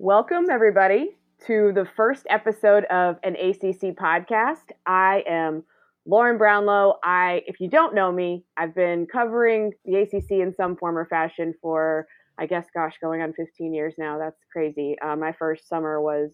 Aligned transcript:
Welcome, 0.00 0.46
everybody, 0.50 1.10
to 1.46 1.70
the 1.72 1.84
first 1.96 2.26
episode 2.28 2.84
of 2.86 3.16
an 3.22 3.36
ACC 3.36 3.94
podcast. 3.96 4.72
I 4.84 5.22
am 5.24 5.62
Lauren 6.04 6.36
Brownlow. 6.36 6.94
I, 7.04 7.42
if 7.46 7.60
you 7.60 7.70
don't 7.70 7.94
know 7.94 8.10
me, 8.10 8.44
I've 8.56 8.74
been 8.74 9.06
covering 9.06 9.72
the 9.84 9.98
ACC 9.98 10.32
in 10.32 10.52
some 10.52 10.76
form 10.76 10.98
or 10.98 11.06
fashion 11.06 11.54
for, 11.62 12.08
I 12.40 12.46
guess, 12.46 12.66
gosh, 12.74 12.94
going 13.00 13.22
on 13.22 13.34
15 13.34 13.72
years 13.72 13.94
now. 13.96 14.18
That's 14.18 14.40
crazy. 14.52 14.96
Uh, 15.00 15.14
my 15.14 15.30
first 15.30 15.68
summer 15.68 16.00
was 16.00 16.32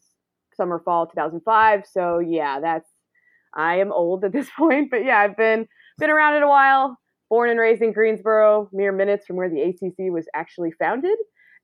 summer 0.54 0.80
fall 0.82 1.06
2005. 1.06 1.84
So 1.86 2.18
yeah, 2.18 2.60
that's 2.60 2.88
I 3.54 3.76
am 3.80 3.92
old 3.92 4.24
at 4.24 4.32
this 4.32 4.48
point, 4.58 4.90
but 4.90 5.04
yeah, 5.04 5.18
I've 5.18 5.36
been 5.36 5.68
been 5.98 6.10
around 6.10 6.34
it 6.36 6.42
a 6.42 6.48
while. 6.48 6.96
Born 7.28 7.50
and 7.50 7.60
raised 7.60 7.82
in 7.82 7.92
Greensboro, 7.92 8.70
mere 8.72 8.90
minutes 8.90 9.26
from 9.26 9.36
where 9.36 9.50
the 9.50 9.60
ACC 9.60 10.10
was 10.10 10.26
actually 10.34 10.72
founded 10.72 11.18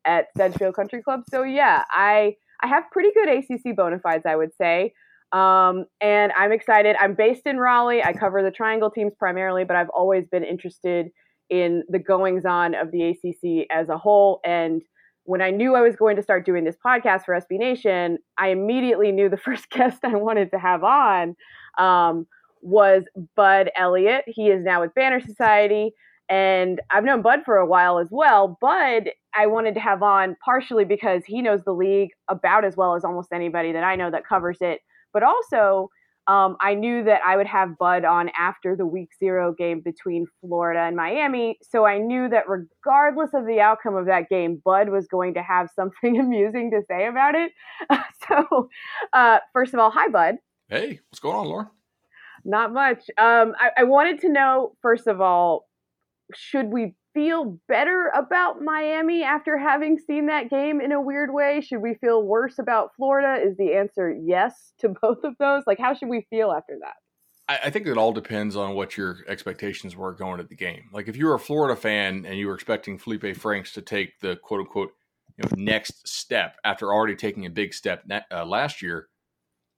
at 0.06 0.26
Sedgefield 0.36 0.74
Country 0.74 1.02
Club. 1.02 1.22
So 1.30 1.42
yeah, 1.42 1.82
I 1.90 2.36
I 2.62 2.68
have 2.68 2.84
pretty 2.92 3.10
good 3.12 3.28
ACC 3.28 3.76
bona 3.76 3.98
fides, 3.98 4.24
I 4.26 4.36
would 4.36 4.54
say. 4.56 4.92
Um, 5.32 5.86
and 6.00 6.32
I'm 6.32 6.52
excited. 6.52 6.96
I'm 6.98 7.14
based 7.14 7.46
in 7.46 7.58
Raleigh. 7.58 8.02
I 8.02 8.12
cover 8.12 8.42
the 8.42 8.50
Triangle 8.50 8.90
teams 8.90 9.12
primarily, 9.18 9.64
but 9.64 9.76
I've 9.76 9.90
always 9.90 10.26
been 10.30 10.44
interested 10.44 11.08
in 11.50 11.82
the 11.88 11.98
goings 11.98 12.44
on 12.44 12.74
of 12.74 12.90
the 12.90 13.10
ACC 13.10 13.66
as 13.70 13.88
a 13.88 13.98
whole. 13.98 14.40
And 14.44 14.82
when 15.24 15.42
I 15.42 15.50
knew 15.50 15.74
I 15.74 15.80
was 15.80 15.96
going 15.96 16.16
to 16.16 16.22
start 16.22 16.46
doing 16.46 16.64
this 16.64 16.76
podcast 16.84 17.24
for 17.24 17.34
SB 17.34 17.58
Nation, 17.58 18.18
I 18.38 18.48
immediately 18.48 19.12
knew 19.12 19.28
the 19.28 19.36
first 19.44 19.68
guest 19.70 19.98
I 20.04 20.14
wanted 20.14 20.50
to 20.52 20.58
have 20.58 20.84
on 20.84 21.34
um, 21.78 22.26
was 22.62 23.04
Bud 23.34 23.70
Elliott. 23.76 24.24
He 24.26 24.48
is 24.48 24.64
now 24.64 24.80
with 24.80 24.94
Banner 24.94 25.20
Society. 25.20 25.92
And 26.28 26.80
I've 26.90 27.04
known 27.04 27.22
Bud 27.22 27.40
for 27.44 27.56
a 27.56 27.66
while 27.66 27.98
as 27.98 28.08
well. 28.10 28.58
Bud, 28.60 29.10
I 29.34 29.46
wanted 29.46 29.74
to 29.74 29.80
have 29.80 30.02
on 30.02 30.36
partially 30.44 30.84
because 30.84 31.24
he 31.24 31.40
knows 31.40 31.62
the 31.64 31.72
league 31.72 32.10
about 32.28 32.64
as 32.64 32.76
well 32.76 32.96
as 32.96 33.04
almost 33.04 33.32
anybody 33.32 33.72
that 33.72 33.84
I 33.84 33.96
know 33.96 34.10
that 34.10 34.26
covers 34.26 34.58
it. 34.60 34.80
But 35.12 35.22
also, 35.22 35.90
um, 36.28 36.56
I 36.60 36.74
knew 36.74 37.04
that 37.04 37.20
I 37.24 37.36
would 37.36 37.46
have 37.46 37.78
Bud 37.78 38.04
on 38.04 38.30
after 38.36 38.74
the 38.74 38.86
week 38.86 39.10
zero 39.18 39.54
game 39.56 39.80
between 39.80 40.26
Florida 40.40 40.80
and 40.80 40.96
Miami. 40.96 41.58
So 41.62 41.86
I 41.86 41.98
knew 41.98 42.28
that 42.28 42.44
regardless 42.48 43.30
of 43.32 43.46
the 43.46 43.60
outcome 43.60 43.94
of 43.94 44.06
that 44.06 44.28
game, 44.28 44.60
Bud 44.64 44.88
was 44.88 45.06
going 45.06 45.34
to 45.34 45.42
have 45.42 45.68
something 45.76 46.18
amusing 46.18 46.72
to 46.72 46.82
say 46.88 47.06
about 47.06 47.34
it. 47.36 47.52
so, 48.28 48.68
uh, 49.12 49.38
first 49.52 49.72
of 49.72 49.80
all, 49.80 49.90
hi, 49.90 50.08
Bud. 50.08 50.36
Hey, 50.68 50.98
what's 51.08 51.20
going 51.20 51.36
on, 51.36 51.46
Laura? 51.46 51.70
Not 52.44 52.72
much. 52.72 53.04
Um, 53.18 53.54
I, 53.58 53.70
I 53.78 53.84
wanted 53.84 54.20
to 54.22 54.28
know, 54.28 54.72
first 54.82 55.06
of 55.06 55.20
all, 55.20 55.66
should 56.34 56.66
we 56.66 56.94
feel 57.14 57.58
better 57.66 58.12
about 58.14 58.60
Miami 58.60 59.22
after 59.22 59.56
having 59.56 59.98
seen 59.98 60.26
that 60.26 60.50
game 60.50 60.82
in 60.82 60.92
a 60.92 61.00
weird 61.00 61.32
way? 61.32 61.62
Should 61.62 61.80
we 61.80 61.94
feel 61.94 62.22
worse 62.22 62.58
about 62.58 62.90
Florida? 62.94 63.42
Is 63.42 63.56
the 63.56 63.72
answer 63.74 64.14
yes 64.22 64.74
to 64.80 64.88
both 65.02 65.24
of 65.24 65.34
those? 65.38 65.62
Like, 65.66 65.78
how 65.78 65.94
should 65.94 66.08
we 66.08 66.26
feel 66.28 66.52
after 66.52 66.76
that? 66.82 66.94
I, 67.48 67.68
I 67.68 67.70
think 67.70 67.86
it 67.86 67.96
all 67.96 68.12
depends 68.12 68.54
on 68.54 68.74
what 68.74 68.96
your 68.96 69.18
expectations 69.28 69.96
were 69.96 70.12
going 70.12 70.40
at 70.40 70.48
the 70.48 70.56
game. 70.56 70.90
Like, 70.92 71.08
if 71.08 71.16
you 71.16 71.26
were 71.26 71.34
a 71.34 71.40
Florida 71.40 71.80
fan 71.80 72.26
and 72.26 72.36
you 72.36 72.48
were 72.48 72.54
expecting 72.54 72.98
Felipe 72.98 73.34
Franks 73.36 73.72
to 73.72 73.82
take 73.82 74.20
the 74.20 74.36
quote 74.36 74.60
unquote 74.60 74.90
you 75.38 75.44
know, 75.44 75.50
next 75.56 76.06
step 76.06 76.56
after 76.64 76.92
already 76.92 77.16
taking 77.16 77.46
a 77.46 77.50
big 77.50 77.72
step 77.72 78.04
uh, 78.30 78.44
last 78.44 78.82
year, 78.82 79.08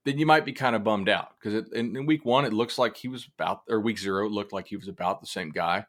then 0.05 0.19
you 0.19 0.27
might 0.27 0.45
be 0.45 0.53
kind 0.53 0.75
of 0.75 0.83
bummed 0.83 1.09
out 1.09 1.35
because 1.39 1.71
in, 1.73 1.97
in, 1.97 2.07
week 2.07 2.25
one 2.25 2.45
it 2.45 2.53
looks 2.53 2.79
like 2.79 2.97
he 2.97 3.09
was 3.09 3.29
about, 3.39 3.63
or 3.69 3.81
week 3.81 3.99
zero 3.99 4.27
it 4.27 4.33
looked 4.33 4.53
like 4.53 4.67
he 4.67 4.77
was 4.77 4.89
about 4.89 5.21
the 5.21 5.27
same 5.27 5.51
guy 5.51 5.85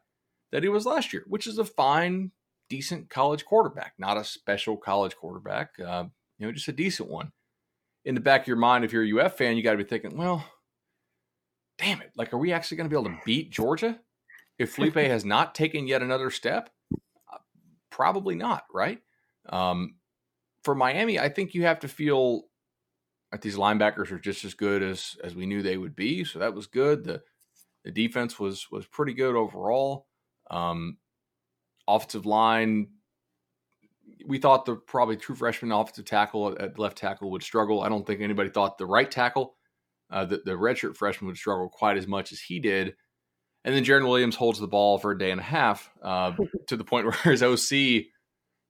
that 0.52 0.62
he 0.62 0.68
was 0.68 0.86
last 0.86 1.12
year, 1.12 1.24
which 1.26 1.46
is 1.46 1.58
a 1.58 1.64
fine, 1.64 2.32
decent 2.68 3.10
college 3.10 3.44
quarterback, 3.44 3.94
not 3.98 4.16
a 4.16 4.24
special 4.24 4.76
college 4.76 5.16
quarterback, 5.16 5.70
uh, 5.80 6.04
you 6.38 6.46
know, 6.46 6.52
just 6.52 6.68
a 6.68 6.72
decent 6.72 7.08
one. 7.08 7.32
In 8.04 8.14
the 8.14 8.20
back 8.20 8.42
of 8.42 8.46
your 8.46 8.56
mind, 8.56 8.84
if 8.84 8.92
you're 8.92 9.04
a 9.04 9.26
UF 9.26 9.36
fan, 9.36 9.56
you 9.56 9.62
got 9.62 9.72
to 9.72 9.78
be 9.78 9.84
thinking, 9.84 10.16
well, 10.16 10.44
damn 11.78 12.00
it, 12.00 12.10
like, 12.16 12.32
are 12.32 12.38
we 12.38 12.52
actually 12.52 12.78
going 12.78 12.88
to 12.88 12.94
be 12.94 12.98
able 12.98 13.10
to 13.10 13.24
beat 13.24 13.50
Georgia 13.50 13.98
if 14.58 14.72
Felipe 14.72 14.94
has 14.94 15.24
not 15.24 15.54
taken 15.54 15.86
yet 15.86 16.02
another 16.02 16.30
step? 16.30 16.70
Uh, 17.32 17.38
probably 17.90 18.34
not, 18.34 18.64
right? 18.72 19.00
Um, 19.48 19.96
for 20.64 20.74
Miami, 20.74 21.18
I 21.18 21.28
think 21.28 21.54
you 21.54 21.64
have 21.64 21.80
to 21.80 21.88
feel 21.88 22.44
that 23.30 23.42
these 23.42 23.56
linebackers 23.56 24.10
are 24.10 24.18
just 24.18 24.44
as 24.44 24.54
good 24.54 24.82
as 24.82 25.16
as 25.22 25.34
we 25.34 25.46
knew 25.46 25.62
they 25.62 25.76
would 25.76 25.96
be. 25.96 26.24
So 26.24 26.38
that 26.38 26.54
was 26.54 26.66
good. 26.66 27.04
The 27.04 27.22
the 27.84 27.90
defense 27.90 28.38
was 28.38 28.70
was 28.70 28.86
pretty 28.86 29.14
good 29.14 29.36
overall. 29.36 30.06
Um, 30.50 30.98
offensive 31.86 32.26
line, 32.26 32.88
we 34.26 34.38
thought 34.38 34.66
the 34.66 34.76
probably 34.76 35.16
true 35.16 35.34
freshman 35.34 35.72
offensive 35.72 36.04
tackle 36.04 36.56
at 36.58 36.78
left 36.78 36.98
tackle 36.98 37.30
would 37.30 37.42
struggle. 37.42 37.82
I 37.82 37.88
don't 37.88 38.06
think 38.06 38.20
anybody 38.20 38.50
thought 38.50 38.78
the 38.78 38.86
right 38.86 39.10
tackle, 39.10 39.56
uh, 40.10 40.24
the, 40.24 40.42
the 40.44 40.52
redshirt 40.52 40.96
freshman 40.96 41.28
would 41.28 41.36
struggle 41.36 41.68
quite 41.68 41.96
as 41.96 42.06
much 42.06 42.32
as 42.32 42.40
he 42.40 42.58
did. 42.58 42.94
And 43.64 43.74
then 43.74 43.84
Jarren 43.84 44.08
Williams 44.08 44.36
holds 44.36 44.58
the 44.58 44.66
ball 44.66 44.98
for 44.98 45.10
a 45.10 45.18
day 45.18 45.30
and 45.30 45.40
a 45.40 45.44
half 45.44 45.90
uh, 46.02 46.32
to 46.68 46.76
the 46.76 46.84
point 46.84 47.06
where 47.06 47.14
his 47.24 47.42
OC 47.42 48.06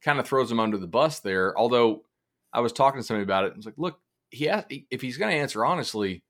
kind 0.03 0.19
of 0.19 0.27
throws 0.27 0.51
him 0.51 0.61
under 0.61 0.79
the 0.79 0.87
bus 0.87 1.21
there. 1.21 1.57
Although 1.59 2.03
I 2.53 2.61
was 2.61 2.73
talking 2.73 3.01
to 3.01 3.07
somebody 3.07 3.23
about 3.23 3.45
it, 3.45 3.53
I 3.53 3.57
was 3.57 3.67
like, 3.67 3.79
look, 3.79 4.01
he 4.31 4.47
has, 4.47 4.65
if 4.69 5.01
he's 5.01 5.17
going 5.17 5.31
to 5.31 5.39
answer 5.39 5.65
honestly, 5.65 6.23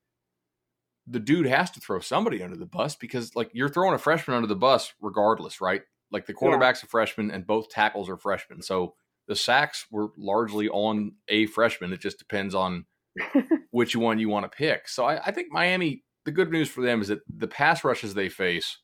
the 1.11 1.21
dude 1.21 1.47
has 1.47 1.71
to 1.73 1.81
throw 1.81 1.99
somebody 1.99 2.43
under 2.43 2.57
the 2.57 2.67
bus 2.67 2.95
because 2.95 3.35
like 3.35 3.51
you're 3.53 3.69
throwing 3.69 3.95
a 3.95 3.99
freshman 3.99 4.37
under 4.37 4.47
the 4.47 4.57
bus 4.57 4.93
regardless, 5.01 5.61
right? 5.61 5.83
Like 6.13 6.27
the 6.27 6.33
quarterback's 6.33 6.83
yeah. 6.83 6.87
a 6.87 6.89
freshman 6.89 7.31
and 7.31 7.47
both 7.47 7.69
tackles 7.69 8.09
are 8.09 8.17
freshmen. 8.17 8.63
So 8.63 8.95
the 9.27 9.37
sacks 9.37 9.87
were 9.91 10.09
largely 10.17 10.69
on 10.69 11.13
a 11.29 11.47
freshman. 11.47 11.93
It 11.93 12.01
just 12.01 12.19
depends 12.19 12.55
on 12.55 12.87
which 13.71 13.97
one 13.97 14.19
you 14.19 14.29
want 14.29 14.51
to 14.51 14.57
pick. 14.57 14.89
So 14.89 15.05
I, 15.05 15.21
I, 15.27 15.31
think 15.33 15.49
Miami, 15.51 16.05
the 16.25 16.33
good 16.33 16.51
news 16.51 16.69
for 16.69 16.81
them 16.81 17.01
is 17.01 17.09
that 17.09 17.21
the 17.29 17.49
pass 17.49 17.83
rushes 17.83 18.15
they 18.15 18.29
face, 18.29 18.79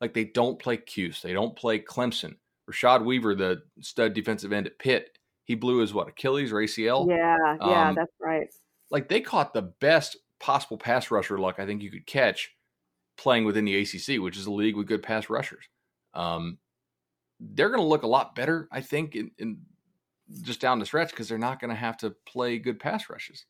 like 0.00 0.14
they 0.14 0.24
don't 0.24 0.58
play 0.58 0.78
Cuse, 0.78 1.20
they 1.20 1.34
don't 1.34 1.56
play 1.56 1.78
Clemson. 1.78 2.36
Rashad 2.70 3.04
Weaver, 3.04 3.34
the 3.34 3.62
stud 3.80 4.14
defensive 4.14 4.52
end 4.52 4.66
at 4.66 4.78
Pitt, 4.78 5.18
he 5.44 5.54
blew 5.54 5.78
his 5.78 5.92
what 5.92 6.08
Achilles 6.08 6.52
or 6.52 6.56
ACL. 6.56 7.08
Yeah, 7.08 7.36
yeah, 7.60 7.88
um, 7.88 7.94
that's 7.96 8.12
right. 8.20 8.48
Like 8.90 9.08
they 9.08 9.20
caught 9.20 9.52
the 9.52 9.72
best 9.80 10.16
possible 10.40 10.78
pass 10.78 11.10
rusher 11.10 11.38
luck 11.38 11.56
I 11.58 11.66
think 11.66 11.82
you 11.82 11.90
could 11.90 12.06
catch 12.06 12.54
playing 13.20 13.44
within 13.44 13.66
the 13.66 13.80
ACC, 13.80 14.20
which 14.20 14.36
is 14.36 14.46
a 14.46 14.52
league 14.52 14.76
with 14.76 14.86
good 14.86 15.02
pass 15.02 15.28
rushers. 15.28 15.64
Um, 16.14 16.58
they're 17.38 17.68
going 17.68 17.80
to 17.80 17.86
look 17.86 18.02
a 18.02 18.08
lot 18.08 18.34
better, 18.34 18.68
I 18.72 18.80
think, 18.80 19.14
in, 19.14 19.30
in 19.38 19.58
just 20.42 20.60
down 20.60 20.78
the 20.78 20.86
stretch 20.86 21.10
because 21.10 21.28
they're 21.28 21.38
not 21.38 21.60
going 21.60 21.70
to 21.70 21.76
have 21.76 21.98
to 21.98 22.14
play 22.26 22.58
good 22.58 22.80
pass 22.80 23.08
rushes. 23.10 23.44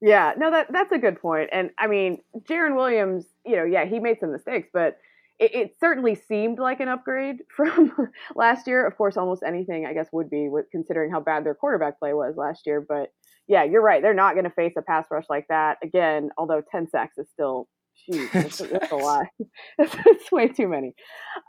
Yeah, 0.00 0.32
no, 0.36 0.50
that 0.50 0.70
that's 0.70 0.92
a 0.92 0.98
good 0.98 1.20
point. 1.20 1.48
And 1.52 1.70
I 1.78 1.86
mean, 1.86 2.18
Jarren 2.40 2.76
Williams, 2.76 3.24
you 3.46 3.56
know, 3.56 3.64
yeah, 3.64 3.86
he 3.86 3.98
made 3.98 4.20
some 4.20 4.30
mistakes, 4.30 4.68
but 4.72 4.98
it, 5.38 5.54
it, 5.54 5.76
certainly 5.80 6.14
seemed 6.14 6.58
like 6.58 6.80
an 6.80 6.88
upgrade 6.88 7.38
from 7.56 7.92
last 8.34 8.66
year. 8.66 8.86
Of 8.86 8.96
course, 8.96 9.16
almost 9.16 9.42
anything 9.42 9.86
I 9.86 9.94
guess 9.94 10.08
would 10.12 10.28
be 10.28 10.50
considering 10.70 11.10
how 11.10 11.20
bad 11.20 11.44
their 11.44 11.54
quarterback 11.54 11.98
play 11.98 12.12
was 12.12 12.36
last 12.36 12.66
year. 12.66 12.84
But 12.86 13.10
yeah, 13.48 13.64
you're 13.64 13.82
right. 13.82 14.02
They're 14.02 14.14
not 14.14 14.34
going 14.34 14.44
to 14.44 14.50
face 14.50 14.74
a 14.76 14.82
pass 14.82 15.06
rush 15.10 15.26
like 15.28 15.46
that 15.48 15.78
again. 15.82 16.30
Although 16.38 16.62
ten 16.70 16.88
sacks 16.88 17.18
is 17.18 17.28
still, 17.30 17.68
that's, 18.32 18.58
that's 18.58 18.92
a 18.92 18.96
lot. 18.96 19.26
it's 19.78 20.32
way 20.32 20.48
too 20.48 20.68
many. 20.68 20.94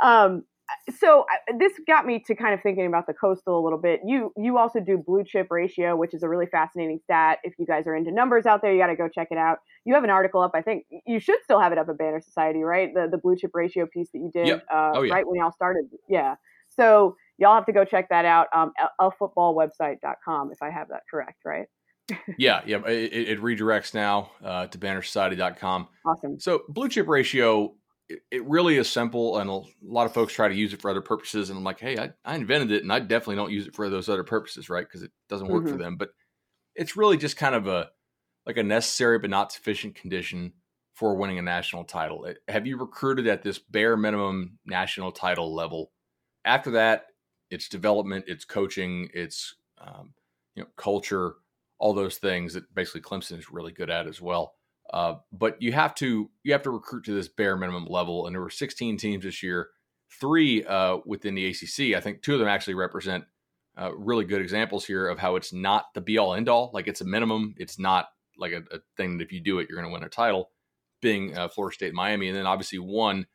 Um, 0.01 0.43
so 0.99 1.25
this 1.57 1.71
got 1.87 2.05
me 2.05 2.21
to 2.27 2.35
kind 2.35 2.53
of 2.53 2.61
thinking 2.61 2.85
about 2.85 3.07
the 3.07 3.13
coastal 3.13 3.59
a 3.59 3.63
little 3.63 3.79
bit. 3.79 4.01
You 4.05 4.33
you 4.37 4.57
also 4.57 4.79
do 4.79 4.97
blue 4.97 5.23
chip 5.23 5.47
ratio, 5.49 5.95
which 5.95 6.13
is 6.13 6.23
a 6.23 6.29
really 6.29 6.45
fascinating 6.45 6.99
stat. 7.03 7.39
If 7.43 7.53
you 7.57 7.65
guys 7.65 7.87
are 7.87 7.95
into 7.95 8.11
numbers 8.11 8.45
out 8.45 8.61
there, 8.61 8.73
you 8.73 8.79
got 8.79 8.87
to 8.87 8.95
go 8.95 9.07
check 9.07 9.29
it 9.31 9.37
out. 9.37 9.59
You 9.85 9.93
have 9.93 10.03
an 10.03 10.09
article 10.09 10.41
up. 10.41 10.51
I 10.55 10.61
think 10.61 10.85
you 11.05 11.19
should 11.19 11.41
still 11.43 11.59
have 11.59 11.71
it 11.71 11.77
up 11.77 11.87
at 11.89 11.97
Banner 11.97 12.21
Society, 12.21 12.63
right? 12.63 12.93
The 12.93 13.07
the 13.09 13.17
blue 13.17 13.37
chip 13.37 13.51
ratio 13.53 13.87
piece 13.91 14.09
that 14.13 14.19
you 14.19 14.29
did 14.33 14.47
yep. 14.47 14.65
uh, 14.71 14.91
oh, 14.95 15.01
yeah. 15.03 15.13
right 15.13 15.27
when 15.27 15.39
y'all 15.39 15.51
started. 15.51 15.85
Yeah. 16.09 16.35
So 16.67 17.15
y'all 17.37 17.55
have 17.55 17.65
to 17.65 17.73
go 17.73 17.85
check 17.85 18.09
that 18.09 18.25
out. 18.25 18.47
Um, 18.53 18.73
a 18.99 19.09
footballwebsite.com 19.09 20.51
if 20.51 20.61
I 20.61 20.69
have 20.69 20.89
that 20.89 21.03
correct, 21.09 21.39
right? 21.45 21.67
Yeah, 22.37 22.61
yeah. 22.65 22.85
It, 22.85 23.29
it, 23.29 23.41
redirects 23.41 23.93
now 23.93 24.31
uh, 24.43 24.67
to 24.67 24.77
bannersociety.com. 24.77 25.87
Awesome. 26.05 26.39
So 26.39 26.63
blue 26.69 26.89
chip 26.89 27.07
ratio 27.07 27.75
it, 28.09 28.19
it, 28.31 28.45
really 28.45 28.77
is 28.77 28.89
simple, 28.89 29.37
and 29.37 29.49
a 29.49 29.61
lot 29.83 30.05
of 30.05 30.13
folks 30.13 30.33
try 30.33 30.47
to 30.47 30.55
use 30.55 30.73
it 30.73 30.81
for 30.81 30.89
other 30.89 31.01
purposes. 31.01 31.49
And 31.49 31.57
I'm 31.57 31.63
like, 31.63 31.79
hey, 31.79 31.97
I, 31.97 32.11
I 32.23 32.35
invented 32.35 32.71
it, 32.71 32.83
and 32.83 32.91
I 32.91 32.99
definitely 32.99 33.35
don't 33.35 33.51
use 33.51 33.67
it 33.67 33.75
for 33.75 33.89
those 33.89 34.07
other 34.07 34.23
purposes, 34.23 34.69
right? 34.69 34.85
Because 34.87 35.03
it 35.03 35.11
doesn't 35.29 35.47
work 35.47 35.63
mm-hmm. 35.63 35.73
for 35.73 35.77
them. 35.77 35.97
But 35.97 36.09
it's 36.75 36.95
really 36.95 37.17
just 37.17 37.37
kind 37.37 37.55
of 37.55 37.67
a 37.67 37.89
like 38.45 38.57
a 38.57 38.63
necessary 38.63 39.19
but 39.19 39.29
not 39.29 39.51
sufficient 39.51 39.95
condition 39.95 40.53
for 40.93 41.15
winning 41.15 41.37
a 41.37 41.41
national 41.41 41.83
title. 41.83 42.25
It, 42.25 42.37
have 42.47 42.65
you 42.65 42.77
recruited 42.77 43.27
at 43.27 43.43
this 43.43 43.59
bare 43.59 43.97
minimum 43.97 44.57
national 44.65 45.11
title 45.11 45.53
level? 45.53 45.91
After 46.45 46.71
that, 46.71 47.07
it's 47.51 47.67
development, 47.67 48.25
it's 48.27 48.45
coaching, 48.45 49.09
it's 49.13 49.55
um, 49.79 50.13
you 50.55 50.63
know 50.63 50.69
culture, 50.77 51.35
all 51.79 51.93
those 51.93 52.17
things 52.17 52.53
that 52.53 52.73
basically 52.73 53.01
Clemson 53.01 53.37
is 53.37 53.51
really 53.51 53.71
good 53.71 53.89
at 53.89 54.07
as 54.07 54.21
well. 54.21 54.53
Uh, 54.93 55.15
but 55.31 55.61
you 55.61 55.73
have 55.73 55.93
to 55.95 56.29
you 56.43 56.53
have 56.53 56.63
to 56.63 56.69
recruit 56.69 57.03
to 57.05 57.13
this 57.13 57.27
bare 57.27 57.57
minimum 57.57 57.85
level, 57.85 58.25
and 58.25 58.33
there 58.33 58.41
were 58.41 58.49
16 58.49 58.97
teams 58.97 59.23
this 59.23 59.43
year, 59.43 59.69
three 60.19 60.63
uh, 60.63 60.97
within 61.05 61.35
the 61.35 61.47
ACC. 61.47 61.95
I 61.95 62.01
think 62.01 62.21
two 62.21 62.33
of 62.33 62.39
them 62.39 62.47
actually 62.47 62.75
represent 62.75 63.25
uh, 63.77 63.93
really 63.95 64.25
good 64.25 64.41
examples 64.41 64.85
here 64.85 65.07
of 65.07 65.19
how 65.19 65.35
it's 65.35 65.53
not 65.53 65.93
the 65.93 66.01
be 66.01 66.17
all 66.17 66.33
end 66.33 66.49
all. 66.49 66.71
Like 66.73 66.87
it's 66.87 67.01
a 67.01 67.05
minimum. 67.05 67.53
It's 67.57 67.77
not 67.77 68.07
like 68.37 68.53
a, 68.53 68.63
a 68.75 68.79
thing 68.95 69.17
that 69.17 69.25
if 69.25 69.31
you 69.31 69.41
do 69.41 69.59
it, 69.59 69.67
you're 69.69 69.79
going 69.79 69.89
to 69.89 69.93
win 69.93 70.03
a 70.03 70.09
title. 70.09 70.51
Being 71.01 71.37
uh, 71.37 71.47
Florida 71.47 71.75
State, 71.75 71.93
Miami, 71.93 72.27
and 72.27 72.35
then 72.35 72.47
obviously 72.47 72.79
one 72.79 73.27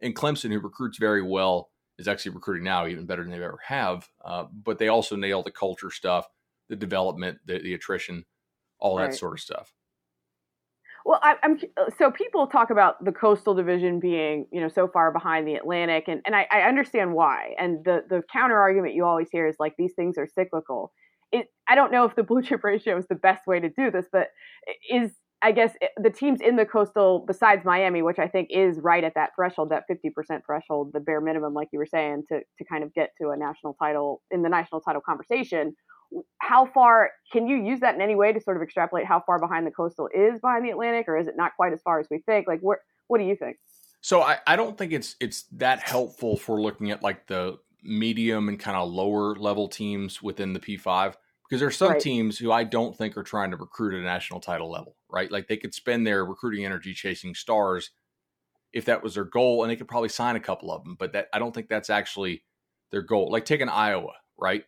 in 0.00 0.14
Clemson, 0.14 0.50
who 0.50 0.60
recruits 0.60 0.96
very 0.96 1.22
well, 1.22 1.70
is 1.98 2.08
actually 2.08 2.32
recruiting 2.32 2.64
now 2.64 2.86
even 2.86 3.04
better 3.04 3.22
than 3.22 3.30
they've 3.30 3.42
ever 3.42 3.60
have. 3.66 4.08
Uh, 4.24 4.44
but 4.50 4.78
they 4.78 4.88
also 4.88 5.14
nail 5.14 5.42
the 5.42 5.50
culture 5.50 5.90
stuff, 5.90 6.26
the 6.72 6.76
development, 6.76 7.36
the, 7.44 7.58
the 7.58 7.74
attrition, 7.74 8.24
all 8.80 8.96
that 8.96 9.02
right. 9.02 9.14
sort 9.14 9.34
of 9.34 9.40
stuff. 9.40 9.74
Well, 11.04 11.20
I, 11.22 11.34
am 11.42 11.58
uh, 11.76 11.90
so 11.98 12.10
people 12.10 12.46
talk 12.46 12.70
about 12.70 13.04
the 13.04 13.12
coastal 13.12 13.54
division 13.54 14.00
being, 14.00 14.46
you 14.50 14.58
know, 14.58 14.68
so 14.68 14.88
far 14.88 15.12
behind 15.12 15.46
the 15.46 15.56
Atlantic, 15.56 16.04
and 16.08 16.22
and 16.24 16.34
I, 16.34 16.46
I 16.50 16.62
understand 16.62 17.12
why. 17.12 17.54
And 17.58 17.84
the 17.84 18.04
the 18.08 18.22
counter 18.32 18.58
argument 18.58 18.94
you 18.94 19.04
always 19.04 19.28
hear 19.30 19.46
is 19.46 19.56
like 19.60 19.74
these 19.76 19.92
things 19.94 20.16
are 20.16 20.26
cyclical. 20.26 20.92
It, 21.30 21.48
I 21.68 21.74
don't 21.74 21.92
know 21.92 22.06
if 22.06 22.16
the 22.16 22.22
blue 22.22 22.40
chip 22.40 22.64
ratio 22.64 22.96
is 22.96 23.06
the 23.06 23.16
best 23.16 23.46
way 23.46 23.60
to 23.60 23.68
do 23.68 23.90
this, 23.90 24.06
but 24.10 24.28
is 24.90 25.10
I 25.42 25.52
guess 25.52 25.74
eh, 25.82 25.88
the 25.96 26.10
teams 26.10 26.40
in 26.40 26.56
the 26.56 26.64
coastal, 26.64 27.24
besides 27.26 27.64
Miami, 27.64 28.02
which 28.02 28.18
I 28.18 28.28
think 28.28 28.48
is 28.50 28.78
right 28.78 29.02
at 29.02 29.14
that 29.14 29.30
threshold, 29.34 29.70
that 29.70 29.84
50% 29.90 30.44
threshold, 30.46 30.92
the 30.92 31.00
bare 31.00 31.20
minimum, 31.20 31.54
like 31.54 31.68
you 31.72 31.78
were 31.78 31.86
saying, 31.86 32.24
to, 32.28 32.40
to 32.40 32.64
kind 32.64 32.84
of 32.84 32.94
get 32.94 33.10
to 33.20 33.30
a 33.30 33.36
national 33.36 33.74
title 33.74 34.22
in 34.30 34.42
the 34.42 34.48
national 34.48 34.80
title 34.80 35.00
conversation 35.00 35.74
how 36.38 36.66
far 36.66 37.10
can 37.32 37.46
you 37.46 37.56
use 37.56 37.80
that 37.80 37.94
in 37.94 38.00
any 38.00 38.14
way 38.14 38.32
to 38.32 38.40
sort 38.40 38.56
of 38.56 38.62
extrapolate 38.62 39.06
how 39.06 39.22
far 39.24 39.38
behind 39.38 39.66
the 39.66 39.70
coastal 39.70 40.08
is 40.14 40.40
behind 40.40 40.64
the 40.64 40.70
Atlantic, 40.70 41.08
or 41.08 41.16
is 41.16 41.26
it 41.26 41.34
not 41.36 41.52
quite 41.56 41.72
as 41.72 41.80
far 41.82 42.00
as 42.00 42.06
we 42.10 42.18
think? 42.18 42.46
Like, 42.46 42.60
what 42.60 42.78
what 43.08 43.18
do 43.18 43.24
you 43.24 43.36
think? 43.36 43.56
So 44.00 44.22
I, 44.22 44.38
I 44.46 44.56
don't 44.56 44.76
think 44.76 44.92
it's 44.92 45.16
it's 45.20 45.42
that 45.52 45.80
helpful 45.80 46.36
for 46.36 46.60
looking 46.60 46.90
at 46.90 47.02
like 47.02 47.26
the 47.26 47.58
medium 47.82 48.48
and 48.48 48.58
kind 48.58 48.76
of 48.76 48.90
lower 48.90 49.34
level 49.34 49.68
teams 49.68 50.22
within 50.22 50.52
the 50.52 50.60
P5 50.60 51.14
because 51.52 51.60
there 51.60 51.68
are 51.68 51.70
some 51.70 51.92
right. 51.92 52.00
teams 52.00 52.38
who 52.38 52.50
I 52.50 52.64
don't 52.64 52.96
think 52.96 53.14
are 53.14 53.22
trying 53.22 53.50
to 53.50 53.58
recruit 53.58 53.92
at 53.92 54.00
a 54.00 54.04
national 54.04 54.40
title 54.40 54.70
level, 54.70 54.96
right? 55.10 55.30
Like 55.30 55.48
they 55.48 55.58
could 55.58 55.74
spend 55.74 56.06
their 56.06 56.24
recruiting 56.24 56.64
energy 56.64 56.94
chasing 56.94 57.34
stars 57.34 57.90
if 58.72 58.86
that 58.86 59.02
was 59.02 59.16
their 59.16 59.26
goal, 59.26 59.62
and 59.62 59.70
they 59.70 59.76
could 59.76 59.86
probably 59.86 60.08
sign 60.08 60.34
a 60.34 60.40
couple 60.40 60.72
of 60.72 60.82
them, 60.82 60.96
but 60.98 61.12
that 61.12 61.28
I 61.30 61.38
don't 61.38 61.54
think 61.54 61.68
that's 61.68 61.90
actually 61.90 62.42
their 62.90 63.02
goal. 63.02 63.30
Like 63.30 63.44
take 63.44 63.60
an 63.60 63.68
Iowa, 63.68 64.14
right? 64.38 64.64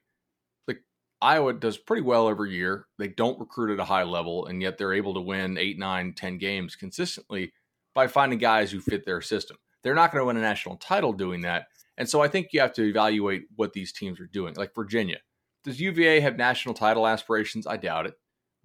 Like 0.69 0.83
Iowa 1.23 1.55
does 1.55 1.79
pretty 1.79 2.03
well 2.03 2.29
every 2.29 2.55
year. 2.55 2.85
They 2.99 3.09
don't 3.09 3.41
recruit 3.41 3.73
at 3.73 3.81
a 3.81 3.87
high 3.87 4.03
level, 4.03 4.45
and 4.45 4.61
yet 4.61 4.77
they're 4.77 4.93
able 4.93 5.15
to 5.15 5.23
win 5.23 5.57
eight, 5.57 5.79
nine, 5.79 6.13
ten 6.13 6.37
games 6.37 6.77
consistently 6.77 7.55
by 7.95 8.09
finding 8.09 8.39
guys 8.39 8.71
who 8.71 8.83
fit 8.83 9.07
their 9.07 9.23
system. 9.23 9.57
They're 9.83 9.95
not 9.95 10.13
going 10.13 10.21
to 10.21 10.27
win 10.27 10.37
a 10.37 10.43
national 10.43 10.77
title 10.77 11.15
doing 11.15 11.41
that. 11.41 11.69
And 11.97 12.11
so 12.11 12.21
I 12.21 12.29
think 12.29 12.49
you 12.53 12.61
have 12.61 12.75
to 12.75 12.87
evaluate 12.87 13.45
what 13.57 13.73
these 13.73 13.91
teams 13.91 14.21
are 14.21 14.27
doing. 14.27 14.53
Like 14.55 14.75
Virginia. 14.75 15.21
Does 15.65 15.81
UVA 15.81 16.21
have 16.21 16.37
national 16.37 16.75
title 16.75 17.07
aspirations? 17.07 17.67
I 17.67 17.77
doubt 17.77 18.07
it. 18.07 18.15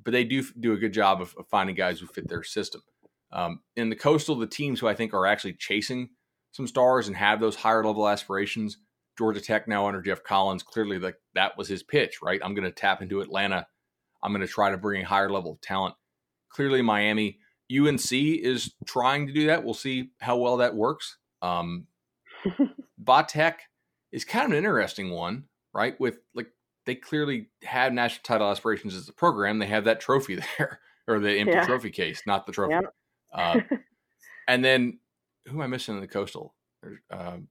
But 0.04 0.12
they 0.12 0.24
do 0.24 0.44
do 0.60 0.74
a 0.74 0.78
good 0.78 0.94
job 0.94 1.22
of, 1.22 1.36
of 1.38 1.48
finding 1.48 1.76
guys 1.76 2.00
who 2.00 2.08
fit 2.08 2.30
their 2.30 2.44
system. 2.44 2.82
Um, 3.32 3.62
in 3.76 3.90
the 3.90 3.96
coastal, 3.96 4.36
the 4.36 4.48
teams 4.48 4.80
who 4.80 4.88
I 4.88 4.96
think 4.96 5.14
are 5.14 5.26
actually 5.26 5.54
chasing 5.54 6.10
some 6.52 6.68
stars 6.68 7.08
and 7.08 7.16
have 7.16 7.40
those 7.40 7.56
higher 7.56 7.84
level 7.84 8.08
aspirations 8.08 8.78
Georgia 9.20 9.42
Tech 9.42 9.68
now 9.68 9.86
under 9.86 10.02
Geoff 10.02 10.24
Collins, 10.24 10.64
clearly 10.64 10.98
like 10.98 11.18
that 11.36 11.58
was 11.58 11.68
his 11.68 11.84
pitch, 11.84 12.20
right? 12.24 12.40
I'm 12.42 12.56
going 12.56 12.64
to 12.64 12.72
tap 12.72 13.02
into 13.02 13.20
Atlanta. 13.20 13.68
I'm 14.24 14.32
going 14.32 14.48
to 14.48 14.52
try 14.52 14.72
to 14.72 14.78
bring 14.78 15.02
a 15.02 15.08
higher 15.08 15.30
level 15.30 15.52
of 15.52 15.62
talent. 15.62 15.96
Clearly, 16.48 16.82
Miami, 16.82 17.38
UNC 17.70 18.12
is 18.14 18.74
trying 18.86 19.28
to 19.28 19.34
do 19.34 19.48
that. 19.48 19.66
We'll 19.66 19.74
see 19.74 20.12
how 20.22 20.38
well 20.38 20.58
that 20.58 20.74
works. 20.74 21.18
Um, 21.42 21.88
is 24.12 24.24
kind 24.26 24.46
of 24.46 24.52
an 24.52 24.58
interesting 24.58 25.12
one, 25.12 25.44
right? 25.74 26.00
With 26.00 26.20
like 26.34 26.48
they 26.86 26.96
clearly 26.96 27.50
have 27.64 27.94
national 27.94 28.24
title 28.24 28.50
aspirations 28.50 28.96
as 28.96 29.08
a 29.10 29.14
program. 29.14 29.60
They 29.60 29.68
have 29.68 29.86
that 29.86 30.00
trophy 30.00 30.36
there, 30.58 30.80
or 31.08 31.20
the 31.20 31.38
empty 31.38 31.54
yeah. 31.54 31.66
trophy 31.66 31.92
case, 31.92 32.24
not 32.26 32.46
the 32.46 32.52
trophy. 32.52 32.74
Yep. 32.74 32.94
Uh, 33.34 33.60
and 34.48 34.64
then 34.64 35.00
who 35.48 35.56
am 35.56 35.62
I 35.62 35.68
missing 35.68 35.96
in 35.96 36.02
the 36.02 36.08
coastal? 36.08 36.56
Um, 36.84 37.48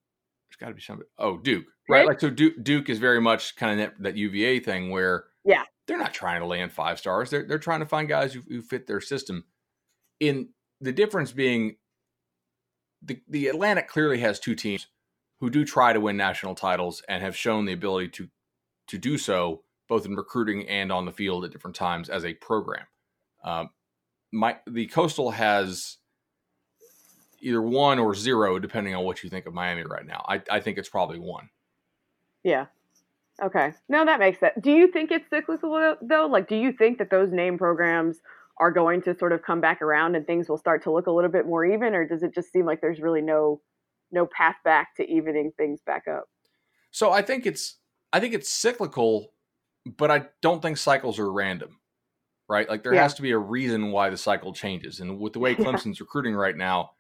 there's 0.48 0.56
got 0.58 0.68
to 0.68 0.74
be 0.74 0.80
somebody. 0.80 1.08
Oh, 1.18 1.36
Duke, 1.38 1.66
right? 1.88 2.06
Like 2.06 2.20
so, 2.20 2.30
Duke, 2.30 2.54
Duke 2.62 2.88
is 2.88 2.98
very 2.98 3.20
much 3.20 3.56
kind 3.56 3.80
of 3.80 3.86
that, 3.86 4.02
that, 4.02 4.16
UVA 4.16 4.60
thing 4.60 4.90
where 4.90 5.24
yeah, 5.44 5.64
they're 5.86 5.98
not 5.98 6.14
trying 6.14 6.40
to 6.40 6.46
land 6.46 6.72
five 6.72 6.98
stars. 6.98 7.30
They're 7.30 7.44
they're 7.44 7.58
trying 7.58 7.80
to 7.80 7.86
find 7.86 8.08
guys 8.08 8.32
who, 8.32 8.40
who 8.48 8.62
fit 8.62 8.86
their 8.86 9.00
system. 9.00 9.44
In 10.20 10.48
the 10.80 10.92
difference 10.92 11.32
being, 11.32 11.76
the 13.02 13.20
the 13.28 13.48
Atlantic 13.48 13.88
clearly 13.88 14.20
has 14.20 14.40
two 14.40 14.54
teams 14.54 14.86
who 15.40 15.50
do 15.50 15.64
try 15.64 15.92
to 15.92 16.00
win 16.00 16.16
national 16.16 16.54
titles 16.54 17.02
and 17.08 17.22
have 17.22 17.36
shown 17.36 17.64
the 17.66 17.72
ability 17.72 18.08
to 18.08 18.28
to 18.88 18.98
do 18.98 19.18
so 19.18 19.62
both 19.88 20.04
in 20.04 20.14
recruiting 20.14 20.68
and 20.68 20.92
on 20.92 21.06
the 21.06 21.12
field 21.12 21.44
at 21.44 21.50
different 21.50 21.74
times 21.74 22.08
as 22.08 22.24
a 22.24 22.34
program. 22.34 22.86
Um, 23.42 23.70
my 24.30 24.58
the 24.66 24.86
coastal 24.86 25.30
has 25.30 25.96
either 27.40 27.62
one 27.62 27.98
or 27.98 28.14
zero, 28.14 28.58
depending 28.58 28.94
on 28.94 29.04
what 29.04 29.22
you 29.22 29.30
think 29.30 29.46
of 29.46 29.54
Miami 29.54 29.84
right 29.84 30.06
now. 30.06 30.24
I, 30.28 30.42
I 30.50 30.60
think 30.60 30.76
it's 30.76 30.88
probably 30.88 31.18
one. 31.18 31.48
Yeah. 32.42 32.66
Okay. 33.42 33.72
No, 33.88 34.04
that 34.04 34.18
makes 34.18 34.40
sense. 34.40 34.54
Do 34.60 34.72
you 34.72 34.90
think 34.90 35.10
it's 35.10 35.30
cyclical 35.30 35.96
though? 36.02 36.26
Like, 36.26 36.48
do 36.48 36.56
you 36.56 36.72
think 36.72 36.98
that 36.98 37.10
those 37.10 37.32
name 37.32 37.56
programs 37.56 38.18
are 38.58 38.72
going 38.72 39.00
to 39.02 39.16
sort 39.16 39.32
of 39.32 39.42
come 39.42 39.60
back 39.60 39.80
around 39.80 40.16
and 40.16 40.26
things 40.26 40.48
will 40.48 40.58
start 40.58 40.82
to 40.82 40.92
look 40.92 41.06
a 41.06 41.12
little 41.12 41.30
bit 41.30 41.46
more 41.46 41.64
even, 41.64 41.94
or 41.94 42.06
does 42.06 42.22
it 42.24 42.34
just 42.34 42.52
seem 42.52 42.66
like 42.66 42.80
there's 42.80 43.00
really 43.00 43.22
no 43.22 43.60
no 44.10 44.26
path 44.26 44.56
back 44.64 44.96
to 44.96 45.08
evening 45.08 45.52
things 45.56 45.80
back 45.86 46.08
up? 46.08 46.28
So 46.90 47.12
I 47.12 47.22
think 47.22 47.46
it's 47.46 47.76
I 48.12 48.20
think 48.20 48.34
it's 48.34 48.48
cyclical, 48.48 49.32
but 49.96 50.10
I 50.10 50.26
don't 50.42 50.62
think 50.62 50.76
cycles 50.76 51.18
are 51.18 51.30
random. 51.30 51.78
Right? 52.48 52.68
Like 52.68 52.82
there 52.82 52.94
yeah. 52.94 53.02
has 53.02 53.14
to 53.14 53.22
be 53.22 53.32
a 53.32 53.38
reason 53.38 53.92
why 53.92 54.08
the 54.08 54.16
cycle 54.16 54.54
changes. 54.54 55.00
And 55.00 55.18
with 55.18 55.34
the 55.34 55.38
way 55.38 55.54
Clemson's 55.56 56.00
recruiting 56.00 56.34
right 56.34 56.56
now, 56.56 56.92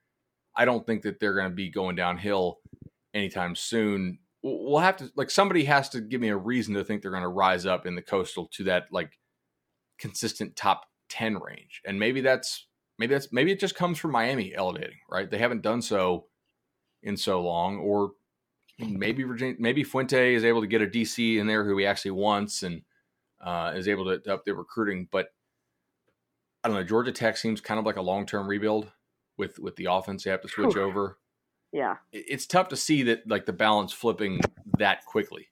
I 0.54 0.64
don't 0.64 0.84
think 0.84 1.02
that 1.02 1.20
they're 1.20 1.34
going 1.34 1.48
to 1.48 1.54
be 1.54 1.70
going 1.70 1.96
downhill 1.96 2.58
anytime 3.14 3.54
soon. 3.54 4.18
We'll 4.42 4.80
have 4.80 4.98
to 4.98 5.10
like 5.16 5.30
somebody 5.30 5.64
has 5.64 5.88
to 5.90 6.00
give 6.00 6.20
me 6.20 6.28
a 6.28 6.36
reason 6.36 6.74
to 6.74 6.84
think 6.84 7.00
they're 7.00 7.10
going 7.10 7.22
to 7.22 7.28
rise 7.28 7.64
up 7.64 7.86
in 7.86 7.94
the 7.94 8.02
coastal 8.02 8.48
to 8.52 8.64
that 8.64 8.84
like 8.92 9.18
consistent 9.98 10.54
top 10.56 10.84
10 11.08 11.38
range. 11.38 11.80
And 11.86 11.98
maybe 11.98 12.20
that's 12.20 12.66
maybe 12.98 13.14
that's 13.14 13.32
maybe 13.32 13.52
it 13.52 13.60
just 13.60 13.74
comes 13.74 13.98
from 13.98 14.12
Miami 14.12 14.54
elevating, 14.54 14.98
right? 15.10 15.30
They 15.30 15.38
haven't 15.38 15.62
done 15.62 15.82
so 15.82 16.26
in 17.02 17.16
so 17.16 17.40
long 17.40 17.78
or 17.78 18.12
maybe 18.78 19.22
Virginia 19.24 19.56
maybe 19.58 19.84
Fuente 19.84 20.34
is 20.34 20.44
able 20.44 20.60
to 20.60 20.66
get 20.66 20.82
a 20.82 20.86
DC 20.86 21.38
in 21.38 21.46
there 21.46 21.64
who 21.64 21.76
he 21.78 21.86
actually 21.86 22.12
wants 22.12 22.62
and 22.62 22.82
uh, 23.40 23.72
is 23.74 23.88
able 23.88 24.04
to, 24.06 24.18
to 24.18 24.34
up 24.34 24.44
their 24.44 24.54
recruiting, 24.54 25.08
but 25.10 25.28
I 26.62 26.68
don't 26.68 26.76
know. 26.76 26.84
Georgia 26.84 27.12
Tech 27.12 27.36
seems 27.36 27.60
kind 27.60 27.78
of 27.78 27.86
like 27.86 27.96
a 27.96 28.02
long 28.02 28.26
term 28.26 28.48
rebuild 28.48 28.90
with 29.36 29.58
with 29.58 29.76
the 29.76 29.86
offense 29.86 30.24
they 30.24 30.30
have 30.30 30.42
to 30.42 30.48
switch 30.48 30.74
Whew. 30.74 30.82
over. 30.82 31.18
Yeah, 31.72 31.96
it's 32.12 32.46
tough 32.46 32.68
to 32.68 32.76
see 32.76 33.02
that 33.04 33.28
like 33.28 33.46
the 33.46 33.52
balance 33.52 33.92
flipping 33.92 34.40
that 34.78 35.04
quickly. 35.04 35.48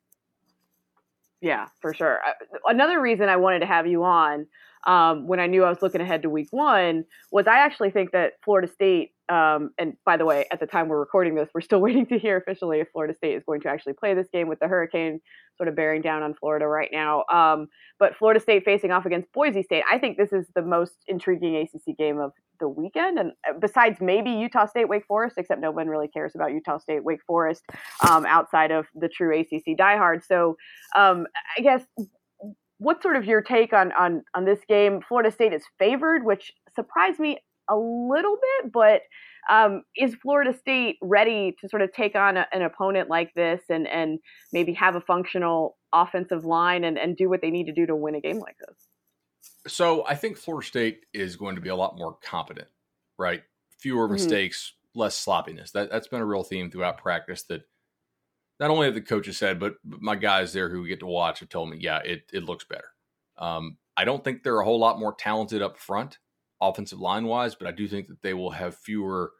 Yeah, 1.40 1.66
for 1.80 1.92
sure. 1.92 2.20
Another 2.64 3.00
reason 3.00 3.28
I 3.28 3.36
wanted 3.36 3.60
to 3.60 3.66
have 3.66 3.86
you 3.86 4.04
on 4.04 4.46
um, 4.86 5.26
when 5.26 5.40
I 5.40 5.46
knew 5.46 5.64
I 5.64 5.68
was 5.68 5.82
looking 5.82 6.00
ahead 6.00 6.22
to 6.22 6.30
week 6.30 6.48
one 6.50 7.04
was 7.32 7.46
I 7.46 7.58
actually 7.58 7.90
think 7.90 8.12
that 8.12 8.34
Florida 8.44 8.68
State, 8.68 9.12
um, 9.28 9.70
and 9.78 9.96
by 10.04 10.16
the 10.16 10.24
way, 10.24 10.46
at 10.52 10.60
the 10.60 10.66
time 10.66 10.88
we're 10.88 11.00
recording 11.00 11.34
this, 11.34 11.48
we're 11.54 11.60
still 11.60 11.80
waiting 11.86 12.06
to 12.06 12.18
hear 12.18 12.36
officially 12.36 12.80
if 12.80 12.88
Florida 12.92 13.14
State 13.14 13.34
is 13.34 13.42
going 13.44 13.60
to 13.62 13.68
actually 13.68 13.94
play 13.94 14.14
this 14.14 14.28
game 14.32 14.48
with 14.48 14.60
the 14.60 14.68
hurricane 14.68 15.20
sort 15.56 15.68
of 15.68 15.76
bearing 15.76 16.02
down 16.02 16.22
on 16.22 16.34
Florida 16.34 16.66
right 16.66 16.90
now. 16.92 17.24
Um, 17.32 17.68
but 17.98 18.14
Florida 18.16 18.40
State 18.40 18.64
facing 18.64 18.90
off 18.90 19.06
against 19.06 19.32
Boise 19.32 19.62
State, 19.62 19.84
I 19.90 19.98
think 19.98 20.18
this 20.18 20.32
is 20.32 20.46
the 20.54 20.62
most 20.62 20.92
intriguing 21.08 21.56
ACC 21.56 21.96
game 21.96 22.18
of 22.18 22.32
the 22.60 22.68
weekend. 22.68 23.18
And 23.18 23.32
uh, 23.48 23.58
besides 23.58 24.00
maybe 24.00 24.30
Utah 24.30 24.66
State, 24.66 24.88
Wake 24.88 25.06
Forest, 25.06 25.36
except 25.38 25.60
no 25.60 25.70
one 25.70 25.88
really 25.88 26.08
cares 26.08 26.34
about 26.34 26.52
Utah 26.52 26.78
State, 26.78 27.04
Wake 27.04 27.20
Forest 27.26 27.64
um, 28.08 28.26
outside 28.26 28.70
of 28.70 28.86
the 28.94 29.08
true 29.08 29.38
ACC 29.38 29.76
diehard. 29.78 30.24
So 30.24 30.56
um, 30.96 31.26
I 31.56 31.62
guess 31.62 31.82
what's 32.78 33.02
sort 33.02 33.16
of 33.16 33.24
your 33.24 33.42
take 33.42 33.72
on 33.72 33.92
on 33.92 34.22
on 34.34 34.44
this 34.44 34.60
game? 34.68 35.00
Florida 35.08 35.30
State 35.30 35.52
is 35.52 35.64
favored, 35.78 36.24
which 36.24 36.52
surprised 36.74 37.18
me 37.18 37.38
a 37.68 37.76
little 37.76 38.36
bit, 38.36 38.72
but 38.72 39.02
um, 39.50 39.82
is 39.96 40.14
Florida 40.16 40.56
State 40.56 40.96
ready 41.02 41.54
to 41.60 41.68
sort 41.68 41.82
of 41.82 41.92
take 41.92 42.14
on 42.14 42.36
a, 42.36 42.46
an 42.52 42.62
opponent 42.62 43.08
like 43.08 43.32
this 43.34 43.62
and 43.68 43.86
and 43.86 44.18
maybe 44.52 44.72
have 44.74 44.96
a 44.96 45.00
functional 45.00 45.76
offensive 45.92 46.44
line 46.44 46.84
and, 46.84 46.98
and 46.98 47.16
do 47.16 47.28
what 47.28 47.40
they 47.40 47.50
need 47.50 47.66
to 47.66 47.72
do 47.72 47.86
to 47.86 47.96
win 47.96 48.14
a 48.14 48.20
game 48.20 48.38
like 48.38 48.56
this? 48.58 48.76
So 49.66 50.04
I 50.06 50.14
think 50.14 50.36
Florida 50.36 50.66
State 50.66 51.06
is 51.12 51.36
going 51.36 51.56
to 51.56 51.60
be 51.60 51.68
a 51.68 51.76
lot 51.76 51.96
more 51.96 52.16
competent, 52.22 52.68
right? 53.18 53.42
Fewer 53.78 54.04
mm-hmm. 54.04 54.14
mistakes, 54.14 54.74
less 54.94 55.16
sloppiness. 55.16 55.70
That 55.72 55.90
that's 55.90 56.08
been 56.08 56.20
a 56.20 56.26
real 56.26 56.44
theme 56.44 56.70
throughout 56.70 56.98
practice 56.98 57.42
that 57.44 57.62
not 58.58 58.70
only 58.70 58.86
have 58.86 58.94
the 58.94 59.00
coaches 59.00 59.36
said, 59.36 59.60
but 59.60 59.74
my 59.84 60.16
guys 60.16 60.52
there 60.52 60.68
who 60.68 60.86
get 60.86 61.00
to 61.00 61.06
watch 61.06 61.40
have 61.40 61.48
told 61.48 61.70
me, 61.70 61.78
yeah, 61.80 61.98
it, 61.98 62.22
it 62.32 62.44
looks 62.44 62.64
better. 62.64 62.88
Um, 63.38 63.76
I 63.96 64.04
don't 64.04 64.24
think 64.24 64.42
they're 64.42 64.60
a 64.60 64.64
whole 64.64 64.78
lot 64.78 64.98
more 64.98 65.14
talented 65.14 65.62
up 65.62 65.78
front, 65.78 66.18
offensive 66.60 67.00
line 67.00 67.26
wise, 67.26 67.54
but 67.54 67.66
I 67.66 67.72
do 67.72 67.86
think 67.86 68.08
that 68.08 68.22
they 68.22 68.34
will 68.34 68.50
have 68.50 68.76
fewer 68.76 69.32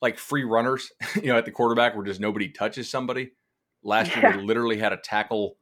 like 0.00 0.18
free 0.18 0.44
runners, 0.44 0.92
you 1.16 1.28
know, 1.28 1.38
at 1.38 1.44
the 1.44 1.50
quarterback 1.50 1.94
where 1.94 2.04
just 2.04 2.20
nobody 2.20 2.48
touches 2.48 2.90
somebody. 2.90 3.32
Last 3.82 4.14
year, 4.14 4.24
yeah. 4.24 4.36
they 4.36 4.42
literally 4.42 4.78
had 4.78 4.92
a 4.92 4.96
tackle 4.96 5.56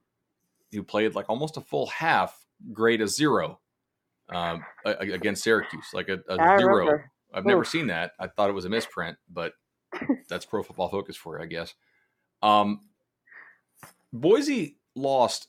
who 0.73 0.83
played 0.83 1.15
like 1.15 1.29
almost 1.29 1.57
a 1.57 1.61
full 1.61 1.87
half, 1.87 2.47
grade 2.73 3.01
a 3.01 3.09
zero 3.09 3.61
um, 4.31 4.65
against 4.85 5.45
Syracuse, 5.45 5.91
like 5.93 6.09
a, 6.09 6.19
a 6.29 6.59
zero. 6.59 6.79
Remember. 6.79 7.11
I've 7.33 7.45
never 7.45 7.65
seen 7.65 7.89
that. 7.89 8.13
I 8.19 8.29
thought 8.29 8.49
it 8.49 8.55
was 8.55 8.65
a 8.65 8.71
misprint, 8.71 9.19
but 9.29 9.53
that's 10.29 10.47
Pro 10.47 10.63
Football 10.63 10.89
Focus 10.89 11.17
for 11.17 11.39
you, 11.39 11.45
I 11.45 11.47
guess. 11.47 11.75
Um, 12.43 12.81
Boise 14.21 14.79
lost 14.95 15.49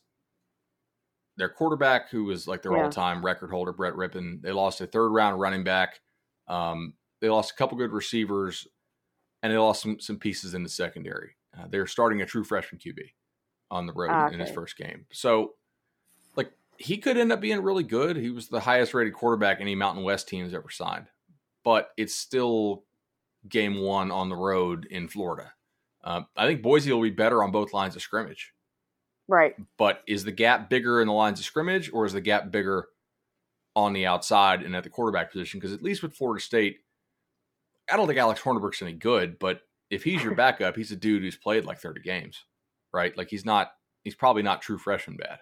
their 1.37 1.49
quarterback, 1.49 2.09
who 2.09 2.25
was 2.25 2.47
like 2.47 2.63
their 2.63 2.75
yeah. 2.75 2.83
all-time 2.83 3.23
record 3.23 3.51
holder, 3.51 3.71
Brett 3.71 3.93
Rypien. 3.93 4.41
They 4.41 4.51
lost 4.51 4.81
a 4.81 4.87
third-round 4.87 5.39
running 5.39 5.63
back. 5.63 5.99
Um, 6.47 6.93
they 7.21 7.29
lost 7.29 7.51
a 7.51 7.55
couple 7.55 7.77
good 7.77 7.91
receivers, 7.91 8.67
and 9.41 9.53
they 9.53 9.57
lost 9.57 9.81
some 9.81 9.99
some 9.99 10.17
pieces 10.17 10.53
in 10.53 10.63
the 10.63 10.69
secondary. 10.69 11.35
Uh, 11.57 11.65
they're 11.69 11.87
starting 11.87 12.21
a 12.21 12.25
true 12.25 12.43
freshman 12.43 12.79
QB 12.79 12.99
on 13.71 13.85
the 13.85 13.93
road 13.93 14.11
okay. 14.11 14.33
in 14.33 14.39
his 14.39 14.51
first 14.51 14.77
game. 14.77 15.05
So, 15.11 15.53
like, 16.35 16.51
he 16.77 16.97
could 16.97 17.17
end 17.17 17.31
up 17.31 17.41
being 17.41 17.61
really 17.61 17.83
good. 17.83 18.15
He 18.15 18.29
was 18.29 18.47
the 18.47 18.59
highest-rated 18.59 19.13
quarterback 19.13 19.59
any 19.59 19.75
Mountain 19.75 20.03
West 20.03 20.27
team 20.27 20.43
has 20.45 20.53
ever 20.53 20.69
signed, 20.69 21.07
but 21.63 21.89
it's 21.97 22.15
still 22.15 22.83
game 23.49 23.81
one 23.81 24.11
on 24.11 24.29
the 24.29 24.35
road 24.35 24.87
in 24.89 25.07
Florida. 25.07 25.51
Uh, 26.03 26.21
I 26.35 26.47
think 26.47 26.61
Boise 26.61 26.91
will 26.91 27.01
be 27.01 27.09
better 27.09 27.43
on 27.43 27.51
both 27.51 27.73
lines 27.73 27.95
of 27.95 28.01
scrimmage. 28.01 28.53
Right. 29.27 29.55
But 29.77 30.03
is 30.07 30.23
the 30.23 30.31
gap 30.31 30.69
bigger 30.69 31.01
in 31.01 31.07
the 31.07 31.13
lines 31.13 31.39
of 31.39 31.45
scrimmage 31.45 31.91
or 31.91 32.05
is 32.05 32.13
the 32.13 32.21
gap 32.21 32.51
bigger 32.51 32.87
on 33.75 33.93
the 33.93 34.05
outside 34.05 34.63
and 34.63 34.75
at 34.75 34.83
the 34.83 34.89
quarterback 34.89 35.31
position? 35.31 35.59
Because 35.59 35.73
at 35.73 35.83
least 35.83 36.01
with 36.01 36.15
Florida 36.15 36.41
State, 36.41 36.77
I 37.91 37.97
don't 37.97 38.07
think 38.07 38.19
Alex 38.19 38.41
Hornibrook's 38.41 38.81
any 38.81 38.93
good, 38.93 39.39
but 39.39 39.61
if 39.89 40.03
he's 40.03 40.23
your 40.23 40.35
backup, 40.35 40.75
he's 40.75 40.91
a 40.91 40.95
dude 40.95 41.23
who's 41.23 41.35
played 41.35 41.65
like 41.65 41.79
30 41.79 42.01
games, 42.01 42.45
right? 42.93 43.17
Like 43.17 43.29
he's 43.29 43.45
not, 43.45 43.71
he's 44.03 44.15
probably 44.15 44.43
not 44.43 44.61
true 44.61 44.77
freshman 44.77 45.17
bad. 45.17 45.39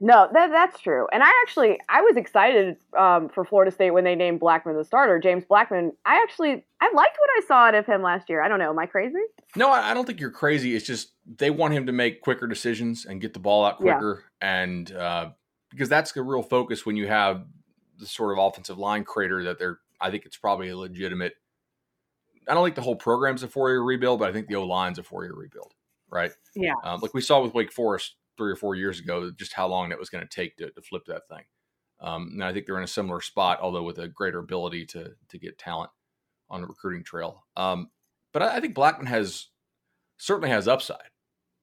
No, 0.00 0.28
that 0.32 0.50
that's 0.50 0.80
true. 0.80 1.08
And 1.12 1.24
I 1.24 1.30
actually 1.42 1.78
I 1.88 2.02
was 2.02 2.16
excited 2.16 2.76
um, 2.96 3.28
for 3.28 3.44
Florida 3.44 3.72
State 3.72 3.90
when 3.90 4.04
they 4.04 4.14
named 4.14 4.38
Blackman 4.38 4.76
the 4.76 4.84
starter, 4.84 5.18
James 5.18 5.44
Blackman. 5.44 5.92
I 6.04 6.22
actually 6.22 6.64
I 6.80 6.90
liked 6.94 7.16
what 7.18 7.30
I 7.36 7.46
saw 7.46 7.54
out 7.66 7.74
of 7.74 7.84
him 7.84 8.02
last 8.02 8.28
year. 8.28 8.40
I 8.40 8.48
don't 8.48 8.60
know, 8.60 8.70
am 8.70 8.78
I 8.78 8.86
crazy? 8.86 9.18
No, 9.56 9.70
I 9.70 9.94
don't 9.94 10.06
think 10.06 10.20
you're 10.20 10.30
crazy. 10.30 10.76
It's 10.76 10.86
just 10.86 11.14
they 11.26 11.50
want 11.50 11.74
him 11.74 11.86
to 11.86 11.92
make 11.92 12.20
quicker 12.20 12.46
decisions 12.46 13.06
and 13.06 13.20
get 13.20 13.34
the 13.34 13.40
ball 13.40 13.64
out 13.64 13.78
quicker, 13.78 14.24
yeah. 14.40 14.62
and 14.62 14.92
uh, 14.92 15.30
because 15.70 15.88
that's 15.88 16.12
the 16.12 16.22
real 16.22 16.42
focus 16.42 16.86
when 16.86 16.96
you 16.96 17.08
have 17.08 17.44
the 17.98 18.06
sort 18.06 18.32
of 18.32 18.44
offensive 18.44 18.78
line 18.78 19.04
crater 19.04 19.42
that 19.44 19.58
they're. 19.58 19.80
I 20.00 20.12
think 20.12 20.26
it's 20.26 20.36
probably 20.36 20.68
a 20.68 20.76
legitimate. 20.76 21.34
I 22.48 22.54
don't 22.54 22.64
think 22.64 22.76
the 22.76 22.82
whole 22.82 22.94
program's 22.94 23.42
a 23.42 23.48
four 23.48 23.70
year 23.70 23.82
rebuild, 23.82 24.20
but 24.20 24.28
I 24.28 24.32
think 24.32 24.46
the 24.46 24.54
O 24.54 24.64
line's 24.64 25.00
a 25.00 25.02
four 25.02 25.24
year 25.24 25.34
rebuild, 25.34 25.72
right? 26.08 26.30
Yeah. 26.54 26.74
Um, 26.84 27.00
like 27.00 27.14
we 27.14 27.20
saw 27.20 27.42
with 27.42 27.52
Wake 27.52 27.72
Forest 27.72 28.14
three 28.38 28.50
or 28.50 28.56
four 28.56 28.74
years 28.74 29.00
ago, 29.00 29.30
just 29.30 29.52
how 29.52 29.66
long 29.66 29.90
that 29.90 29.98
was 29.98 30.08
going 30.08 30.26
to 30.26 30.34
take 30.34 30.56
to, 30.56 30.70
to 30.70 30.80
flip 30.80 31.04
that 31.06 31.28
thing. 31.28 31.44
Um, 32.00 32.30
and 32.32 32.44
I 32.44 32.52
think 32.52 32.64
they're 32.64 32.78
in 32.78 32.84
a 32.84 32.86
similar 32.86 33.20
spot, 33.20 33.58
although 33.60 33.82
with 33.82 33.98
a 33.98 34.08
greater 34.08 34.38
ability 34.38 34.86
to 34.86 35.12
to 35.28 35.38
get 35.38 35.58
talent 35.58 35.90
on 36.48 36.60
the 36.60 36.66
recruiting 36.66 37.04
trail. 37.04 37.44
Um, 37.56 37.90
but 38.32 38.42
I, 38.42 38.56
I, 38.56 38.60
think 38.60 38.74
Blackman 38.74 39.06
has 39.06 39.48
certainly 40.16 40.48
has 40.48 40.68
upside, 40.68 41.10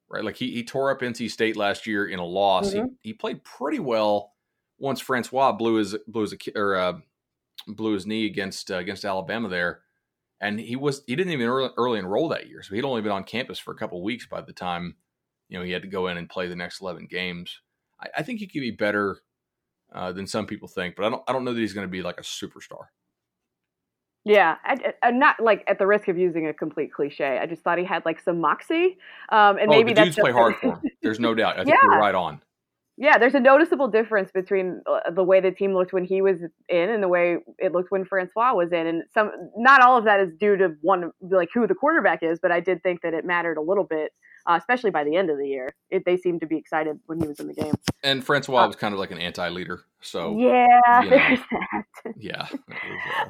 right? 0.09 0.23
Like 0.23 0.35
he 0.35 0.51
he 0.51 0.63
tore 0.63 0.91
up 0.91 0.99
NC 0.99 1.31
State 1.31 1.55
last 1.55 1.87
year 1.87 2.05
in 2.05 2.19
a 2.19 2.25
loss. 2.25 2.73
Mm-hmm. 2.73 2.87
He 3.01 3.09
he 3.09 3.13
played 3.13 3.43
pretty 3.43 3.79
well 3.79 4.33
once 4.77 4.99
Francois 4.99 5.53
blew 5.53 5.75
his 5.75 5.95
blew 6.07 6.23
his 6.23 6.35
or 6.55 6.75
uh, 6.75 6.93
blew 7.67 7.93
his 7.93 8.05
knee 8.05 8.25
against 8.25 8.71
uh, 8.71 8.75
against 8.75 9.05
Alabama 9.05 9.47
there, 9.47 9.81
and 10.41 10.59
he 10.59 10.75
was 10.75 11.01
he 11.07 11.15
didn't 11.15 11.31
even 11.33 11.47
early, 11.47 11.69
early 11.77 11.99
enroll 11.99 12.27
that 12.29 12.47
year, 12.49 12.61
so 12.61 12.75
he'd 12.75 12.83
only 12.83 13.01
been 13.01 13.11
on 13.11 13.23
campus 13.23 13.57
for 13.57 13.73
a 13.73 13.77
couple 13.77 14.01
weeks 14.03 14.25
by 14.25 14.41
the 14.41 14.53
time 14.53 14.95
you 15.49 15.57
know 15.57 15.63
he 15.63 15.71
had 15.71 15.81
to 15.81 15.87
go 15.87 16.07
in 16.07 16.17
and 16.17 16.29
play 16.29 16.47
the 16.47 16.55
next 16.55 16.81
11 16.81 17.07
games 17.09 17.61
i, 17.99 18.07
I 18.17 18.23
think 18.23 18.39
he 18.39 18.47
could 18.47 18.61
be 18.61 18.71
better 18.71 19.19
uh, 19.93 20.11
than 20.11 20.27
some 20.27 20.45
people 20.45 20.67
think 20.67 20.95
but 20.95 21.05
i 21.05 21.09
don't 21.09 21.23
i 21.27 21.33
don't 21.33 21.43
know 21.45 21.53
that 21.53 21.59
he's 21.59 21.73
going 21.73 21.87
to 21.87 21.91
be 21.91 22.01
like 22.01 22.19
a 22.19 22.23
superstar 22.23 22.87
yeah, 24.25 24.55
I, 24.65 24.93
am 25.03 25.19
not 25.19 25.39
like 25.39 25.63
at 25.67 25.77
the 25.77 25.85
risk 25.85 26.07
of 26.07 26.17
using 26.17 26.47
a 26.47 26.53
complete 26.53 26.91
cliche. 26.91 27.37
I 27.37 27.45
just 27.45 27.61
thought 27.61 27.77
he 27.77 27.85
had 27.85 28.03
like 28.05 28.19
some 28.19 28.41
moxie, 28.41 28.97
um, 29.29 29.57
and 29.57 29.69
oh, 29.69 29.71
maybe 29.71 29.93
the 29.93 30.03
dudes 30.03 30.15
play 30.15 30.31
hard 30.31 30.55
for 30.55 30.71
him. 30.71 30.81
There's 31.03 31.19
no 31.19 31.35
doubt. 31.35 31.59
I 31.59 31.63
think 31.63 31.77
yeah. 31.81 31.89
you're 31.89 31.99
right 31.99 32.15
on. 32.15 32.41
Yeah, 32.97 33.17
there's 33.17 33.35
a 33.35 33.41
noticeable 33.41 33.89
difference 33.89 34.31
between 34.31 34.81
uh, 34.89 35.11
the 35.11 35.21
way 35.21 35.41
the 35.41 35.51
team 35.51 35.73
looked 35.73 35.91
when 35.91 36.05
he 36.05 36.21
was 36.21 36.37
in 36.69 36.89
and 36.89 37.03
the 37.03 37.09
way 37.09 37.39
it 37.59 37.73
looked 37.73 37.91
when 37.91 38.05
Francois 38.05 38.53
was 38.53 38.71
in, 38.71 38.87
and 38.87 39.03
some 39.13 39.31
not 39.57 39.81
all 39.81 39.97
of 39.97 40.05
that 40.05 40.21
is 40.21 40.29
due 40.39 40.55
to 40.55 40.69
one 40.81 41.11
like 41.19 41.49
who 41.53 41.67
the 41.67 41.75
quarterback 41.75 42.23
is, 42.23 42.39
but 42.41 42.53
I 42.53 42.61
did 42.61 42.81
think 42.83 43.01
that 43.01 43.13
it 43.13 43.25
mattered 43.25 43.57
a 43.57 43.61
little 43.61 43.83
bit 43.83 44.13
uh, 44.47 44.57
especially 44.59 44.91
by 44.91 45.03
the 45.03 45.15
end 45.15 45.29
of 45.29 45.37
the 45.37 45.47
year. 45.47 45.75
It, 45.89 46.03
they 46.05 46.17
seemed 46.17 46.41
to 46.41 46.47
be 46.47 46.57
excited 46.57 46.99
when 47.05 47.19
he 47.19 47.27
was 47.27 47.39
in 47.39 47.47
the 47.47 47.53
game. 47.53 47.73
And 48.03 48.23
Francois 48.23 48.63
uh, 48.63 48.67
was 48.67 48.75
kind 48.75 48.93
of 48.93 48.99
like 48.99 49.11
an 49.11 49.19
anti-leader, 49.19 49.81
so 50.01 50.37
yeah, 50.37 50.65
you 51.01 51.09
know, 51.09 51.17
there's 51.17 51.39
that. 51.51 52.13
Yeah. 52.17 52.47
uh... 52.51 53.29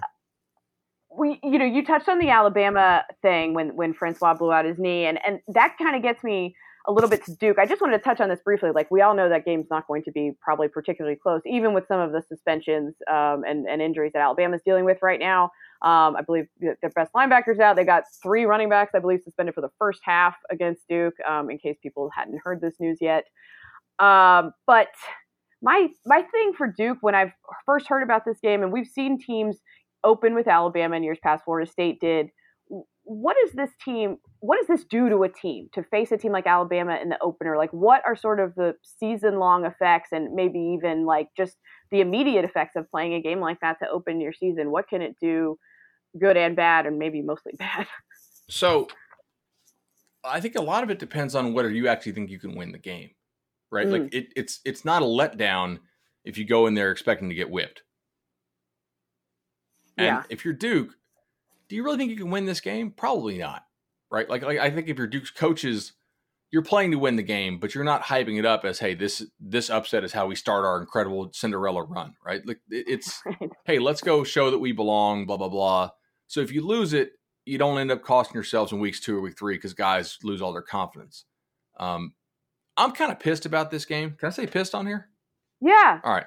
We, 1.18 1.40
you 1.44 1.58
know, 1.58 1.66
you 1.66 1.86
touched 1.86 2.10
on 2.10 2.20
the 2.20 2.30
Alabama 2.30 3.04
thing 3.22 3.54
when 3.54 3.76
when 3.78 3.94
Francois 3.94 4.34
blew 4.34 4.52
out 4.52 4.66
his 4.66 4.78
knee, 4.78 5.06
and 5.06 5.18
and 5.26 5.40
that 5.48 5.78
kind 5.78 5.96
of 5.96 6.02
gets 6.02 6.24
me 6.24 6.56
a 6.88 6.92
little 6.92 7.10
bit 7.10 7.26
to 7.26 7.36
Duke. 7.36 7.58
I 7.60 7.66
just 7.66 7.82
wanted 7.82 7.98
to 7.98 8.04
touch 8.04 8.20
on 8.20 8.30
this 8.30 8.40
briefly. 8.44 8.72
Like 8.74 8.92
we 8.92 9.02
all 9.02 9.16
know 9.16 9.30
that 9.30 9.46
game's 9.46 9.68
not 9.70 9.88
going 9.88 10.04
to 10.04 10.12
be 10.12 10.34
probably 10.42 10.68
particularly 10.68 11.18
close, 11.18 11.42
even 11.46 11.74
with 11.74 11.88
some 11.88 12.00
of 12.00 12.12
the 12.12 12.22
suspensions 12.28 12.96
um, 13.10 13.44
and, 13.48 13.68
and 13.68 13.82
injuries 13.82 14.12
that 14.14 14.22
Alabama's 14.22 14.62
dealing 14.66 14.86
with 14.86 14.98
right 15.02 15.20
now. 15.20 15.52
Um, 15.86 16.16
I 16.16 16.22
believe 16.26 16.48
their 16.60 16.90
best 16.96 17.14
linebackers 17.14 17.60
out. 17.60 17.76
They 17.76 17.84
got 17.84 18.04
three 18.24 18.46
running 18.46 18.70
backs, 18.70 18.94
I 18.96 19.00
believe, 19.00 19.22
suspended 19.24 19.54
for 19.54 19.62
the 19.62 19.70
first 19.78 20.00
half 20.04 20.36
against 20.50 20.88
Duke. 20.90 21.14
Um, 21.30 21.52
in 21.52 21.60
case 21.60 21.78
people 21.82 22.10
hadn't 22.16 22.42
heard 22.44 22.60
this 22.60 22.74
news 22.80 22.98
yet, 23.02 23.26
um, 24.00 24.52
but 24.66 24.88
my 25.62 25.88
my 26.06 26.24
thing 26.32 26.54
for 26.58 26.68
Duke 26.68 26.98
when 27.02 27.14
I've 27.14 27.32
first 27.66 27.88
heard 27.88 28.02
about 28.02 28.26
this 28.26 28.40
game, 28.42 28.64
and 28.64 28.72
we've 28.72 28.88
seen 28.88 29.20
teams 29.20 29.58
open 30.04 30.34
with 30.36 30.48
Alabama 30.48 30.96
in 30.96 31.04
years 31.04 31.20
past. 31.22 31.44
Florida 31.46 31.70
State 31.70 32.00
did. 32.02 32.30
What 33.04 33.38
does 33.44 33.54
this 33.54 33.70
team? 33.84 34.18
What 34.40 34.58
does 34.58 34.68
this 34.68 34.86
do 34.86 35.10
to 35.10 35.24
a 35.24 35.30
team 35.30 35.70
to 35.74 35.84
face 35.84 36.12
a 36.12 36.18
team 36.18 36.32
like 36.32 36.48
Alabama 36.48 36.98
in 37.02 37.10
the 37.10 37.22
opener? 37.22 37.58
Like, 37.58 37.72
what 37.72 38.02
are 38.06 38.16
sort 38.16 38.40
of 38.40 38.56
the 38.56 38.74
season 38.82 39.38
long 39.38 39.66
effects, 39.66 40.10
and 40.12 40.34
maybe 40.34 40.60
even 40.60 41.06
like 41.06 41.28
just 41.38 41.58
the 41.92 42.02
immediate 42.02 42.46
effects 42.46 42.76
of 42.76 42.90
playing 42.90 43.14
a 43.14 43.22
game 43.22 43.40
like 43.40 43.60
that 43.62 43.78
to 43.80 43.90
open 43.90 44.20
your 44.20 44.34
season. 44.34 44.72
What 44.72 44.90
can 44.90 45.02
it 45.02 45.16
do, 45.22 45.58
good 46.18 46.38
and 46.38 46.56
bad, 46.56 46.86
and 46.86 47.00
maybe 47.00 47.22
mostly 47.22 47.54
bad? 47.60 47.88
So, 48.50 48.88
I 50.24 50.40
think 50.40 50.56
a 50.56 50.62
lot 50.62 50.84
of 50.84 50.90
it 50.90 51.00
depends 51.00 51.36
on 51.36 51.54
whether 51.54 51.70
you 51.70 51.88
actually 51.88 52.14
think 52.14 52.30
you 52.30 52.40
can 52.40 52.56
win 52.56 52.72
the 52.72 52.80
game, 52.80 53.12
right? 53.72 53.88
Mm. 53.88 53.92
Like 53.92 54.14
it, 54.14 54.28
it's 54.36 54.60
it's 54.66 54.86
not 54.86 55.02
a 55.02 55.06
letdown 55.06 55.80
if 56.24 56.38
you 56.38 56.46
go 56.46 56.68
in 56.68 56.74
there 56.74 56.92
expecting 56.92 57.30
to 57.30 57.36
get 57.36 57.50
whipped. 57.50 57.84
And 59.98 60.08
yeah. 60.08 60.24
if 60.30 60.44
you're 60.44 60.54
Duke, 60.54 60.92
do 61.70 61.76
you 61.76 61.84
really 61.84 61.98
think 61.98 62.12
you 62.12 62.18
can 62.18 62.32
win 62.32 62.46
this 62.46 62.60
game? 62.60 62.92
Probably 62.92 63.38
not, 63.38 63.64
right? 64.12 64.30
Like, 64.30 64.44
like 64.44 64.60
I 64.60 64.70
think 64.70 64.90
if 64.90 64.98
you're 64.98 65.08
Duke's 65.08 65.32
coaches 65.32 65.94
you're 66.56 66.62
playing 66.62 66.92
to 66.92 66.98
win 66.98 67.18
the 67.18 67.22
game, 67.22 67.60
but 67.60 67.76
you're 67.76 67.84
not 67.84 68.04
hyping 68.04 68.40
it 68.40 68.46
up 68.46 68.64
as, 68.64 68.80
hey, 68.80 68.94
this 68.94 69.26
this 69.42 69.70
upset 69.70 70.06
is 70.06 70.14
how 70.14 70.26
we 70.26 70.36
start 70.36 70.64
our 70.64 70.80
incredible 70.80 71.30
Cinderella 71.34 71.84
run, 71.84 72.14
right? 72.26 72.42
Like 72.46 72.60
it's, 72.70 73.22
hey, 73.66 73.78
let's 73.78 74.00
go 74.00 74.24
show 74.24 74.52
that 74.52 74.60
we 74.60 74.72
belong, 74.72 75.26
blah 75.26 75.36
blah 75.36 75.50
blah. 75.50 75.90
So 76.28 76.42
if 76.42 76.52
you 76.52 76.66
lose 76.66 76.94
it, 76.94 77.12
you 77.46 77.58
don't 77.58 77.78
end 77.78 77.92
up 77.92 78.02
costing 78.02 78.34
yourselves 78.36 78.72
in 78.72 78.80
weeks 78.80 79.00
two 79.00 79.18
or 79.18 79.22
week 79.22 79.38
three 79.38 79.56
because 79.56 79.74
guys 79.74 80.18
lose 80.24 80.42
all 80.42 80.54
their 80.54 80.62
confidence. 80.62 81.26
Um, 81.78 82.14
I'm 82.78 82.92
kind 82.92 83.12
of 83.12 83.20
pissed 83.20 83.46
about 83.46 83.72
this 83.72 83.86
game. 83.86 84.16
Can 84.18 84.28
I 84.28 84.32
say 84.32 84.48
pissed 84.48 84.76
on 84.76 84.88
here? 84.88 85.10
Yeah. 85.62 86.00
All 86.04 86.14
right. 86.14 86.26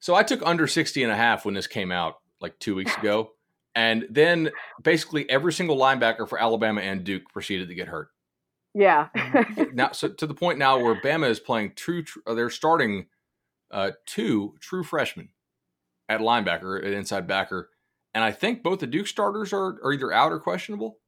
So 0.00 0.14
I 0.14 0.22
took 0.22 0.42
under 0.44 0.66
60 0.66 1.02
and 1.02 1.12
a 1.12 1.16
half 1.16 1.44
when 1.44 1.54
this 1.54 1.66
came 1.66 1.90
out 1.92 2.16
like 2.40 2.58
two 2.58 2.74
weeks 2.74 2.96
ago. 2.96 3.30
And 3.74 4.06
then 4.10 4.50
basically 4.82 5.28
every 5.30 5.50
single 5.50 5.78
linebacker 5.78 6.28
for 6.28 6.38
Alabama 6.38 6.82
and 6.82 7.04
Duke 7.04 7.22
proceeded 7.32 7.68
to 7.68 7.74
get 7.74 7.88
hurt. 7.88 8.08
Yeah. 8.74 9.08
now, 9.72 9.92
so 9.92 10.08
to 10.08 10.26
the 10.26 10.34
point 10.34 10.58
now 10.58 10.78
where 10.78 11.00
Bama 11.00 11.30
is 11.30 11.40
playing 11.40 11.72
true, 11.74 12.02
tr- 12.02 12.18
they're 12.26 12.50
starting 12.50 13.06
uh, 13.70 13.92
two 14.04 14.56
true 14.60 14.84
freshmen 14.84 15.30
at 16.08 16.20
linebacker, 16.20 16.84
at 16.84 16.92
inside 16.92 17.26
backer, 17.26 17.70
and 18.14 18.22
I 18.24 18.32
think 18.32 18.62
both 18.62 18.80
the 18.80 18.86
Duke 18.86 19.06
starters 19.06 19.52
are, 19.52 19.78
are 19.82 19.92
either 19.92 20.12
out 20.12 20.32
or 20.32 20.40
questionable. 20.40 20.98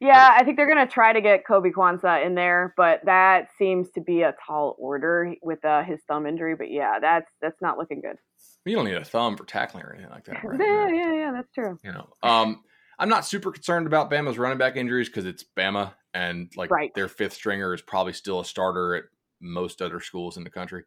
Yeah, 0.00 0.34
I 0.34 0.44
think 0.44 0.56
they're 0.56 0.72
going 0.72 0.86
to 0.86 0.90
try 0.90 1.12
to 1.12 1.20
get 1.20 1.44
Koby 1.44 1.72
Quansah 1.72 2.24
in 2.24 2.34
there, 2.34 2.72
but 2.74 3.00
that 3.04 3.48
seems 3.58 3.90
to 3.90 4.00
be 4.00 4.22
a 4.22 4.34
tall 4.46 4.74
order 4.78 5.34
with 5.42 5.62
uh, 5.62 5.82
his 5.82 6.00
thumb 6.08 6.26
injury. 6.26 6.54
But 6.56 6.70
yeah, 6.70 6.98
that's 6.98 7.30
that's 7.42 7.60
not 7.60 7.76
looking 7.76 8.00
good. 8.00 8.16
You 8.64 8.76
don't 8.76 8.86
need 8.86 8.96
a 8.96 9.04
thumb 9.04 9.36
for 9.36 9.44
tackling 9.44 9.84
or 9.84 9.92
anything 9.92 10.10
like 10.10 10.24
that. 10.24 10.38
Right? 10.44 10.58
yeah, 10.58 10.88
yeah, 10.88 11.12
yeah, 11.12 11.32
that's 11.32 11.52
true. 11.52 11.78
You 11.84 11.92
know, 11.92 12.08
um, 12.22 12.62
I'm 12.98 13.10
not 13.10 13.26
super 13.26 13.50
concerned 13.52 13.86
about 13.86 14.10
Bama's 14.10 14.38
running 14.38 14.56
back 14.56 14.76
injuries 14.76 15.08
because 15.08 15.26
it's 15.26 15.44
Bama, 15.56 15.92
and 16.14 16.50
like 16.56 16.70
right. 16.70 16.94
their 16.94 17.08
fifth 17.08 17.34
stringer 17.34 17.74
is 17.74 17.82
probably 17.82 18.14
still 18.14 18.40
a 18.40 18.44
starter 18.44 18.94
at 18.94 19.04
most 19.42 19.82
other 19.82 20.00
schools 20.00 20.38
in 20.38 20.44
the 20.44 20.50
country. 20.50 20.84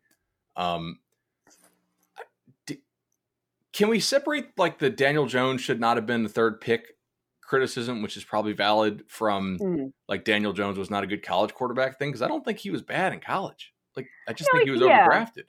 Um, 0.55 0.98
can 3.73 3.89
we 3.89 3.99
separate 3.99 4.57
like 4.57 4.79
the 4.79 4.89
Daniel 4.89 5.25
Jones 5.25 5.61
should 5.61 5.79
not 5.79 5.97
have 5.97 6.05
been 6.05 6.23
the 6.23 6.29
third 6.29 6.61
pick 6.61 6.95
criticism, 7.41 8.01
which 8.01 8.15
is 8.15 8.23
probably 8.23 8.53
valid, 8.53 9.03
from 9.07 9.57
mm. 9.59 9.91
like 10.07 10.23
Daniel 10.23 10.53
Jones 10.53 10.77
was 10.77 10.89
not 10.89 11.03
a 11.03 11.07
good 11.07 11.23
college 11.23 11.53
quarterback 11.53 11.99
thing? 11.99 12.09
Because 12.09 12.21
I 12.21 12.27
don't 12.27 12.45
think 12.45 12.59
he 12.59 12.69
was 12.69 12.81
bad 12.81 13.13
in 13.13 13.19
college. 13.19 13.73
Like 13.95 14.07
I 14.27 14.33
just 14.33 14.49
you 14.53 14.59
think 14.59 14.65
he 14.67 14.71
was 14.71 14.81
yeah. 14.81 15.07
overdrafted. 15.07 15.43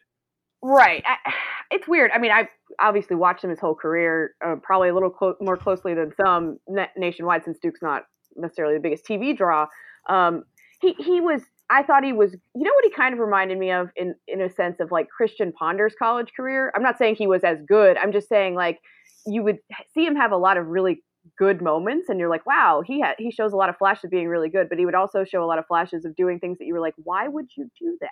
Right. 0.63 1.05
I, 1.07 1.33
it's 1.71 1.87
weird. 1.87 2.11
I 2.15 2.19
mean, 2.19 2.31
I've 2.31 2.49
obviously 2.81 3.17
watched 3.17 3.45
him 3.45 3.51
his 3.51 3.61
whole 3.61 3.75
career, 3.75 4.35
uh, 4.45 4.57
probably 4.63 4.89
a 4.89 4.95
little 4.95 5.11
clo- 5.11 5.37
more 5.41 5.57
closely 5.57 5.95
than 5.95 6.13
some 6.17 6.59
na- 6.69 6.87
nationwide, 6.97 7.45
since 7.45 7.59
Duke's 7.59 7.83
not 7.83 8.05
necessarily 8.37 8.75
the 8.75 8.81
biggest 8.81 9.07
TV 9.07 9.37
draw. 9.37 9.67
Um, 10.09 10.45
he 10.81 10.95
he 10.95 11.21
was. 11.21 11.43
I 11.71 11.83
thought 11.83 12.05
he 12.05 12.13
was. 12.13 12.33
You 12.33 12.63
know 12.63 12.73
what 12.75 12.85
he 12.85 12.91
kind 12.91 13.15
of 13.15 13.21
reminded 13.21 13.59
me 13.59 13.71
of 13.71 13.91
in 13.97 14.15
in 14.29 14.41
a 14.41 14.51
sense 14.51 14.81
of 14.81 14.91
like 14.91 15.09
Christian 15.09 15.53
Ponder's 15.53 15.95
college 15.99 16.33
career. 16.37 16.73
I'm 16.75 16.83
not 16.83 16.99
saying 16.99 17.17
he 17.17 17.27
was 17.27 17.43
as 17.45 17.59
good. 17.67 17.97
I'm 17.97 18.13
just 18.13 18.29
saying 18.29 18.55
like 18.55 18.81
you 19.27 19.43
would 19.43 19.59
see 19.95 20.05
him 20.05 20.17
have 20.17 20.33
a 20.33 20.37
lot 20.37 20.57
of 20.57 20.67
really 20.67 21.03
good 21.39 21.63
moments 21.63 22.09
and 22.09 22.21
you're 22.21 22.29
like 22.29 22.45
wow 22.45 22.83
he 22.87 23.01
ha- 23.01 23.15
he 23.19 23.31
shows 23.31 23.53
a 23.53 23.57
lot 23.57 23.71
of 23.71 23.77
flashes 23.79 24.05
of 24.05 24.11
being 24.11 24.29
really 24.29 24.51
good 24.51 24.69
but 24.69 24.79
he 24.79 24.85
would 24.85 24.95
also 24.95 25.25
show 25.25 25.43
a 25.43 25.47
lot 25.47 25.59
of 25.59 25.67
flashes 25.67 26.05
of 26.05 26.15
doing 26.17 26.39
things 26.39 26.59
that 26.59 26.67
you 26.67 26.75
were 26.75 26.81
like 26.81 26.95
why 27.03 27.27
would 27.29 27.47
you 27.57 27.67
do 27.81 27.97
that 28.01 28.11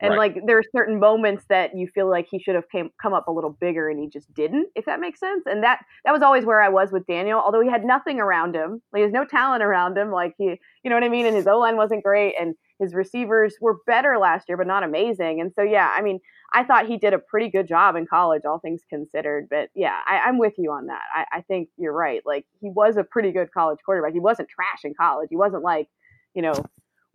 and 0.00 0.10
right. 0.10 0.34
like 0.34 0.46
there 0.46 0.58
are 0.58 0.64
certain 0.76 1.00
moments 1.00 1.44
that 1.48 1.74
you 1.74 1.88
feel 1.88 2.10
like 2.10 2.26
he 2.30 2.38
should 2.38 2.54
have 2.54 2.68
came 2.70 2.90
come 3.00 3.14
up 3.14 3.26
a 3.28 3.32
little 3.32 3.56
bigger 3.58 3.88
and 3.88 3.98
he 3.98 4.08
just 4.08 4.32
didn't 4.34 4.68
if 4.74 4.84
that 4.84 5.00
makes 5.00 5.18
sense 5.18 5.44
and 5.46 5.64
that 5.64 5.80
that 6.04 6.12
was 6.12 6.20
always 6.22 6.44
where 6.44 6.60
i 6.60 6.68
was 6.68 6.92
with 6.92 7.06
daniel 7.06 7.40
although 7.40 7.62
he 7.62 7.70
had 7.70 7.84
nothing 7.84 8.20
around 8.20 8.54
him 8.54 8.82
like 8.92 9.00
there's 9.00 9.12
no 9.12 9.24
talent 9.24 9.62
around 9.62 9.96
him 9.96 10.10
like 10.10 10.34
he 10.36 10.60
you 10.82 10.90
know 10.90 10.96
what 10.96 11.04
i 11.04 11.08
mean 11.08 11.24
and 11.24 11.34
his 11.36 11.46
o 11.46 11.58
line 11.58 11.76
wasn't 11.76 12.04
great 12.04 12.34
and 12.38 12.54
his 12.78 12.94
receivers 12.94 13.56
were 13.60 13.78
better 13.86 14.18
last 14.18 14.48
year 14.48 14.56
but 14.56 14.66
not 14.66 14.82
amazing 14.82 15.40
and 15.40 15.52
so 15.54 15.62
yeah 15.62 15.94
i 15.96 16.02
mean 16.02 16.20
i 16.52 16.62
thought 16.62 16.86
he 16.86 16.96
did 16.96 17.12
a 17.12 17.18
pretty 17.18 17.48
good 17.48 17.66
job 17.66 17.96
in 17.96 18.06
college 18.06 18.42
all 18.44 18.58
things 18.58 18.82
considered 18.88 19.46
but 19.50 19.68
yeah 19.74 19.98
I, 20.06 20.28
am 20.28 20.38
with 20.38 20.54
you 20.58 20.72
on 20.72 20.86
that 20.86 21.02
I, 21.14 21.38
I 21.38 21.40
think 21.42 21.68
you're 21.76 21.92
right 21.92 22.22
like 22.24 22.46
he 22.60 22.70
was 22.70 22.96
a 22.96 23.04
pretty 23.04 23.32
good 23.32 23.52
college 23.52 23.78
quarterback 23.84 24.12
he 24.12 24.20
wasn't 24.20 24.48
trash 24.48 24.84
in 24.84 24.94
college 24.94 25.28
he 25.30 25.36
wasn't 25.36 25.62
like 25.62 25.88
you 26.34 26.42
know 26.42 26.54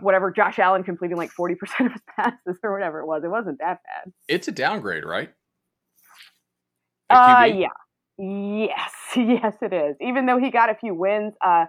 whatever 0.02 0.32
Josh 0.32 0.60
Allen 0.60 0.84
completing 0.84 1.18
like 1.18 1.32
40% 1.32 1.54
of 1.86 1.92
his 1.94 2.02
passes 2.16 2.60
or 2.64 2.74
whatever 2.74 3.00
it 3.00 3.06
was. 3.06 3.24
It 3.24 3.30
wasn't 3.30 3.60
that 3.60 3.80
bad. 3.84 4.14
It's 4.28 4.48
a 4.48 4.52
downgrade, 4.52 5.06
right? 5.06 5.30
Uh, 7.10 7.50
yeah. 7.54 7.68
Yes. 8.18 8.92
Yes, 9.14 9.56
it 9.62 9.74
is. 9.74 9.98
Even 10.00 10.26
though 10.26 10.40
he 10.40 10.52
got 10.52 10.70
a 10.70 10.74
few 10.74 10.94
wins, 10.94 11.34
uh, 11.46 11.66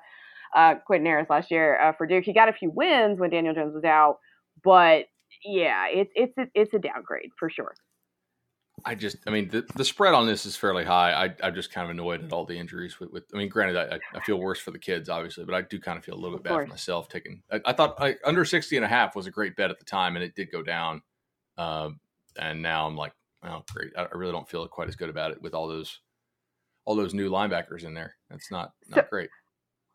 uh, 0.55 0.75
Quentin 0.87 1.07
Harris 1.07 1.31
last 1.31 1.51
year 1.51 1.81
uh, 1.81 1.93
for 1.93 2.07
Duke, 2.07 2.25
he 2.25 2.33
got 2.33 2.49
a 2.49 2.53
few 2.53 2.71
wins 2.71 3.19
when 3.19 3.31
Daniel 3.31 3.55
Jones 3.55 3.75
was 3.75 3.85
out. 3.85 4.19
But 4.63 5.07
yeah, 5.45 5.87
it's 5.89 6.13
it's 6.15 6.37
a, 6.39 6.47
it's 6.55 6.75
a 6.75 6.79
downgrade 6.79 7.31
for 7.39 7.51
sure. 7.51 7.75
I 8.85 8.95
just, 8.95 9.19
I 9.27 9.31
mean, 9.31 9.49
the, 9.49 9.65
the 9.77 9.85
spread 9.85 10.15
on 10.15 10.27
this 10.27 10.45
is 10.45 10.57
fairly 10.57 10.85
high. 10.85 11.13
I, 11.13 11.47
I'm 11.47 11.55
just 11.55 11.73
kind 11.73 11.85
of 11.85 11.91
annoyed 11.91 12.25
at 12.25 12.33
all 12.33 12.45
the 12.45 12.59
injuries. 12.59 12.99
With, 12.99 13.13
with 13.13 13.25
I 13.33 13.37
mean, 13.37 13.49
granted, 13.49 13.77
I, 13.77 13.99
I 14.17 14.21
feel 14.21 14.39
worse 14.39 14.59
for 14.59 14.71
the 14.71 14.79
kids, 14.79 15.09
obviously, 15.09 15.45
but 15.45 15.55
I 15.55 15.63
do 15.63 15.79
kind 15.79 15.99
of 15.99 16.05
feel 16.05 16.15
a 16.15 16.21
little 16.21 16.37
bit 16.39 16.45
bad 16.45 16.63
for 16.63 16.67
myself 16.67 17.09
taking. 17.09 17.43
I, 17.53 17.61
I 17.67 17.73
thought 17.75 18.01
like, 18.01 18.21
under 18.25 18.45
60 18.45 18.75
and 18.77 18.85
a 18.85 18.89
half 18.89 19.15
was 19.15 19.27
a 19.27 19.31
great 19.31 19.57
bet 19.57 19.71
at 19.71 19.79
the 19.79 19.85
time, 19.85 20.17
and 20.17 20.25
it 20.25 20.35
did 20.35 20.51
go 20.51 20.63
down. 20.63 21.03
Uh, 21.57 21.91
and 22.41 22.63
now 22.63 22.87
I'm 22.87 22.97
like, 22.97 23.13
oh, 23.45 23.63
great. 23.73 23.93
I, 23.97 24.05
I 24.05 24.15
really 24.15 24.33
don't 24.33 24.49
feel 24.49 24.67
quite 24.67 24.89
as 24.89 24.97
good 24.97 25.11
about 25.11 25.31
it 25.31 25.41
with 25.41 25.55
all 25.55 25.69
those, 25.69 26.01
all 26.85 26.97
those 26.97 27.15
new 27.15 27.31
linebackers 27.31 27.85
in 27.85 27.95
there. 27.95 28.17
That's 28.31 28.51
not 28.51 28.73
not 28.89 29.05
so, 29.05 29.07
great. 29.11 29.31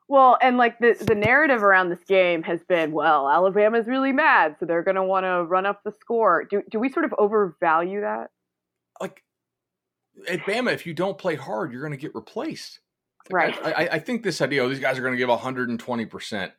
Well, 0.10 0.38
and 0.42 0.58
like 0.58 0.80
the 0.80 0.96
the 1.00 1.16
narrative 1.16 1.62
around 1.62 1.90
this 1.90 2.04
game 2.06 2.44
has 2.44 2.64
been, 2.64 2.92
well, 2.92 3.30
Alabama's 3.30 3.88
really 3.88 4.14
mad, 4.14 4.56
so 4.60 4.66
they're 4.66 4.84
going 4.84 4.96
to 4.96 5.04
want 5.04 5.26
to 5.26 5.44
run 5.44 5.66
up 5.66 5.82
the 5.84 5.92
score. 5.92 6.46
Do 6.50 6.64
do 6.70 6.80
we 6.80 6.90
sort 6.90 7.06
of 7.06 7.14
overvalue 7.18 8.02
that? 8.02 8.30
like 9.00 9.24
at 10.28 10.40
Bama, 10.42 10.74
if 10.74 10.86
you 10.86 10.94
don't 10.94 11.18
play 11.18 11.36
hard, 11.36 11.72
you're 11.72 11.82
going 11.82 11.92
to 11.92 11.98
get 11.98 12.16
replaced. 12.16 12.80
Right. 13.30 13.58
I, 13.64 13.72
I, 13.72 13.90
I, 13.94 14.00
think 14.00 14.24
this 14.24 14.42
idea, 14.42 14.64
oh, 14.64 14.70
these 14.70 14.80
guys 14.80 14.98
are 14.98 15.02
going 15.02 15.14
to 15.14 15.18
give 15.18 15.30
120%. 15.30 16.52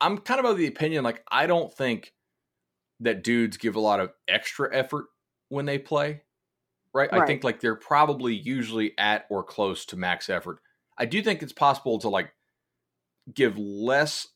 I'm 0.00 0.18
kind 0.18 0.40
of 0.40 0.46
of 0.46 0.56
the 0.56 0.66
opinion, 0.66 1.04
like, 1.04 1.22
I 1.30 1.46
don't 1.46 1.72
think 1.72 2.12
that 3.00 3.22
dudes 3.22 3.56
give 3.56 3.76
a 3.76 3.80
lot 3.80 4.00
of 4.00 4.10
extra 4.26 4.74
effort 4.74 5.06
when 5.48 5.66
they 5.66 5.78
play. 5.78 6.22
Right? 6.92 7.10
right. 7.10 7.22
I 7.22 7.26
think 7.26 7.42
like 7.42 7.60
they're 7.60 7.74
probably 7.74 8.34
usually 8.34 8.92
at 8.98 9.26
or 9.30 9.42
close 9.42 9.84
to 9.86 9.96
max 9.96 10.28
effort. 10.28 10.60
I 10.96 11.06
do 11.06 11.22
think 11.22 11.42
it's 11.42 11.52
possible 11.52 11.98
to 12.00 12.08
like 12.08 12.32
give 13.32 13.58
less 13.58 14.28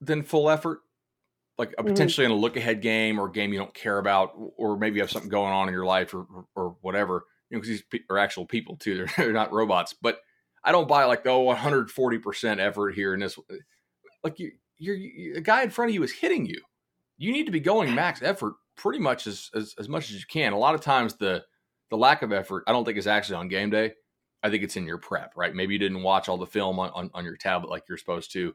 than 0.00 0.22
full 0.22 0.50
effort 0.50 0.80
like 1.58 1.72
a, 1.72 1.82
mm-hmm. 1.82 1.88
potentially 1.88 2.24
mm-hmm. 2.24 2.32
in 2.32 2.38
a 2.38 2.40
look 2.40 2.56
ahead 2.56 2.82
game 2.82 3.18
or 3.18 3.28
game 3.28 3.52
you 3.52 3.58
don't 3.58 3.74
care 3.74 3.98
about, 3.98 4.32
or 4.56 4.76
maybe 4.76 4.96
you 4.96 5.02
have 5.02 5.10
something 5.10 5.30
going 5.30 5.52
on 5.52 5.68
in 5.68 5.74
your 5.74 5.86
life 5.86 6.14
or 6.14 6.26
or, 6.32 6.46
or 6.56 6.76
whatever. 6.80 7.24
You 7.50 7.56
know, 7.56 7.60
because 7.60 7.82
these 7.90 8.02
are 8.10 8.18
actual 8.18 8.46
people 8.46 8.76
too; 8.76 8.96
they're, 9.06 9.12
they're 9.16 9.32
not 9.32 9.52
robots. 9.52 9.94
But 10.00 10.18
I 10.62 10.72
don't 10.72 10.88
buy 10.88 11.04
like 11.04 11.24
the 11.24 11.30
oh, 11.30 11.40
140 11.40 12.18
percent 12.18 12.60
effort 12.60 12.94
here 12.94 13.14
in 13.14 13.20
this. 13.20 13.38
Like 14.22 14.38
you, 14.38 14.52
you're 14.78 14.96
you, 14.96 15.34
a 15.36 15.40
guy 15.40 15.62
in 15.62 15.70
front 15.70 15.90
of 15.90 15.94
you 15.94 16.02
is 16.02 16.12
hitting 16.12 16.46
you. 16.46 16.60
You 17.16 17.32
need 17.32 17.46
to 17.46 17.52
be 17.52 17.60
going 17.60 17.94
max 17.94 18.22
effort 18.22 18.54
pretty 18.76 18.98
much 18.98 19.26
as, 19.26 19.50
as 19.54 19.74
as 19.78 19.88
much 19.88 20.10
as 20.10 20.16
you 20.16 20.26
can. 20.28 20.52
A 20.52 20.58
lot 20.58 20.74
of 20.74 20.80
times 20.80 21.14
the 21.16 21.44
the 21.90 21.96
lack 21.96 22.22
of 22.22 22.32
effort, 22.32 22.64
I 22.66 22.72
don't 22.72 22.84
think 22.84 22.98
is 22.98 23.06
actually 23.06 23.36
on 23.36 23.48
game 23.48 23.70
day. 23.70 23.92
I 24.44 24.50
think 24.50 24.62
it's 24.62 24.76
in 24.76 24.86
your 24.86 24.98
prep, 24.98 25.32
right? 25.36 25.54
Maybe 25.54 25.72
you 25.72 25.78
didn't 25.78 26.02
watch 26.02 26.28
all 26.28 26.36
the 26.36 26.46
film 26.46 26.78
on, 26.78 26.90
on, 26.90 27.10
on 27.14 27.24
your 27.24 27.36
tablet 27.36 27.70
like 27.70 27.84
you're 27.88 27.98
supposed 27.98 28.30
to 28.34 28.54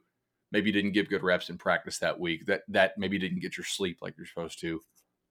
maybe 0.51 0.69
you 0.69 0.73
didn't 0.73 0.91
give 0.91 1.09
good 1.09 1.23
reps 1.23 1.49
in 1.49 1.57
practice 1.57 1.97
that 1.99 2.19
week. 2.19 2.45
That 2.45 2.61
that 2.69 2.97
maybe 2.97 3.15
you 3.15 3.19
didn't 3.19 3.39
get 3.39 3.57
your 3.57 3.65
sleep 3.65 3.97
like 4.01 4.15
you're 4.17 4.27
supposed 4.27 4.59
to. 4.61 4.81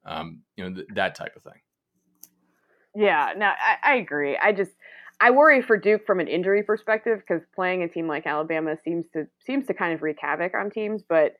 Um, 0.04 0.42
you 0.56 0.64
know 0.64 0.74
th- 0.74 0.88
that 0.94 1.14
type 1.14 1.36
of 1.36 1.42
thing. 1.42 1.60
Yeah, 2.94 3.32
no, 3.36 3.46
I, 3.46 3.76
I 3.82 3.94
agree. 3.96 4.36
I 4.36 4.52
just 4.52 4.72
I 5.20 5.30
worry 5.30 5.62
for 5.62 5.76
Duke 5.76 6.06
from 6.06 6.20
an 6.20 6.28
injury 6.28 6.62
perspective 6.62 7.20
because 7.20 7.42
playing 7.54 7.82
a 7.82 7.88
team 7.88 8.06
like 8.06 8.26
Alabama 8.26 8.76
seems 8.84 9.06
to 9.14 9.26
seems 9.44 9.66
to 9.66 9.74
kind 9.74 9.94
of 9.94 10.02
wreak 10.02 10.18
havoc 10.20 10.54
on 10.54 10.70
teams. 10.70 11.02
But 11.08 11.34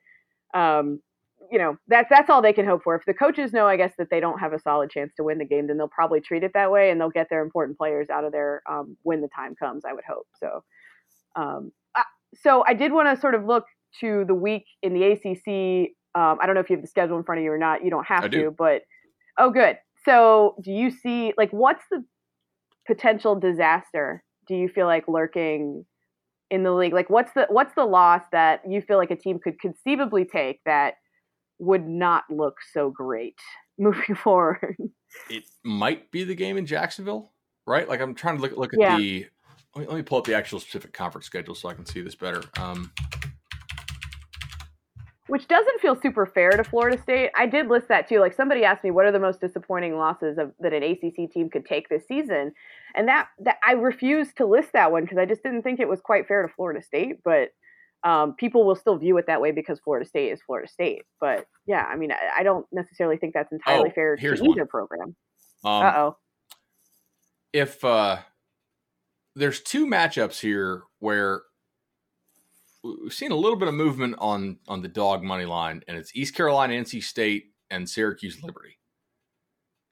um, 0.54 1.00
you 1.50 1.58
know 1.58 1.76
that's 1.88 2.08
that's 2.10 2.30
all 2.30 2.42
they 2.42 2.52
can 2.52 2.66
hope 2.66 2.82
for. 2.82 2.94
If 2.94 3.04
the 3.06 3.14
coaches 3.14 3.52
know, 3.52 3.66
I 3.66 3.76
guess 3.76 3.92
that 3.98 4.08
they 4.10 4.20
don't 4.20 4.38
have 4.38 4.52
a 4.52 4.58
solid 4.58 4.90
chance 4.90 5.12
to 5.16 5.24
win 5.24 5.38
the 5.38 5.44
game, 5.44 5.66
then 5.66 5.78
they'll 5.78 5.88
probably 5.88 6.20
treat 6.20 6.42
it 6.42 6.52
that 6.54 6.70
way, 6.70 6.90
and 6.90 7.00
they'll 7.00 7.10
get 7.10 7.28
their 7.30 7.42
important 7.42 7.78
players 7.78 8.08
out 8.10 8.24
of 8.24 8.32
there 8.32 8.62
um, 8.70 8.96
when 9.02 9.20
the 9.20 9.28
time 9.34 9.54
comes. 9.54 9.84
I 9.84 9.92
would 9.92 10.04
hope 10.04 10.26
so. 10.40 10.62
Um, 11.36 11.72
so 12.34 12.64
I 12.66 12.74
did 12.74 12.92
want 12.92 13.14
to 13.14 13.20
sort 13.20 13.34
of 13.34 13.44
look 13.44 13.64
to 14.00 14.24
the 14.26 14.34
week 14.34 14.64
in 14.82 14.92
the 14.94 15.04
ACC. 15.04 15.92
Um, 16.14 16.38
I 16.40 16.46
don't 16.46 16.54
know 16.54 16.60
if 16.60 16.70
you 16.70 16.76
have 16.76 16.82
the 16.82 16.88
schedule 16.88 17.16
in 17.16 17.24
front 17.24 17.40
of 17.40 17.44
you 17.44 17.52
or 17.52 17.58
not. 17.58 17.84
You 17.84 17.90
don't 17.90 18.06
have 18.06 18.24
I 18.24 18.28
to, 18.28 18.38
do. 18.38 18.54
but 18.56 18.82
oh, 19.38 19.50
good. 19.50 19.76
So 20.04 20.56
do 20.62 20.72
you 20.72 20.90
see 20.90 21.32
like 21.36 21.50
what's 21.50 21.84
the 21.90 22.04
potential 22.86 23.34
disaster? 23.38 24.22
Do 24.46 24.54
you 24.54 24.68
feel 24.68 24.86
like 24.86 25.04
lurking 25.08 25.84
in 26.50 26.62
the 26.62 26.72
league? 26.72 26.92
Like 26.92 27.10
what's 27.10 27.32
the 27.32 27.46
what's 27.48 27.74
the 27.74 27.84
loss 27.84 28.22
that 28.32 28.62
you 28.68 28.80
feel 28.80 28.98
like 28.98 29.10
a 29.10 29.16
team 29.16 29.38
could 29.42 29.60
conceivably 29.60 30.24
take 30.24 30.60
that 30.64 30.94
would 31.58 31.86
not 31.86 32.24
look 32.30 32.58
so 32.72 32.90
great 32.90 33.38
moving 33.78 34.14
forward? 34.14 34.76
It 35.30 35.44
might 35.64 36.10
be 36.10 36.24
the 36.24 36.34
game 36.34 36.56
in 36.56 36.66
Jacksonville, 36.66 37.32
right? 37.66 37.88
Like 37.88 38.00
I'm 38.00 38.14
trying 38.14 38.36
to 38.36 38.42
look 38.42 38.56
look 38.56 38.74
at 38.74 38.80
yeah. 38.80 38.96
the 38.96 39.26
let 39.74 39.82
me, 39.82 39.88
let 39.88 39.96
me, 39.96 40.02
pull 40.02 40.18
up 40.18 40.24
the 40.24 40.34
actual 40.34 40.60
specific 40.60 40.92
conference 40.92 41.26
schedule 41.26 41.54
so 41.54 41.68
I 41.68 41.74
can 41.74 41.86
see 41.86 42.00
this 42.00 42.14
better. 42.14 42.42
Um, 42.58 42.90
which 45.28 45.46
doesn't 45.46 45.80
feel 45.80 45.94
super 45.94 46.24
fair 46.26 46.50
to 46.50 46.64
Florida 46.64 47.00
State. 47.00 47.30
I 47.36 47.46
did 47.46 47.68
list 47.68 47.88
that 47.88 48.08
too. 48.08 48.18
Like 48.18 48.32
somebody 48.32 48.64
asked 48.64 48.82
me, 48.82 48.90
what 48.90 49.04
are 49.04 49.12
the 49.12 49.20
most 49.20 49.40
disappointing 49.40 49.96
losses 49.96 50.38
of, 50.38 50.52
that 50.58 50.72
an 50.72 50.82
ACC 50.82 51.30
team 51.30 51.50
could 51.50 51.66
take 51.66 51.88
this 51.88 52.06
season? 52.06 52.52
And 52.94 53.06
that 53.08 53.28
that 53.40 53.58
I 53.62 53.72
refused 53.72 54.38
to 54.38 54.46
list 54.46 54.72
that 54.72 54.90
one 54.90 55.02
because 55.02 55.18
I 55.18 55.26
just 55.26 55.42
didn't 55.42 55.62
think 55.62 55.80
it 55.80 55.88
was 55.88 56.00
quite 56.00 56.26
fair 56.26 56.42
to 56.42 56.52
Florida 56.52 56.82
State. 56.82 57.22
But 57.22 57.50
um, 58.04 58.34
people 58.34 58.64
will 58.64 58.76
still 58.76 58.96
view 58.96 59.16
it 59.18 59.26
that 59.26 59.40
way 59.40 59.52
because 59.52 59.80
Florida 59.80 60.06
State 60.06 60.30
is 60.30 60.40
Florida 60.46 60.68
State. 60.68 61.02
But 61.20 61.46
yeah, 61.66 61.84
I 61.88 61.96
mean, 61.96 62.12
I, 62.12 62.40
I 62.40 62.42
don't 62.42 62.66
necessarily 62.72 63.16
think 63.16 63.34
that's 63.34 63.52
entirely 63.52 63.90
oh, 63.90 63.94
fair 63.94 64.16
to 64.16 64.26
either 64.26 64.44
one. 64.44 64.66
program. 64.68 65.16
Um, 65.64 65.72
uh 65.82 65.92
oh. 65.96 66.16
If 67.52 67.84
uh, 67.84 68.18
there's 69.34 69.60
two 69.60 69.86
matchups 69.86 70.40
here 70.40 70.82
where 71.00 71.42
we've 72.84 73.12
seen 73.12 73.32
a 73.32 73.36
little 73.36 73.58
bit 73.58 73.68
of 73.68 73.74
movement 73.74 74.16
on 74.18 74.58
on 74.68 74.82
the 74.82 74.88
dog 74.88 75.22
money 75.22 75.46
line, 75.46 75.82
and 75.88 75.96
it's 75.96 76.14
East 76.14 76.34
Carolina, 76.34 76.74
NC 76.74 77.02
State, 77.02 77.46
and 77.70 77.88
Syracuse 77.88 78.42
Liberty. 78.42 78.78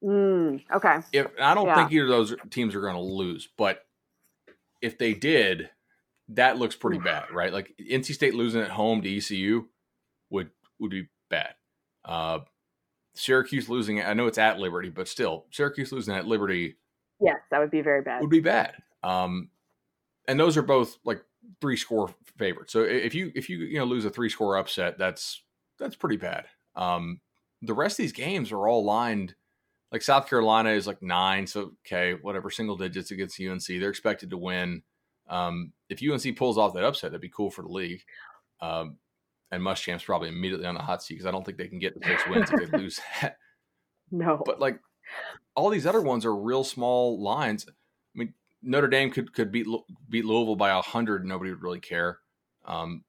Mm, 0.05 0.63
okay. 0.73 0.99
If 1.13 1.29
I 1.41 1.55
don't 1.55 1.67
yeah. 1.67 1.75
think 1.75 1.93
either 1.93 2.05
of 2.05 2.11
those 2.11 2.35
teams 2.51 2.75
are 2.75 2.81
going 2.81 2.95
to 2.95 3.01
lose, 3.01 3.49
but 3.57 3.81
if 4.83 4.99
they 4.99 5.15
did, 5.15 5.71
that 6.31 6.59
looks 6.59 6.77
pretty 6.77 6.99
bad, 6.99 7.31
right? 7.33 7.53
Like 7.53 7.73
NC 7.81 8.15
State 8.15 8.35
losing 8.35 8.61
at 8.61 8.71
home 8.71 9.03
to 9.03 9.17
ECU 9.17 9.67
would 10.31 10.51
would 10.79 10.91
be 10.91 11.09
bad. 11.31 11.55
Uh, 12.05 12.41
Syracuse 13.15 13.69
losing, 13.69 14.03
I 14.03 14.13
know 14.13 14.27
it's 14.27 14.39
at 14.39 14.59
Liberty, 14.59 14.91
but 14.91 15.09
still, 15.09 15.47
Syracuse 15.51 15.93
losing 15.93 16.15
at 16.15 16.27
Liberty. 16.27 16.77
Yes, 17.21 17.37
that 17.51 17.61
would 17.61 17.71
be 17.71 17.81
very 17.81 18.03
bad. 18.03 18.21
Would 18.21 18.31
be 18.31 18.41
bad. 18.41 18.75
Um, 19.03 19.49
and 20.29 20.39
those 20.39 20.57
are 20.57 20.63
both 20.63 20.99
like 21.05 21.23
three 21.61 21.77
score 21.77 22.11
favorites. 22.37 22.73
So 22.73 22.83
if 22.83 23.15
you 23.15 23.33
if 23.35 23.49
you 23.49 23.59
you 23.59 23.79
know 23.79 23.85
lose 23.85 24.05
a 24.05 24.11
three 24.11 24.29
score 24.29 24.57
upset, 24.57 24.99
that's 24.99 25.43
that's 25.79 25.97
pretty 25.97 26.17
bad. 26.17 26.47
Um, 26.75 27.21
the 27.63 27.75
rest 27.75 27.95
of 27.95 28.05
these 28.05 28.13
games 28.13 28.53
are 28.53 28.69
all 28.69 28.85
lined 28.85 29.35
like 29.93 30.03
South 30.03 30.29
Carolina 30.29 30.71
is 30.71 30.87
like 30.87 31.03
nine, 31.03 31.47
so 31.47 31.73
okay, 31.87 32.19
whatever, 32.21 32.51
single 32.51 32.77
digits 32.77 33.11
against 33.11 33.41
UNC. 33.41 33.67
They're 33.67 33.91
expected 33.91 34.31
to 34.31 34.37
win. 34.37 34.83
Um, 35.29 35.73
if 35.89 36.01
UNC 36.03 36.37
pulls 36.37 36.59
off 36.59 36.75
that 36.75 36.85
upset, 36.85 37.11
that'd 37.11 37.21
be 37.21 37.29
cool 37.29 37.51
for 37.51 37.63
the 37.63 37.69
league. 37.69 38.03
Um, 38.61 38.97
and 39.51 39.63
Muschamp's 39.63 40.05
probably 40.05 40.29
immediately 40.29 40.67
on 40.67 40.75
the 40.75 40.83
hot 40.83 41.03
seat 41.03 41.15
because 41.15 41.27
I 41.27 41.31
don't 41.31 41.45
think 41.45 41.59
they 41.59 41.69
can 41.69 41.79
get 41.79 41.95
the 41.95 42.07
six 42.07 42.27
wins 42.29 42.51
if 42.51 42.71
they 42.71 42.79
lose 42.79 43.01
that. 43.21 43.37
No, 44.11 44.43
But 44.45 44.61
like 44.61 44.81
all 45.55 45.71
these 45.71 45.87
other 45.87 46.01
ones 46.03 46.25
are 46.25 46.35
real 46.35 46.65
small 46.65 47.21
lines. 47.23 47.67
I 47.69 47.73
mean, 48.15 48.35
Notre 48.63 48.89
Dame 48.89 49.11
could 49.11 49.33
could 49.33 49.51
beat 49.53 49.67
beat 50.09 50.25
Louisville 50.25 50.57
by 50.57 50.71
a 50.71 50.83
hundred, 50.83 51.25
nobody 51.25 51.51
would 51.51 51.63
really 51.63 51.81
care. 51.81 52.19
Um, 52.65 53.05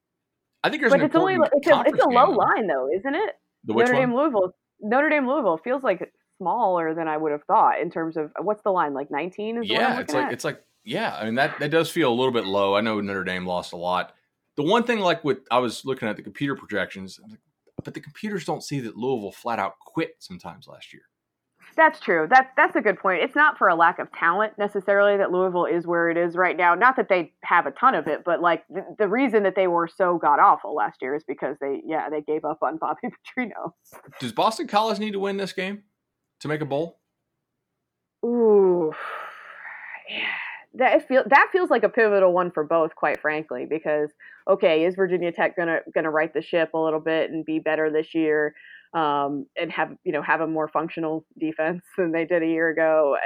I 0.64 0.70
think 0.70 0.82
there's 0.82 0.92
but 0.92 1.02
it's 1.02 1.16
only 1.16 1.36
it's 1.54 1.68
a, 1.68 1.84
it's 1.86 2.04
a 2.04 2.10
low 2.10 2.32
line 2.32 2.68
though, 2.68 2.90
isn't 2.96 3.16
it? 3.16 3.32
The 3.64 3.74
Notre 3.74 3.94
one? 3.94 4.02
Dame 4.02 4.16
Louisville. 4.16 4.56
Notre 4.82 5.10
Dame 5.10 5.28
Louisville 5.28 5.58
feels 5.58 5.84
like 5.84 6.12
smaller 6.38 6.94
than 6.94 7.08
I 7.08 7.18
would 7.18 7.32
have 7.32 7.44
thought 7.44 7.80
in 7.80 7.90
terms 7.90 8.18
of 8.18 8.32
what's 8.42 8.62
the 8.62 8.72
line 8.72 8.94
like 8.94 9.10
19 9.10 9.64
is 9.64 9.70
Yeah, 9.70 10.00
it's 10.00 10.14
like 10.14 10.26
at? 10.26 10.34
it's 10.34 10.44
like 10.44 10.62
yeah. 10.88 11.16
I 11.16 11.26
mean 11.26 11.36
that 11.36 11.60
that 11.60 11.72
does 11.72 11.90
feel 11.90 12.12
a 12.12 12.16
little 12.16 12.32
bit 12.32 12.46
low. 12.46 12.76
I 12.76 12.82
know 12.82 13.00
Notre 13.02 13.24
Dame 13.24 13.46
lost 13.46 13.74
a 13.74 13.78
lot. 13.78 14.14
The 14.56 14.64
one 14.64 14.84
thing 14.84 15.00
like 15.00 15.24
with 15.24 15.40
I 15.52 15.60
was 15.60 15.86
looking 15.86 16.08
at 16.08 16.16
the 16.16 16.24
computer 16.24 16.56
projections, 16.56 17.20
I 17.20 17.24
was 17.24 17.32
like, 17.32 17.42
but 17.84 17.94
the 17.94 18.00
computers 18.00 18.46
don't 18.46 18.64
see 18.64 18.80
that 18.82 18.98
Louisville 18.98 19.32
flat 19.32 19.60
out 19.60 19.80
quit 19.80 20.16
sometimes 20.20 20.68
last 20.68 20.94
year. 20.94 21.04
That's 21.76 22.00
true. 22.00 22.28
That's 22.30 22.50
that's 22.58 22.76
a 22.76 22.82
good 22.82 22.98
point. 22.98 23.22
It's 23.22 23.36
not 23.36 23.58
for 23.58 23.68
a 23.68 23.76
lack 23.76 24.00
of 24.00 24.12
talent 24.12 24.54
necessarily 24.58 25.16
that 25.18 25.32
Louisville 25.32 25.66
is 25.66 25.86
where 25.86 26.10
it 26.10 26.18
is 26.18 26.36
right 26.36 26.58
now. 26.58 26.74
Not 26.74 26.96
that 26.96 27.08
they 27.08 27.34
have 27.44 27.68
a 27.68 27.72
ton 27.72 27.94
of 27.94 28.08
it, 28.08 28.24
but 28.26 28.42
like 28.42 28.64
the, 28.68 28.84
the 28.98 29.08
reason 29.08 29.44
that 29.44 29.56
they 29.56 29.68
were 29.68 29.88
so 29.88 30.18
god 30.18 30.40
awful 30.40 30.74
last 30.74 31.04
year 31.04 31.16
is 31.16 31.24
because 31.28 31.56
they 31.62 31.82
yeah 31.86 32.10
they 32.10 32.22
gave 32.22 32.46
up 32.46 32.60
on 32.64 32.78
Bobby 32.78 33.02
Petrino. 33.38 33.74
Does 34.20 34.32
Boston 34.32 34.68
College 34.68 34.98
need 34.98 35.12
to 35.12 35.20
win 35.20 35.38
this 35.38 35.54
game 35.54 35.84
to 36.40 36.48
make 36.48 36.62
a 36.62 36.66
bowl? 36.66 37.00
Ooh, 38.26 38.92
yeah. 40.10 40.37
That 40.78 41.08
feel 41.08 41.24
that 41.28 41.50
feels 41.52 41.70
like 41.70 41.84
a 41.84 41.90
pivotal 41.90 42.34
one 42.34 42.52
for 42.52 42.64
both, 42.64 42.96
quite 42.96 43.20
frankly. 43.20 43.66
Because 43.70 44.10
okay, 44.48 44.86
is 44.86 44.96
Virginia 44.96 45.32
Tech 45.32 45.56
gonna 45.56 45.80
gonna 45.94 46.10
right 46.12 46.34
the 46.34 46.42
ship 46.42 46.72
a 46.74 46.78
little 46.78 47.00
bit 47.00 47.32
and 47.32 47.44
be 47.46 47.60
better 47.60 47.90
this 47.92 48.14
year, 48.14 48.54
um, 48.94 49.46
and 49.60 49.72
have 49.72 49.96
you 50.04 50.12
know 50.12 50.22
have 50.22 50.42
a 50.42 50.48
more 50.48 50.68
functional 50.68 51.26
defense 51.40 51.82
than 51.98 52.12
they 52.12 52.26
did 52.26 52.44
a 52.44 52.48
year 52.48 52.70
ago? 52.70 53.18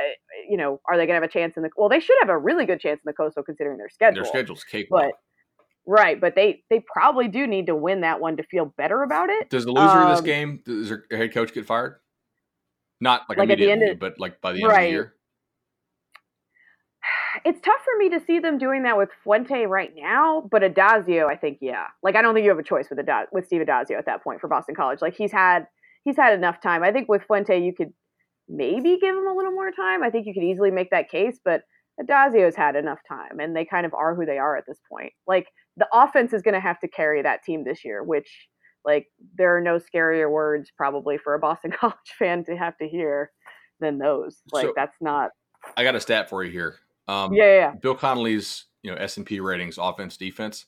You 0.50 0.58
know, 0.58 0.80
are 0.90 0.98
they 0.98 1.06
gonna 1.06 1.16
have 1.20 1.24
a 1.24 1.28
chance 1.28 1.58
in 1.58 1.64
the? 1.64 1.70
Well, 1.76 1.90
they 1.90 2.00
should 2.00 2.16
have 2.22 2.30
a 2.30 2.38
really 2.38 2.66
good 2.66 2.80
chance 2.80 2.98
in 3.00 3.10
the 3.10 3.14
Coastal 3.14 3.44
considering 3.44 3.78
their 3.78 3.90
schedule. 3.90 4.24
Their 4.24 4.30
schedule's 4.32 4.64
cake. 4.64 4.88
but 4.90 5.12
right, 5.86 6.20
but 6.22 6.36
they 6.36 6.64
they 6.70 6.84
probably 6.92 7.28
do 7.28 7.48
need 7.48 7.68
to 7.68 7.76
win 7.76 8.02
that 8.02 8.20
one 8.22 8.38
to 8.38 8.44
feel 8.44 8.66
better 8.78 9.04
about 9.04 9.30
it. 9.30 9.50
Does 9.50 9.66
the 9.66 9.72
loser 9.72 10.02
of 10.02 10.10
this 10.10 10.20
Um, 10.20 10.26
game, 10.26 10.62
does 10.66 10.90
their 10.90 11.06
head 11.12 11.34
coach 11.34 11.54
get 11.54 11.66
fired? 11.66 12.00
Not 13.00 13.24
like, 13.28 13.40
Like 13.40 13.50
immediately, 13.50 13.72
end 13.88 13.92
of- 13.94 14.00
but 14.00 14.20
like 14.20 14.40
by 14.42 14.54
the 14.54 14.64
end 14.64 14.72
of 14.72 14.78
the 14.78 14.90
year. 14.90 15.16
It's 17.46 17.62
tough 17.62 17.80
for 17.84 17.98
me 17.98 18.10
to 18.10 18.20
see 18.26 18.40
them 18.40 18.58
doing 18.58 18.84
that 18.84 18.98
with 18.98 19.10
Fuente 19.24 19.66
right 19.66 19.92
now, 19.96 20.48
but 20.52 20.62
Addazio, 20.62 21.28
I 21.28 21.36
think, 21.36 21.60
yeah. 21.62 21.86
Like 22.04 22.16
I 22.16 22.22
don't 22.22 22.34
think 22.34 22.44
you 22.44 22.50
have 22.50 22.60
a 22.60 22.64
choice 22.64 22.90
with 22.90 23.00
Adaz- 23.00 23.28
with 23.32 23.46
Steve 23.46 23.62
Addazio 23.62 23.98
at 23.98 24.06
that 24.06 24.24
point 24.24 24.42
for 24.42 24.48
Boston 24.48 24.76
College. 24.76 25.02
Like 25.02 25.16
he's 25.16 25.32
had 25.32 25.68
he's 26.04 26.18
had 26.18 26.34
enough 26.34 26.62
time. 26.62 26.84
I 26.84 26.92
think 26.92 27.08
with 27.10 27.24
Fuente 27.24 27.58
you 27.64 27.74
could 27.74 27.94
maybe 28.50 28.98
give 29.00 29.16
him 29.16 29.28
a 29.28 29.34
little 29.36 29.52
more 29.52 29.72
time. 29.72 30.04
I 30.04 30.10
think 30.10 30.26
you 30.28 30.34
could 30.34 30.44
easily 30.44 30.72
make 30.72 30.90
that 30.92 31.10
case, 31.10 31.40
but 31.44 31.62
Addazio's 32.02 32.56
had 32.56 32.76
enough 32.76 33.00
time 33.08 33.40
and 33.40 33.56
they 33.56 33.66
kind 33.66 33.86
of 33.86 33.94
are 33.94 34.16
who 34.16 34.26
they 34.26 34.38
are 34.38 34.58
at 34.58 34.66
this 34.68 34.80
point. 34.92 35.14
Like 35.28 35.48
the 35.78 35.88
offense 35.94 36.34
is 36.34 36.42
going 36.42 36.56
to 36.56 36.60
have 36.60 36.80
to 36.82 36.88
carry 36.88 37.22
that 37.22 37.44
team 37.44 37.64
this 37.64 37.86
year, 37.86 38.04
which 38.04 38.48
like 38.84 39.08
there 39.38 39.56
are 39.56 39.62
no 39.62 39.78
scarier 39.78 40.30
words 40.30 40.72
probably 40.76 41.18
for 41.18 41.34
a 41.34 41.40
Boston 41.40 41.72
College 41.80 41.96
fan 42.18 42.44
to 42.46 42.58
have 42.58 42.78
to 42.80 42.88
hear 42.88 43.32
than 43.80 44.00
those. 44.00 44.42
Like 44.52 44.66
So- 44.66 44.74
that's 44.76 44.98
not 45.00 45.30
I 45.78 45.84
got 45.84 45.96
a 45.96 46.00
stat 46.00 46.28
for 46.28 46.44
you 46.44 46.52
here. 46.52 46.76
Um, 47.12 47.34
yeah, 47.34 47.56
yeah. 47.56 47.72
Bill 47.82 47.96
Connolly's 47.96 48.66
you 48.84 48.92
know 48.92 48.98
S 48.98 49.18
and 49.18 49.26
P 49.26 49.40
ratings, 49.40 49.78
offense, 49.78 50.18
defense. 50.18 50.66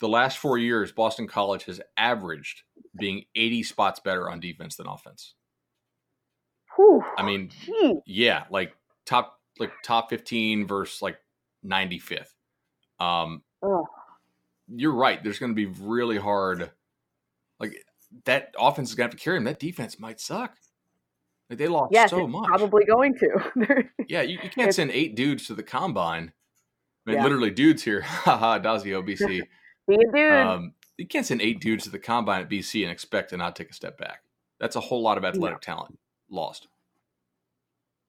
The 0.00 0.08
last 0.08 0.38
four 0.38 0.58
years, 0.58 0.92
Boston 0.92 1.26
College 1.26 1.64
has 1.64 1.80
averaged 1.96 2.62
being 2.98 3.24
80 3.34 3.62
spots 3.64 4.00
better 4.00 4.30
on 4.30 4.40
defense 4.40 4.76
than 4.76 4.86
offense. 4.86 5.34
Whew. 6.76 7.02
I 7.18 7.22
mean, 7.22 7.50
Gee. 7.64 8.00
yeah, 8.06 8.44
like 8.50 8.74
top 9.04 9.40
like 9.58 9.72
top 9.84 10.08
15 10.10 10.66
versus 10.66 11.02
like 11.02 11.18
95th. 11.66 12.32
Um, 12.98 13.42
Ugh. 13.62 13.84
you're 14.68 14.94
right. 14.94 15.22
There's 15.22 15.38
going 15.38 15.52
to 15.52 15.56
be 15.56 15.66
really 15.66 16.18
hard. 16.18 16.70
Like 17.58 17.84
that 18.24 18.54
offense 18.58 18.90
is 18.90 18.94
going 18.94 19.10
to 19.10 19.14
have 19.14 19.18
to 19.18 19.22
carry 19.22 19.36
them. 19.36 19.44
That 19.44 19.60
defense 19.60 19.98
might 19.98 20.20
suck. 20.20 20.56
Like 21.50 21.58
they 21.58 21.66
lost 21.68 21.92
Yes, 21.92 22.10
so 22.10 22.26
much. 22.28 22.46
probably 22.46 22.84
going 22.84 23.14
to. 23.16 23.84
Yeah, 24.08 24.22
you, 24.22 24.38
you 24.42 24.48
can't 24.50 24.72
send 24.74 24.90
eight 24.92 25.14
dudes 25.16 25.46
to 25.48 25.54
the 25.54 25.62
combine. 25.64 26.32
I 27.06 27.10
mean, 27.10 27.16
Yeah. 27.18 27.24
literally 27.24 27.50
dudes 27.50 27.82
here. 27.82 28.00
Haha, 28.04 28.60
Dazio 28.60 29.02
BC. 29.06 29.42
Be 29.88 29.94
a 29.96 30.12
dude. 30.12 30.32
Um, 30.32 30.74
you 30.96 31.06
can't 31.06 31.26
send 31.26 31.42
eight 31.42 31.60
dudes 31.60 31.84
to 31.84 31.90
the 31.90 31.98
combine 31.98 32.42
at 32.42 32.48
BC 32.50 32.82
and 32.82 32.90
expect 32.92 33.30
to 33.30 33.36
not 33.36 33.56
take 33.56 33.70
a 33.70 33.74
step 33.74 33.98
back. 33.98 34.22
That's 34.60 34.76
a 34.76 34.80
whole 34.80 35.02
lot 35.02 35.18
of 35.18 35.24
athletic 35.24 35.60
talent 35.60 35.98
lost. 36.30 36.68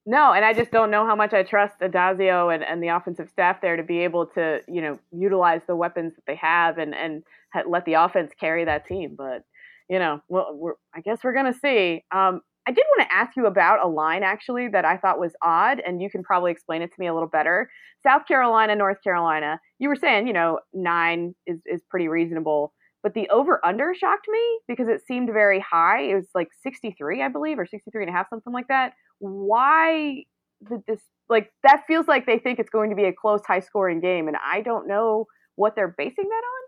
no, 0.05 0.33
and 0.33 0.43
I 0.43 0.53
just 0.53 0.71
don't 0.71 0.91
know 0.91 1.05
how 1.05 1.15
much 1.15 1.33
I 1.33 1.43
trust 1.43 1.79
Addazio 1.79 2.53
and, 2.53 2.63
and 2.63 2.81
the 2.83 2.89
offensive 2.89 3.29
staff 3.29 3.61
there 3.61 3.77
to 3.77 3.83
be 3.83 3.99
able 3.99 4.25
to, 4.35 4.59
you 4.67 4.81
know, 4.81 4.99
utilize 5.11 5.61
the 5.67 5.75
weapons 5.75 6.13
that 6.15 6.23
they 6.27 6.35
have 6.35 6.77
and 6.77 6.93
and 6.93 7.23
let 7.67 7.85
the 7.85 7.93
offense 7.93 8.31
carry 8.39 8.65
that 8.65 8.85
team. 8.87 9.15
But 9.17 9.43
you 9.89 9.99
know, 9.99 10.21
well, 10.27 10.51
we're, 10.53 10.73
I 10.93 11.01
guess 11.01 11.23
we're 11.23 11.33
gonna 11.33 11.53
see. 11.53 12.03
Um, 12.11 12.41
I 12.67 12.71
did 12.71 12.85
want 12.95 13.09
to 13.09 13.15
ask 13.15 13.35
you 13.35 13.47
about 13.47 13.83
a 13.83 13.87
line 13.87 14.23
actually 14.23 14.67
that 14.69 14.85
I 14.85 14.97
thought 14.97 15.19
was 15.19 15.33
odd, 15.41 15.79
and 15.79 16.01
you 16.01 16.09
can 16.09 16.23
probably 16.23 16.51
explain 16.51 16.81
it 16.81 16.87
to 16.87 16.99
me 16.99 17.07
a 17.07 17.13
little 17.13 17.29
better. 17.29 17.69
South 18.03 18.27
Carolina, 18.27 18.75
North 18.75 19.01
Carolina. 19.03 19.59
You 19.79 19.89
were 19.89 19.95
saying, 19.95 20.27
you 20.27 20.33
know, 20.33 20.59
nine 20.73 21.33
is 21.47 21.59
is 21.65 21.81
pretty 21.89 22.07
reasonable. 22.07 22.73
But 23.03 23.15
the 23.15 23.27
over 23.29 23.59
under 23.65 23.93
shocked 23.95 24.27
me 24.29 24.59
because 24.67 24.87
it 24.87 25.01
seemed 25.05 25.29
very 25.33 25.59
high. 25.59 26.01
It 26.01 26.15
was 26.15 26.27
like 26.35 26.49
63, 26.61 27.23
I 27.23 27.29
believe, 27.29 27.57
or 27.57 27.65
63 27.65 28.03
and 28.03 28.09
a 28.09 28.13
half, 28.13 28.29
something 28.29 28.53
like 28.53 28.67
that. 28.67 28.93
Why 29.17 30.25
did 30.69 30.81
this, 30.87 31.01
like, 31.27 31.51
that 31.63 31.83
feels 31.87 32.07
like 32.07 32.27
they 32.27 32.37
think 32.37 32.59
it's 32.59 32.69
going 32.69 32.91
to 32.91 32.95
be 32.95 33.05
a 33.05 33.13
close, 33.13 33.41
high 33.45 33.59
scoring 33.59 34.01
game. 34.01 34.27
And 34.27 34.37
I 34.45 34.61
don't 34.61 34.87
know 34.87 35.25
what 35.55 35.75
they're 35.75 35.95
basing 35.97 36.25
that 36.25 36.43
on. 36.43 36.61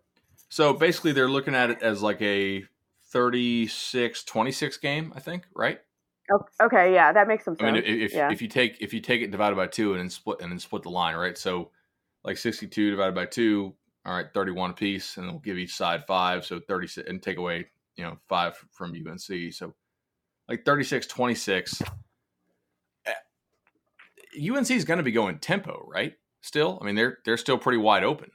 So 0.49 0.73
basically, 0.73 1.11
they're 1.11 1.29
looking 1.29 1.53
at 1.53 1.69
it 1.69 1.83
as 1.83 2.01
like 2.01 2.21
a 2.21 2.63
36 3.13 4.23
26 4.23 4.77
game, 4.77 5.13
I 5.15 5.19
think, 5.19 5.45
right? 5.55 5.79
Okay, 6.61 6.93
yeah, 6.93 7.11
that 7.11 7.27
makes 7.27 7.45
some 7.45 7.55
I 7.59 7.71
mean, 7.71 7.75
sense. 7.75 7.85
if, 7.87 8.13
yeah. 8.13 8.31
if 8.31 8.41
you 8.41 8.47
take 8.47 8.81
if 8.81 8.93
you 8.93 8.99
take 8.99 9.21
it 9.21 9.29
divided 9.29 9.55
by 9.55 9.67
two 9.67 9.91
and 9.91 9.99
then 9.99 10.09
split 10.09 10.41
and 10.41 10.51
then 10.51 10.59
split 10.59 10.83
the 10.83 10.89
line, 10.89 11.15
right? 11.15 11.37
So 11.37 11.69
like 12.23 12.37
62 12.37 12.91
divided 12.91 13.13
by 13.13 13.25
two, 13.25 13.75
all 14.05 14.15
right, 14.15 14.25
31 14.33 14.71
apiece, 14.71 15.17
and 15.17 15.27
we'll 15.27 15.39
give 15.39 15.57
each 15.57 15.75
side 15.75 16.05
five, 16.07 16.45
so 16.45 16.59
36, 16.67 17.07
and 17.07 17.21
take 17.21 17.37
away 17.37 17.67
you 17.97 18.03
know 18.03 18.17
five 18.27 18.57
from 18.71 18.91
UNC, 18.93 19.53
so 19.53 19.73
like 20.49 20.65
36 20.65 21.07
26. 21.07 21.83
UNC 24.35 24.71
is 24.71 24.83
going 24.85 24.97
to 24.97 25.03
be 25.03 25.11
going 25.11 25.37
tempo, 25.37 25.85
right? 25.87 26.13
Still, 26.41 26.79
I 26.81 26.85
mean 26.85 26.95
they're 26.95 27.19
they're 27.25 27.37
still 27.37 27.57
pretty 27.57 27.77
wide 27.77 28.03
open. 28.03 28.31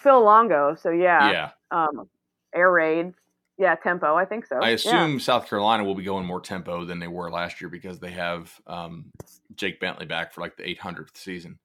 Phil 0.00 0.24
Longo, 0.24 0.74
so 0.74 0.90
yeah. 0.90 1.30
yeah. 1.30 1.50
Um, 1.70 2.08
air 2.54 2.72
raid, 2.72 3.12
yeah, 3.58 3.74
tempo, 3.76 4.14
I 4.14 4.24
think 4.24 4.46
so. 4.46 4.56
I 4.56 4.70
Yeah. 4.70 4.74
assume 4.74 5.20
South 5.20 5.48
Carolina 5.48 5.84
will 5.84 5.94
be 5.94 6.02
going 6.04 6.26
more 6.26 6.40
tempo 6.40 6.84
than 6.84 6.98
they 6.98 7.08
were 7.08 7.30
last 7.30 7.60
year 7.60 7.68
because 7.68 8.00
they 8.00 8.10
have 8.10 8.52
um, 8.66 9.10
Jake 9.54 9.80
Bentley 9.80 10.06
back 10.06 10.32
for 10.32 10.40
like 10.40 10.56
the 10.56 10.64
800th 10.64 11.16
season. 11.16 11.58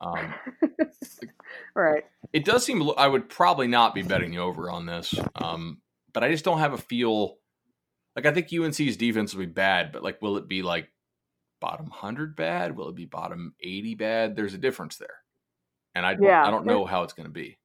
Um, 0.00 0.34
Right. 1.74 2.04
it 2.32 2.44
does 2.44 2.64
seem 2.64 2.88
I 2.96 3.06
would 3.06 3.28
probably 3.28 3.66
not 3.66 3.94
be 3.94 4.02
betting 4.02 4.30
the 4.32 4.38
over 4.38 4.70
on 4.70 4.86
this, 4.86 5.14
um, 5.34 5.80
but 6.12 6.22
I 6.22 6.30
just 6.30 6.44
don't 6.44 6.58
have 6.58 6.72
a 6.72 6.78
feel. 6.78 7.38
Like 8.16 8.26
I 8.26 8.32
think 8.32 8.52
UNC's 8.52 8.96
defense 8.96 9.34
will 9.34 9.40
be 9.44 9.50
bad, 9.52 9.90
but 9.92 10.02
like, 10.04 10.22
will 10.22 10.36
it 10.36 10.46
be 10.46 10.62
like 10.62 10.88
bottom 11.60 11.90
hundred 11.90 12.36
bad? 12.36 12.76
Will 12.76 12.88
it 12.90 12.94
be 12.94 13.06
bottom 13.06 13.54
eighty 13.60 13.94
bad? 13.94 14.36
There's 14.36 14.54
a 14.54 14.58
difference 14.58 14.96
there, 14.96 15.16
and 15.94 16.06
I 16.06 16.14
don't, 16.14 16.24
Yeah. 16.24 16.46
I 16.46 16.50
don't 16.50 16.66
know 16.66 16.84
how 16.84 17.02
it's 17.02 17.12
going 17.12 17.26
to 17.26 17.32
be. 17.32 17.58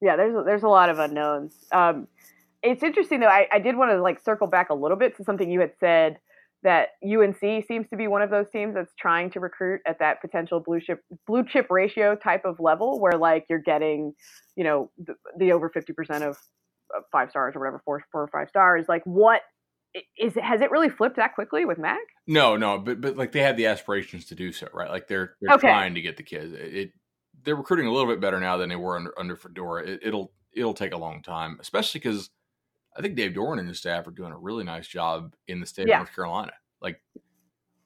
Yeah 0.00 0.16
there's 0.16 0.34
there's 0.44 0.62
a 0.62 0.68
lot 0.68 0.88
of 0.88 0.98
unknowns 0.98 1.54
um 1.72 2.06
it's 2.62 2.82
interesting 2.82 3.20
though 3.20 3.26
I, 3.26 3.46
I 3.52 3.58
did 3.58 3.76
want 3.76 3.90
to 3.90 4.02
like 4.02 4.20
circle 4.22 4.46
back 4.46 4.70
a 4.70 4.74
little 4.74 4.96
bit 4.96 5.16
to 5.16 5.24
something 5.24 5.50
you 5.50 5.60
had 5.60 5.72
said 5.80 6.18
that 6.62 6.90
unc 7.02 7.38
seems 7.40 7.88
to 7.88 7.96
be 7.96 8.06
one 8.06 8.22
of 8.22 8.30
those 8.30 8.50
teams 8.50 8.74
that's 8.74 8.92
trying 8.98 9.30
to 9.30 9.40
recruit 9.40 9.80
at 9.86 9.98
that 9.98 10.20
potential 10.20 10.60
blue 10.60 10.80
chip 10.80 11.02
blue 11.26 11.44
chip 11.44 11.66
ratio 11.70 12.14
type 12.14 12.44
of 12.44 12.60
level 12.60 13.00
where 13.00 13.16
like 13.18 13.46
you're 13.48 13.58
getting 13.58 14.12
you 14.56 14.64
know 14.64 14.90
the, 14.98 15.14
the 15.38 15.52
over 15.52 15.70
50% 15.70 16.28
of 16.28 16.36
of 16.94 17.04
five 17.12 17.30
stars 17.30 17.54
or 17.54 17.60
whatever 17.60 17.80
four 17.84 18.02
four 18.10 18.22
or 18.22 18.28
five 18.28 18.48
stars 18.48 18.86
like 18.88 19.02
what 19.04 19.42
is 20.18 20.36
it 20.36 20.42
has 20.42 20.60
it 20.60 20.70
really 20.70 20.88
flipped 20.88 21.16
that 21.16 21.34
quickly 21.34 21.64
with 21.64 21.78
Mack 21.78 21.98
No, 22.26 22.56
no, 22.56 22.78
but 22.78 23.00
but 23.00 23.16
like 23.16 23.32
they 23.32 23.40
have 23.40 23.56
the 23.56 23.66
aspirations 23.66 24.26
to 24.26 24.34
do 24.34 24.52
so, 24.52 24.68
right? 24.72 24.90
Like 24.90 25.08
they're 25.08 25.34
they're 25.40 25.50
Okay. 25.50 25.68
trying 25.68 25.94
to 25.94 26.00
get 26.00 26.16
the 26.16 26.22
kids. 26.22 26.52
It, 26.52 26.74
it 26.74 26.92
they're 27.44 27.56
recruiting 27.56 27.86
a 27.86 27.92
little 27.92 28.10
bit 28.10 28.20
better 28.20 28.40
now 28.40 28.56
than 28.56 28.68
they 28.68 28.76
were 28.76 28.96
under 28.96 29.18
under 29.18 29.36
Fedora. 29.36 29.84
It, 29.86 30.00
it'll 30.02 30.32
it'll 30.52 30.74
take 30.74 30.92
a 30.92 30.98
long 30.98 31.22
time, 31.22 31.58
especially 31.60 32.00
because 32.00 32.30
I 32.96 33.02
think 33.02 33.14
Dave 33.16 33.32
Doeren 33.32 33.58
and 33.60 33.68
his 33.68 33.78
staff 33.78 34.06
are 34.06 34.10
doing 34.12 34.32
a 34.32 34.38
really 34.38 34.64
nice 34.64 34.86
job 34.88 35.34
in 35.46 35.60
the 35.60 35.66
state 35.66 35.86
Yeah. 35.88 35.96
of 35.96 36.00
North 36.00 36.14
Carolina. 36.14 36.52
Like 36.80 37.00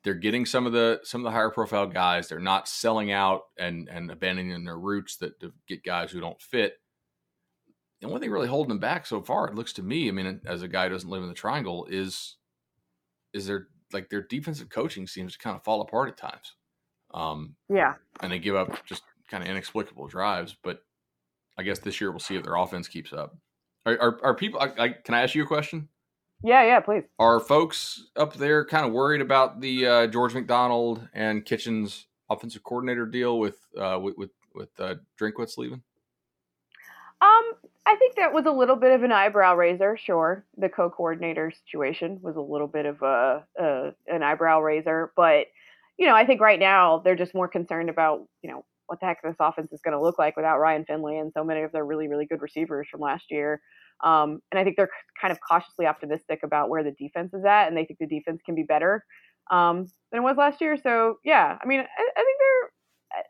they're 0.02 0.14
getting 0.14 0.46
some 0.46 0.66
of 0.66 0.72
the 0.72 1.00
some 1.02 1.20
of 1.20 1.24
the 1.24 1.30
higher 1.30 1.50
profile 1.50 1.86
guys. 1.86 2.28
They're 2.28 2.40
not 2.40 2.68
selling 2.68 3.10
out 3.12 3.42
and 3.58 3.88
and 3.88 4.10
abandoning 4.10 4.64
their 4.64 4.78
roots 4.78 5.16
that 5.18 5.38
to 5.40 5.52
get 5.68 5.84
guys 5.84 6.10
who 6.10 6.20
don't 6.20 6.40
fit. 6.40 6.74
the 8.00 8.06
only 8.08 8.20
thing 8.20 8.30
really 8.30 8.48
holding 8.48 8.68
them 8.68 8.78
back 8.80 9.06
so 9.06 9.22
far, 9.22 9.48
it 9.48 9.54
looks 9.54 9.72
to 9.74 9.82
me, 9.82 10.08
I 10.08 10.12
mean, 10.12 10.40
as 10.44 10.62
a 10.62 10.68
guy 10.68 10.84
who 10.84 10.90
doesn't 10.94 11.08
live 11.08 11.22
in 11.22 11.28
the 11.28 11.34
triangle, 11.34 11.86
is 11.90 12.36
is 13.32 13.46
their 13.46 13.68
like 13.92 14.10
their 14.10 14.22
defensive 14.22 14.68
coaching 14.68 15.06
seems 15.06 15.32
to 15.34 15.38
kind 15.38 15.56
of 15.56 15.62
fall 15.64 15.80
apart 15.80 16.08
at 16.08 16.16
times. 16.16 16.54
Um, 17.12 17.54
yeah, 17.72 17.94
and 18.20 18.32
they 18.32 18.38
give 18.38 18.56
up 18.56 18.84
just 18.86 19.02
kind 19.34 19.42
of 19.42 19.50
inexplicable 19.50 20.06
drives. 20.06 20.54
But 20.62 20.84
I 21.58 21.64
guess 21.64 21.80
this 21.80 22.00
year 22.00 22.12
we'll 22.12 22.20
see 22.20 22.36
if 22.36 22.44
their 22.44 22.54
offense 22.54 22.86
keeps 22.86 23.12
up. 23.12 23.36
Are 23.84 23.98
are, 24.00 24.20
are 24.22 24.34
people? 24.34 24.60
I, 24.60 24.72
I, 24.78 24.88
can 24.90 25.14
I 25.14 25.22
ask 25.22 25.34
you 25.34 25.42
a 25.42 25.46
question? 25.46 25.88
Yeah, 26.42 26.64
yeah, 26.64 26.80
please. 26.80 27.02
Are 27.18 27.40
folks 27.40 28.04
up 28.16 28.34
there 28.34 28.64
kind 28.64 28.86
of 28.86 28.92
worried 28.92 29.20
about 29.20 29.60
the 29.60 29.86
uh, 29.86 30.06
George 30.06 30.34
McDonald 30.34 31.08
and 31.14 31.44
Kitchens 31.44 32.06
offensive 32.30 32.62
coordinator 32.62 33.06
deal 33.06 33.40
with 33.40 33.58
uh, 33.76 33.98
with 34.00 34.16
with, 34.16 34.30
with 34.54 34.68
uh, 34.78 34.94
Drinkwitz 35.20 35.58
leaving? 35.58 35.82
Um, 37.20 37.52
I 37.86 37.96
think 37.96 38.16
that 38.16 38.32
was 38.32 38.46
a 38.46 38.52
little 38.52 38.76
bit 38.76 38.92
of 38.92 39.02
an 39.02 39.10
eyebrow 39.10 39.56
raiser. 39.56 39.96
Sure, 39.96 40.44
the 40.56 40.68
co-coordinator 40.68 41.52
situation 41.66 42.20
was 42.22 42.36
a 42.36 42.40
little 42.40 42.68
bit 42.68 42.86
of 42.86 43.02
a, 43.02 43.44
a 43.58 43.94
an 44.06 44.22
eyebrow 44.22 44.60
raiser, 44.60 45.12
but 45.16 45.46
you 45.96 46.06
know, 46.06 46.14
I 46.14 46.24
think 46.24 46.40
right 46.40 46.58
now 46.58 46.98
they're 46.98 47.16
just 47.16 47.34
more 47.34 47.48
concerned 47.48 47.90
about 47.90 48.28
you 48.42 48.50
know 48.50 48.64
what 48.86 49.00
the 49.00 49.06
heck 49.06 49.22
this 49.22 49.36
offense 49.40 49.72
is 49.72 49.80
going 49.82 49.96
to 49.96 50.02
look 50.02 50.18
like 50.18 50.36
without 50.36 50.58
Ryan 50.58 50.84
Finley 50.84 51.18
and 51.18 51.32
so 51.32 51.44
many 51.44 51.62
of 51.62 51.72
their 51.72 51.84
really 51.84 52.08
really 52.08 52.26
good 52.26 52.42
receivers 52.42 52.88
from 52.90 53.00
last 53.00 53.26
year. 53.30 53.60
Um, 54.02 54.40
and 54.50 54.58
I 54.58 54.64
think 54.64 54.76
they're 54.76 54.90
kind 55.20 55.32
of 55.32 55.38
cautiously 55.48 55.86
optimistic 55.86 56.40
about 56.42 56.68
where 56.68 56.82
the 56.82 56.92
defense 56.92 57.32
is 57.32 57.44
at, 57.44 57.68
and 57.68 57.76
they 57.76 57.84
think 57.84 57.98
the 58.00 58.06
defense 58.06 58.40
can 58.44 58.54
be 58.54 58.64
better 58.64 59.04
um, 59.50 59.86
than 60.10 60.20
it 60.20 60.24
was 60.24 60.36
last 60.36 60.60
year. 60.60 60.76
So 60.76 61.16
yeah, 61.24 61.56
I 61.62 61.66
mean, 61.66 61.80
I, 61.80 61.82
I 61.82 62.24
think 62.24 62.38
there 62.38 62.70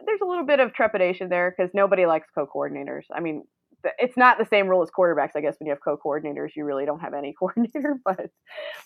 there's 0.06 0.20
a 0.22 0.26
little 0.26 0.46
bit 0.46 0.60
of 0.60 0.72
trepidation 0.72 1.28
there 1.28 1.54
because 1.56 1.70
nobody 1.74 2.06
likes 2.06 2.28
co-coordinators. 2.34 3.02
I 3.14 3.20
mean, 3.20 3.44
it's 3.98 4.16
not 4.16 4.38
the 4.38 4.46
same 4.46 4.66
rule 4.66 4.82
as 4.82 4.90
quarterbacks, 4.96 5.32
I 5.36 5.40
guess. 5.40 5.56
When 5.58 5.66
you 5.66 5.72
have 5.72 5.80
co-coordinators, 5.84 6.50
you 6.56 6.64
really 6.64 6.86
don't 6.86 7.00
have 7.00 7.14
any 7.14 7.34
coordinator. 7.38 7.98
But, 8.04 8.30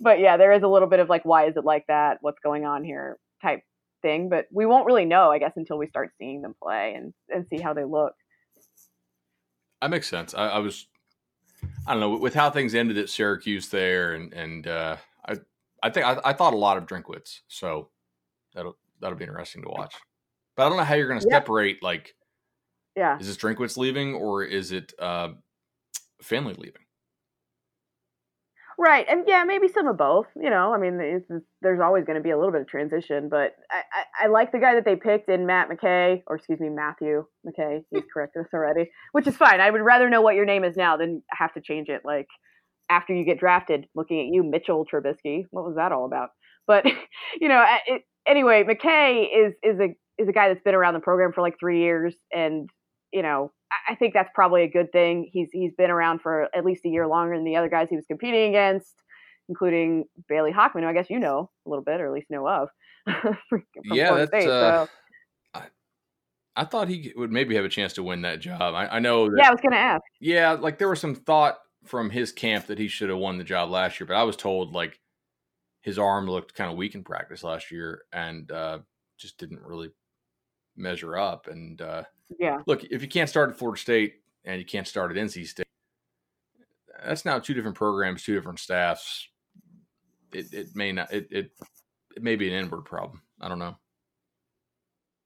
but 0.00 0.18
yeah, 0.18 0.37
there 0.37 0.52
is 0.52 0.62
a 0.62 0.68
little 0.68 0.88
bit 0.88 1.00
of 1.00 1.09
like, 1.09 1.24
why 1.24 1.46
is 1.46 1.57
it 1.57 1.64
like 1.64 1.85
that? 1.88 2.18
What's 2.20 2.40
going 2.40 2.64
on 2.64 2.85
here? 2.85 3.18
Type 3.42 3.62
thing. 4.02 4.28
But 4.28 4.46
we 4.50 4.66
won't 4.66 4.87
really 4.87 5.04
know, 5.04 5.30
I 5.30 5.38
guess, 5.38 5.52
until 5.56 5.78
we 5.78 5.87
start 5.88 6.11
seeing 6.18 6.42
them 6.42 6.54
play 6.62 6.94
and 6.94 7.12
and 7.28 7.46
see 7.48 7.61
how 7.61 7.74
they 7.74 7.84
look. 7.84 8.14
That 9.80 9.90
makes 9.90 10.08
sense. 10.08 10.34
I, 10.34 10.48
I 10.48 10.58
was, 10.58 10.88
I 11.87 11.92
don't 11.92 12.00
know, 12.00 12.16
with 12.16 12.34
how 12.34 12.50
things 12.50 12.74
ended 12.74 12.98
at 12.98 13.08
Syracuse 13.08 13.68
there, 13.68 14.14
and 14.14 14.32
and 14.32 14.66
uh, 14.66 14.96
I 15.26 15.37
I 15.82 15.90
think 15.90 16.06
I, 16.06 16.18
I 16.24 16.32
thought 16.32 16.54
a 16.54 16.56
lot 16.58 16.76
of 16.76 16.87
Drinkwitz, 16.87 17.40
so 17.48 17.90
that'll 18.54 18.76
that'll 19.00 19.18
be 19.18 19.24
interesting 19.24 19.62
to 19.62 19.68
watch. 19.68 19.94
But 20.56 20.66
I 20.66 20.68
don't 20.68 20.78
know 20.78 20.84
how 20.84 20.94
you're 20.94 21.08
going 21.08 21.20
to 21.20 21.26
yeah. 21.28 21.37
separate 21.37 21.82
like 21.82 22.14
yeah. 22.98 23.16
Is 23.20 23.28
this 23.28 23.37
Drinkwitz 23.37 23.76
leaving 23.76 24.14
or 24.14 24.42
is 24.42 24.72
it 24.72 24.92
uh, 24.98 25.28
Finley 26.20 26.54
leaving? 26.54 26.82
Right, 28.80 29.04
and 29.08 29.24
yeah, 29.26 29.42
maybe 29.42 29.66
some 29.66 29.88
of 29.88 29.96
both. 29.96 30.26
You 30.40 30.50
know, 30.50 30.72
I 30.72 30.78
mean, 30.78 31.00
it's, 31.00 31.26
it's, 31.28 31.44
there's 31.62 31.80
always 31.80 32.04
going 32.04 32.16
to 32.16 32.22
be 32.22 32.30
a 32.30 32.38
little 32.38 32.52
bit 32.52 32.60
of 32.60 32.68
transition, 32.68 33.28
but 33.28 33.56
I, 33.72 33.82
I, 33.92 34.24
I, 34.24 34.26
like 34.28 34.52
the 34.52 34.60
guy 34.60 34.76
that 34.76 34.84
they 34.84 34.94
picked 34.94 35.28
in 35.28 35.46
Matt 35.46 35.68
McKay, 35.68 36.22
or 36.28 36.36
excuse 36.36 36.60
me, 36.60 36.68
Matthew 36.68 37.24
McKay. 37.44 37.80
He's 37.90 38.04
corrected 38.14 38.42
us 38.42 38.48
already, 38.54 38.88
which 39.10 39.26
is 39.26 39.36
fine. 39.36 39.60
I 39.60 39.68
would 39.68 39.80
rather 39.80 40.08
know 40.08 40.20
what 40.20 40.36
your 40.36 40.44
name 40.44 40.62
is 40.62 40.76
now 40.76 40.96
than 40.96 41.24
have 41.32 41.52
to 41.54 41.60
change 41.60 41.88
it 41.88 42.02
like 42.04 42.28
after 42.88 43.12
you 43.12 43.24
get 43.24 43.40
drafted. 43.40 43.86
Looking 43.96 44.20
at 44.20 44.32
you, 44.32 44.44
Mitchell 44.44 44.86
Trubisky. 44.86 45.46
What 45.50 45.64
was 45.64 45.74
that 45.74 45.90
all 45.90 46.06
about? 46.06 46.28
But 46.68 46.84
you 47.40 47.48
know, 47.48 47.64
it, 47.88 48.02
anyway, 48.28 48.62
McKay 48.62 49.24
is 49.24 49.54
is 49.60 49.80
a 49.80 49.88
is 50.22 50.28
a 50.28 50.32
guy 50.32 50.50
that's 50.50 50.62
been 50.62 50.76
around 50.76 50.94
the 50.94 51.00
program 51.00 51.32
for 51.32 51.40
like 51.40 51.58
three 51.58 51.80
years 51.80 52.14
and 52.32 52.70
you 53.12 53.22
know, 53.22 53.50
I 53.88 53.94
think 53.94 54.14
that's 54.14 54.31
probably 54.35 54.62
a 54.62 54.68
good 54.68 54.92
thing. 54.92 55.28
He's 55.33 55.50
he's 55.52 55.72
been 55.74 55.90
around 55.90 56.20
for 56.20 56.48
at 56.54 56.64
least 56.64 56.85
a 56.85 56.88
year 56.88 57.07
longer 57.07 57.37
than 57.37 57.44
the 57.44 57.57
other 57.57 57.68
guys 57.68 57.88
he 57.90 57.96
was 57.96 58.07
competing 58.07 58.48
against, 58.48 59.02
including 59.48 60.04
Bailey 60.28 60.52
Hockman, 60.52 60.83
who 60.83 60.88
I 60.88 60.92
guess 60.92 61.11
you 61.11 61.18
know 61.18 61.50
a 61.66 61.68
little 61.68 61.85
bit 61.85 62.00
or 62.00 62.07
at 62.07 62.12
least 62.12 62.31
know 62.31 62.48
of. 62.48 62.68
yeah, 63.85 64.14
that's. 64.14 64.31
State, 64.31 64.48
uh, 64.48 64.87
so. 64.87 64.90
I, 65.54 65.62
I 66.57 66.64
thought 66.64 66.88
he 66.88 67.12
would 67.16 67.31
maybe 67.31 67.54
have 67.57 67.64
a 67.64 67.70
chance 67.70 67.92
to 67.94 68.02
win 68.02 68.22
that 68.22 68.40
job. 68.40 68.74
I, 68.74 68.88
I 68.88 68.98
know. 69.00 69.28
That, 69.28 69.37
yeah, 69.38 69.48
I 69.48 69.50
was 69.50 69.61
going 69.61 69.72
to 69.72 69.78
ask. 69.78 70.02
Yeah, 70.20 70.52
like 70.52 70.78
there 70.78 70.88
was 70.88 71.00
some 71.00 71.14
thought 71.14 71.59
from 71.85 72.11
his 72.11 72.33
camp 72.33 72.66
that 72.66 72.78
he 72.78 72.88
should 72.88 73.09
have 73.09 73.18
won 73.18 73.38
the 73.38 73.44
job 73.44 73.70
last 73.70 74.00
year, 74.00 74.07
but 74.07 74.16
I 74.16 74.24
was 74.24 74.37
told 74.37 74.72
like 74.72 74.98
his 75.83 75.98
arm 75.98 76.28
looked 76.28 76.54
kind 76.54 76.70
of 76.70 76.76
weak 76.76 76.94
in 76.94 77.04
practice 77.04 77.44
last 77.44 77.70
year 77.70 78.02
and 78.12 78.50
uh, 78.50 78.78
just 79.16 79.38
didn't 79.38 79.62
really 79.62 79.90
measure 80.76 81.16
up. 81.16 81.46
And 81.46 81.81
uh, 81.81 82.04
yeah, 82.38 82.58
look, 82.66 82.84
if 82.84 83.02
you 83.02 83.08
can't 83.08 83.28
start 83.28 83.50
at 83.50 83.58
Florida 83.58 83.80
State 83.80 84.14
and 84.44 84.58
you 84.58 84.66
can't 84.66 84.86
start 84.86 85.10
at 85.10 85.16
NC 85.16 85.46
State, 85.46 85.66
that's 87.04 87.24
now 87.24 87.38
two 87.38 87.54
different 87.54 87.76
programs, 87.76 88.22
two 88.22 88.34
different 88.34 88.58
staffs. 88.58 89.28
It 90.32 90.52
it 90.52 90.68
may 90.74 90.92
not 90.92 91.12
it 91.12 91.28
it, 91.30 91.50
it 92.16 92.22
may 92.22 92.36
be 92.36 92.48
an 92.48 92.54
inward 92.54 92.84
problem. 92.84 93.22
I 93.40 93.48
don't 93.48 93.58
know. 93.58 93.76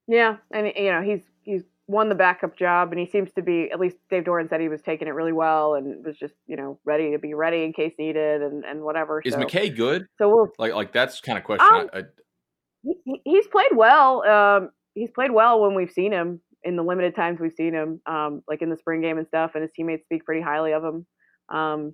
Yeah, 0.07 0.37
and 0.51 0.71
you 0.75 0.91
know 0.91 1.01
he's 1.01 1.21
he's 1.43 1.63
won 1.87 2.09
the 2.09 2.15
backup 2.15 2.57
job, 2.57 2.91
and 2.91 2.99
he 2.99 3.05
seems 3.05 3.31
to 3.33 3.41
be 3.41 3.69
at 3.71 3.79
least 3.79 3.97
Dave 4.09 4.23
Doeren 4.23 4.49
said 4.49 4.61
he 4.61 4.69
was 4.69 4.81
taking 4.81 5.07
it 5.07 5.11
really 5.11 5.33
well 5.33 5.75
and 5.75 6.05
was 6.05 6.17
just 6.17 6.33
you 6.47 6.55
know 6.55 6.79
ready 6.85 7.11
to 7.11 7.19
be 7.19 7.33
ready 7.33 7.63
in 7.63 7.73
case 7.73 7.93
needed 7.97 8.41
and 8.41 8.63
and 8.63 8.81
whatever. 8.81 9.21
Is 9.23 9.33
so, 9.33 9.39
McKay 9.39 9.75
good? 9.75 10.05
So 10.17 10.29
we'll 10.29 10.47
like 10.57 10.73
like 10.73 10.93
that's 10.93 11.21
kind 11.21 11.37
of 11.37 11.43
question. 11.43 11.67
Um, 11.71 11.89
I, 11.93 11.99
I, 11.99 12.03
he, 12.83 13.21
he's 13.23 13.47
played 13.47 13.75
well. 13.75 14.23
Um, 14.25 14.69
he's 14.93 15.11
played 15.11 15.31
well 15.31 15.61
when 15.61 15.75
we've 15.75 15.91
seen 15.91 16.11
him 16.11 16.41
in 16.63 16.75
the 16.75 16.83
limited 16.83 17.15
times 17.15 17.39
we've 17.39 17.53
seen 17.53 17.73
him, 17.73 18.01
um, 18.05 18.41
like 18.47 18.61
in 18.61 18.69
the 18.69 18.77
spring 18.77 19.01
game 19.01 19.17
and 19.17 19.27
stuff, 19.27 19.51
and 19.55 19.61
his 19.61 19.71
teammates 19.75 20.03
speak 20.05 20.25
pretty 20.25 20.41
highly 20.41 20.73
of 20.73 20.83
him. 20.83 21.05
Um, 21.49 21.93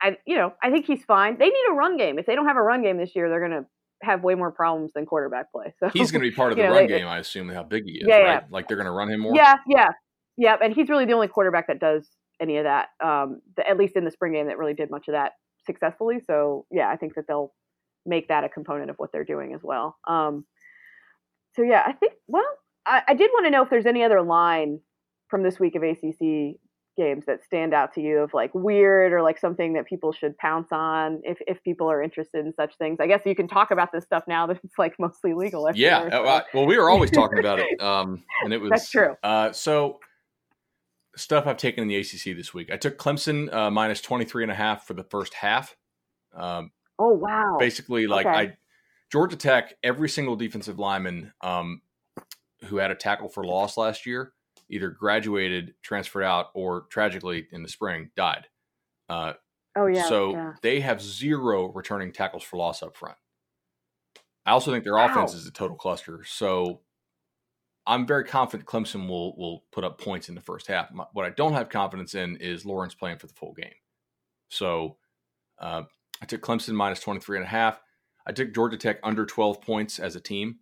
I, 0.00 0.16
you 0.26 0.36
know, 0.36 0.52
I 0.62 0.70
think 0.70 0.86
he's 0.86 1.04
fine. 1.04 1.38
They 1.38 1.46
need 1.46 1.64
a 1.70 1.74
run 1.74 1.96
game. 1.96 2.18
If 2.18 2.26
they 2.26 2.34
don't 2.34 2.46
have 2.46 2.56
a 2.56 2.62
run 2.62 2.82
game 2.82 2.98
this 2.98 3.14
year, 3.14 3.28
they're 3.28 3.40
going 3.46 3.62
to 3.62 3.66
have 4.02 4.22
way 4.22 4.34
more 4.34 4.52
problems 4.52 4.92
than 4.94 5.06
quarterback 5.06 5.50
play. 5.50 5.72
So 5.78 5.88
he's 5.88 6.10
going 6.10 6.22
to 6.22 6.30
be 6.30 6.34
part 6.34 6.52
of 6.52 6.58
the 6.58 6.64
know, 6.64 6.70
run 6.70 6.86
they, 6.86 6.98
game, 6.98 7.06
I 7.06 7.18
assume, 7.18 7.48
how 7.48 7.62
big 7.62 7.84
he 7.84 7.92
is. 7.92 8.04
Yeah, 8.06 8.16
right? 8.16 8.24
yeah. 8.26 8.40
Like 8.50 8.68
they're 8.68 8.76
going 8.76 8.86
to 8.86 8.92
run 8.92 9.10
him 9.10 9.20
more. 9.20 9.34
Yeah, 9.34 9.56
yeah, 9.66 9.88
yeah. 10.36 10.56
And 10.62 10.74
he's 10.74 10.88
really 10.88 11.06
the 11.06 11.12
only 11.12 11.28
quarterback 11.28 11.68
that 11.68 11.80
does 11.80 12.08
any 12.40 12.58
of 12.58 12.64
that. 12.64 12.88
Um, 13.02 13.40
the, 13.56 13.68
at 13.68 13.78
least 13.78 13.96
in 13.96 14.04
the 14.04 14.10
spring 14.10 14.32
game, 14.32 14.46
that 14.48 14.58
really 14.58 14.74
did 14.74 14.90
much 14.90 15.08
of 15.08 15.12
that 15.12 15.32
successfully. 15.66 16.16
So 16.26 16.66
yeah, 16.70 16.88
I 16.88 16.96
think 16.96 17.14
that 17.14 17.24
they'll 17.26 17.52
make 18.06 18.28
that 18.28 18.44
a 18.44 18.48
component 18.48 18.90
of 18.90 18.96
what 18.96 19.10
they're 19.12 19.24
doing 19.24 19.54
as 19.54 19.60
well. 19.62 19.96
Um, 20.06 20.44
so 21.54 21.62
yeah, 21.62 21.82
I 21.86 21.92
think 21.92 22.14
well, 22.26 22.44
I, 22.86 23.02
I 23.08 23.14
did 23.14 23.30
want 23.32 23.46
to 23.46 23.50
know 23.50 23.62
if 23.62 23.70
there's 23.70 23.86
any 23.86 24.02
other 24.02 24.22
line 24.22 24.80
from 25.28 25.42
this 25.42 25.58
week 25.58 25.74
of 25.74 25.82
ACC 25.82 26.56
games 26.96 27.24
that 27.26 27.44
stand 27.44 27.74
out 27.74 27.92
to 27.94 28.00
you 28.00 28.18
of 28.18 28.32
like 28.32 28.54
weird 28.54 29.12
or 29.12 29.22
like 29.22 29.38
something 29.38 29.72
that 29.72 29.86
people 29.86 30.12
should 30.12 30.36
pounce 30.38 30.68
on 30.70 31.20
if, 31.24 31.38
if 31.46 31.62
people 31.62 31.90
are 31.90 32.02
interested 32.02 32.44
in 32.44 32.52
such 32.54 32.76
things 32.78 32.98
i 33.00 33.06
guess 33.06 33.20
you 33.26 33.34
can 33.34 33.48
talk 33.48 33.70
about 33.70 33.90
this 33.92 34.04
stuff 34.04 34.22
now 34.28 34.46
that 34.46 34.58
it's 34.62 34.78
like 34.78 34.94
mostly 34.98 35.34
legal 35.34 35.68
yeah 35.74 36.08
so. 36.08 36.42
well 36.54 36.66
we 36.66 36.78
were 36.78 36.90
always 36.90 37.10
talking 37.10 37.38
about 37.38 37.58
it 37.58 37.80
um 37.80 38.22
and 38.44 38.52
it 38.52 38.60
was 38.60 38.70
that's 38.70 38.90
true 38.90 39.16
uh 39.22 39.50
so 39.50 39.98
stuff 41.16 41.46
i've 41.46 41.56
taken 41.56 41.82
in 41.82 41.88
the 41.88 41.98
acc 41.98 42.36
this 42.36 42.54
week 42.54 42.70
i 42.72 42.76
took 42.76 42.96
clemson 42.96 43.52
uh, 43.52 43.70
minus 43.70 44.00
23 44.00 44.44
and 44.44 44.52
a 44.52 44.54
half 44.54 44.86
for 44.86 44.94
the 44.94 45.04
first 45.04 45.34
half 45.34 45.76
um 46.34 46.70
oh 46.98 47.12
wow 47.12 47.56
basically 47.58 48.06
like 48.06 48.26
okay. 48.26 48.36
i 48.36 48.56
georgia 49.10 49.36
tech 49.36 49.74
every 49.82 50.08
single 50.08 50.36
defensive 50.36 50.78
lineman 50.78 51.32
um 51.40 51.80
who 52.64 52.76
had 52.76 52.90
a 52.90 52.94
tackle 52.94 53.28
for 53.28 53.44
loss 53.44 53.76
last 53.76 54.06
year 54.06 54.32
either 54.68 54.90
graduated, 54.90 55.74
transferred 55.82 56.24
out, 56.24 56.46
or 56.54 56.82
tragically 56.90 57.46
in 57.52 57.62
the 57.62 57.68
spring 57.68 58.10
died. 58.16 58.46
Uh, 59.08 59.34
oh 59.76 59.86
yeah. 59.86 60.08
So 60.08 60.32
yeah. 60.32 60.52
they 60.62 60.80
have 60.80 61.00
zero 61.00 61.72
returning 61.72 62.12
tackles 62.12 62.42
for 62.42 62.56
loss 62.56 62.82
up 62.82 62.96
front. 62.96 63.16
I 64.46 64.52
also 64.52 64.70
think 64.72 64.84
their 64.84 64.94
wow. 64.94 65.06
offense 65.06 65.34
is 65.34 65.46
a 65.46 65.52
total 65.52 65.76
cluster. 65.76 66.22
So 66.26 66.80
I'm 67.86 68.06
very 68.06 68.24
confident 68.24 68.68
Clemson 68.68 69.08
will 69.08 69.36
will 69.36 69.64
put 69.72 69.84
up 69.84 70.00
points 70.00 70.28
in 70.28 70.34
the 70.34 70.40
first 70.40 70.66
half. 70.66 70.90
what 71.12 71.24
I 71.24 71.30
don't 71.30 71.52
have 71.52 71.68
confidence 71.68 72.14
in 72.14 72.36
is 72.36 72.64
Lawrence 72.64 72.94
playing 72.94 73.18
for 73.18 73.26
the 73.26 73.34
full 73.34 73.52
game. 73.52 73.74
So 74.48 74.96
uh, 75.58 75.82
I 76.22 76.26
took 76.26 76.42
Clemson 76.42 76.74
minus 76.74 77.00
23 77.00 77.38
and 77.38 77.46
a 77.46 77.48
half. 77.48 77.80
I 78.26 78.32
took 78.32 78.54
Georgia 78.54 78.78
Tech 78.78 78.98
under 79.02 79.26
12 79.26 79.60
points 79.60 79.98
as 79.98 80.16
a 80.16 80.20
team 80.20 80.60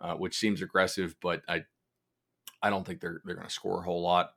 uh, 0.00 0.14
which 0.14 0.36
seems 0.36 0.62
aggressive, 0.62 1.14
but 1.20 1.42
I 1.48 1.64
I 2.62 2.70
don't 2.70 2.86
think 2.86 3.00
they're 3.00 3.20
they're 3.24 3.34
going 3.34 3.46
to 3.46 3.52
score 3.52 3.80
a 3.80 3.84
whole 3.84 4.02
lot. 4.02 4.30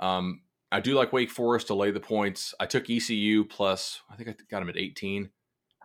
Um, 0.00 0.42
I 0.70 0.80
do 0.80 0.94
like 0.94 1.12
Wake 1.12 1.30
Forest 1.30 1.68
to 1.68 1.74
lay 1.74 1.90
the 1.90 2.00
points. 2.00 2.54
I 2.60 2.66
took 2.66 2.90
ECU 2.90 3.44
plus. 3.44 4.00
I 4.10 4.16
think 4.16 4.28
I 4.28 4.34
got 4.50 4.60
them 4.60 4.68
at 4.68 4.76
18 4.76 5.30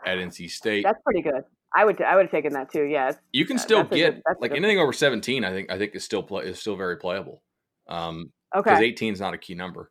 at 0.05 0.17
NC 0.17 0.49
State. 0.49 0.83
That's 0.83 1.01
pretty 1.03 1.21
good. 1.21 1.43
I 1.75 1.85
would 1.85 2.01
I 2.01 2.15
would 2.15 2.23
have 2.23 2.31
taken 2.31 2.53
that 2.53 2.71
too. 2.71 2.83
Yes, 2.83 3.15
you 3.31 3.45
can 3.45 3.57
still 3.57 3.83
get 3.83 4.15
good, 4.15 4.35
like 4.39 4.51
anything 4.51 4.79
over 4.79 4.93
17. 4.93 5.43
I 5.43 5.51
think 5.51 5.71
I 5.71 5.77
think 5.77 5.95
is 5.95 6.03
still 6.03 6.21
play 6.21 6.45
is 6.45 6.59
still 6.59 6.75
very 6.75 6.97
playable. 6.97 7.41
Um, 7.87 8.31
okay, 8.55 8.71
because 8.71 8.81
18 8.81 9.13
is 9.13 9.19
not 9.19 9.33
a 9.33 9.37
key 9.37 9.55
number. 9.55 9.89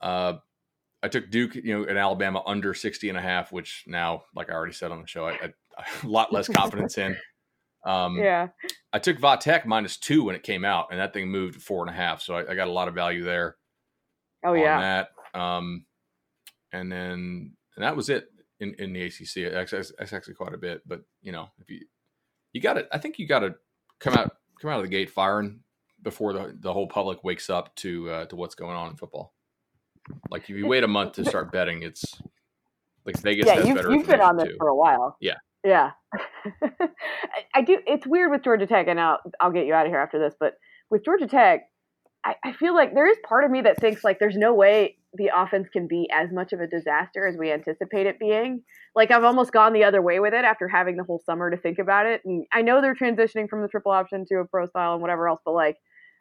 Uh, 0.00 0.34
I 1.04 1.08
took 1.08 1.30
Duke, 1.30 1.54
you 1.54 1.78
know, 1.78 1.84
in 1.84 1.96
Alabama 1.96 2.42
under 2.46 2.72
60 2.72 3.10
and 3.10 3.18
a 3.18 3.20
half, 3.20 3.52
which 3.52 3.84
now, 3.86 4.24
like 4.34 4.50
I 4.50 4.54
already 4.54 4.72
said 4.72 4.90
on 4.90 5.02
the 5.02 5.06
show, 5.06 5.26
I, 5.26 5.32
I, 5.32 5.84
a 6.02 6.06
lot 6.06 6.32
less 6.32 6.48
confidence 6.56 6.96
in. 6.98 7.16
Um, 7.84 8.16
yeah. 8.16 8.48
I 8.92 8.98
took 8.98 9.18
Vatech 9.18 9.66
minus 9.66 9.96
two 9.96 10.24
when 10.24 10.34
it 10.34 10.42
came 10.42 10.64
out, 10.64 10.88
and 10.90 11.00
that 11.00 11.12
thing 11.12 11.28
moved 11.28 11.60
four 11.62 11.82
and 11.82 11.90
a 11.90 11.96
half. 11.96 12.22
So 12.22 12.34
I, 12.34 12.52
I 12.52 12.54
got 12.54 12.68
a 12.68 12.72
lot 12.72 12.88
of 12.88 12.94
value 12.94 13.24
there. 13.24 13.56
Oh 14.44 14.54
yeah. 14.54 15.06
That. 15.34 15.38
Um, 15.38 15.84
and 16.72 16.90
then 16.90 17.52
and 17.76 17.84
that 17.84 17.96
was 17.96 18.08
it 18.08 18.28
in, 18.60 18.74
in 18.78 18.92
the 18.92 19.02
ACC. 19.02 19.52
That's, 19.52 19.92
actually 20.12 20.34
quite 20.34 20.54
a 20.54 20.58
bit, 20.58 20.82
but 20.86 21.02
you 21.22 21.32
know, 21.32 21.48
if 21.58 21.70
you 21.70 21.80
you 22.52 22.60
got 22.60 22.76
it, 22.76 22.88
I 22.92 22.98
think 22.98 23.18
you 23.18 23.26
got 23.26 23.40
to 23.40 23.54
come 24.00 24.14
out 24.14 24.36
come 24.60 24.70
out 24.70 24.78
of 24.78 24.84
the 24.84 24.90
gate 24.90 25.10
firing 25.10 25.60
before 26.02 26.32
the 26.32 26.56
the 26.58 26.72
whole 26.72 26.86
public 26.86 27.24
wakes 27.24 27.50
up 27.50 27.74
to 27.76 28.10
uh, 28.10 28.24
to 28.26 28.36
what's 28.36 28.54
going 28.54 28.76
on 28.76 28.90
in 28.90 28.96
football. 28.96 29.34
Like 30.30 30.42
if 30.42 30.50
you 30.50 30.66
wait 30.66 30.84
a 30.84 30.88
month 30.88 31.14
to 31.14 31.24
start 31.28 31.52
betting, 31.52 31.82
it's 31.82 32.20
like 33.04 33.18
Vegas 33.20 33.46
yeah, 33.46 33.64
you've, 33.64 33.76
better. 33.76 33.92
you've 33.92 34.06
been 34.06 34.20
on 34.20 34.36
this 34.36 34.48
too. 34.48 34.56
for 34.58 34.68
a 34.68 34.76
while. 34.76 35.16
Yeah. 35.20 35.36
Yeah. 35.64 35.92
I, 37.54 37.62
do. 37.62 37.78
It's 37.86 38.06
weird 38.06 38.30
with 38.30 38.42
Georgia 38.42 38.66
Tech, 38.66 38.86
and 38.88 39.00
I'll 39.00 39.18
I'll 39.40 39.50
get 39.50 39.66
you 39.66 39.74
out 39.74 39.86
of 39.86 39.92
here 39.92 39.98
after 40.00 40.18
this. 40.18 40.34
But 40.38 40.54
with 40.90 41.04
Georgia 41.04 41.26
Tech, 41.26 41.62
I, 42.24 42.36
I 42.44 42.52
feel 42.52 42.74
like 42.74 42.94
there 42.94 43.08
is 43.08 43.16
part 43.26 43.44
of 43.44 43.50
me 43.50 43.62
that 43.62 43.80
thinks 43.80 44.04
like 44.04 44.18
there's 44.18 44.36
no 44.36 44.54
way 44.54 44.96
the 45.14 45.30
offense 45.34 45.68
can 45.72 45.86
be 45.86 46.08
as 46.12 46.30
much 46.32 46.52
of 46.52 46.60
a 46.60 46.66
disaster 46.66 47.26
as 47.26 47.36
we 47.36 47.52
anticipate 47.52 48.06
it 48.06 48.18
being. 48.18 48.62
Like 48.94 49.10
I've 49.10 49.24
almost 49.24 49.52
gone 49.52 49.72
the 49.72 49.84
other 49.84 50.02
way 50.02 50.20
with 50.20 50.34
it 50.34 50.44
after 50.44 50.68
having 50.68 50.96
the 50.96 51.04
whole 51.04 51.22
summer 51.24 51.50
to 51.50 51.56
think 51.56 51.78
about 51.78 52.06
it. 52.06 52.22
And 52.24 52.46
I 52.52 52.62
know 52.62 52.80
they're 52.80 52.94
transitioning 52.94 53.48
from 53.48 53.62
the 53.62 53.68
triple 53.68 53.92
option 53.92 54.24
to 54.28 54.36
a 54.36 54.44
pro 54.46 54.66
style 54.66 54.92
and 54.94 55.02
whatever 55.02 55.28
else, 55.28 55.40
but 55.44 55.54
like 55.54 55.76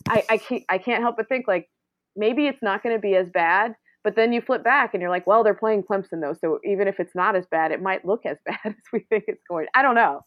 I, 0.08 0.24
I 0.30 0.38
can't 0.38 0.64
I 0.70 0.78
can't 0.78 1.04
help 1.04 1.18
but 1.18 1.30
think 1.30 1.48
like 1.48 1.70
maybe 2.16 2.48
it's 2.48 2.62
not 2.62 2.84
going 2.84 2.96
to 2.96 3.02
be 3.02 3.16
as 3.16 3.30
bad. 3.30 3.74
But 4.04 4.16
then 4.16 4.34
you 4.34 4.42
flip 4.42 4.64
back 4.64 4.94
and 4.94 5.02
you're 5.02 5.10
like, 5.10 5.26
well, 5.26 5.44
they're 5.44 5.54
playing 5.54 5.84
Clemson 5.84 6.22
though, 6.22 6.34
so 6.34 6.60
even 6.66 6.88
if 6.88 7.00
it's 7.00 7.16
not 7.16 7.36
as 7.36 7.46
bad, 7.46 7.72
it 7.72 7.82
might 7.82 8.06
look 8.06 8.26
as 8.26 8.38
bad 8.46 8.60
as 8.66 8.74
we 8.92 9.00
think 9.10 9.26
it's 9.28 9.44
going. 9.50 9.68
I 9.74 9.82
don't 9.82 9.96
know. 9.96 10.22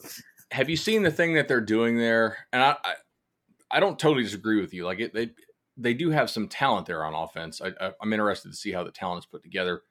Have 0.53 0.71
you 0.71 0.77
seen 0.77 1.03
the 1.03 1.11
thing 1.11 1.35
that 1.35 1.49
they're 1.49 1.61
doing 1.61 1.99
there? 1.99 2.39
And 2.53 2.63
I, 2.63 2.77
I, 2.85 2.95
I 3.73 3.81
don't 3.81 3.99
totally 3.99 4.23
disagree 4.23 4.61
with 4.61 4.73
you. 4.73 4.85
Like 4.87 5.01
it, 5.01 5.13
they, 5.13 5.31
they 5.77 5.93
do 5.93 6.11
have 6.11 6.31
some 6.31 6.49
talent 6.49 6.87
there 6.87 7.05
on 7.05 7.15
offense. 7.15 7.61
I, 7.61 7.73
I, 7.81 7.93
am 8.03 8.13
interested 8.13 8.51
to 8.51 8.57
see 8.57 8.73
how 8.73 8.85
the 8.85 8.91
talent 8.91 9.25
is 9.25 9.27
put 9.27 9.43
together. 9.43 9.83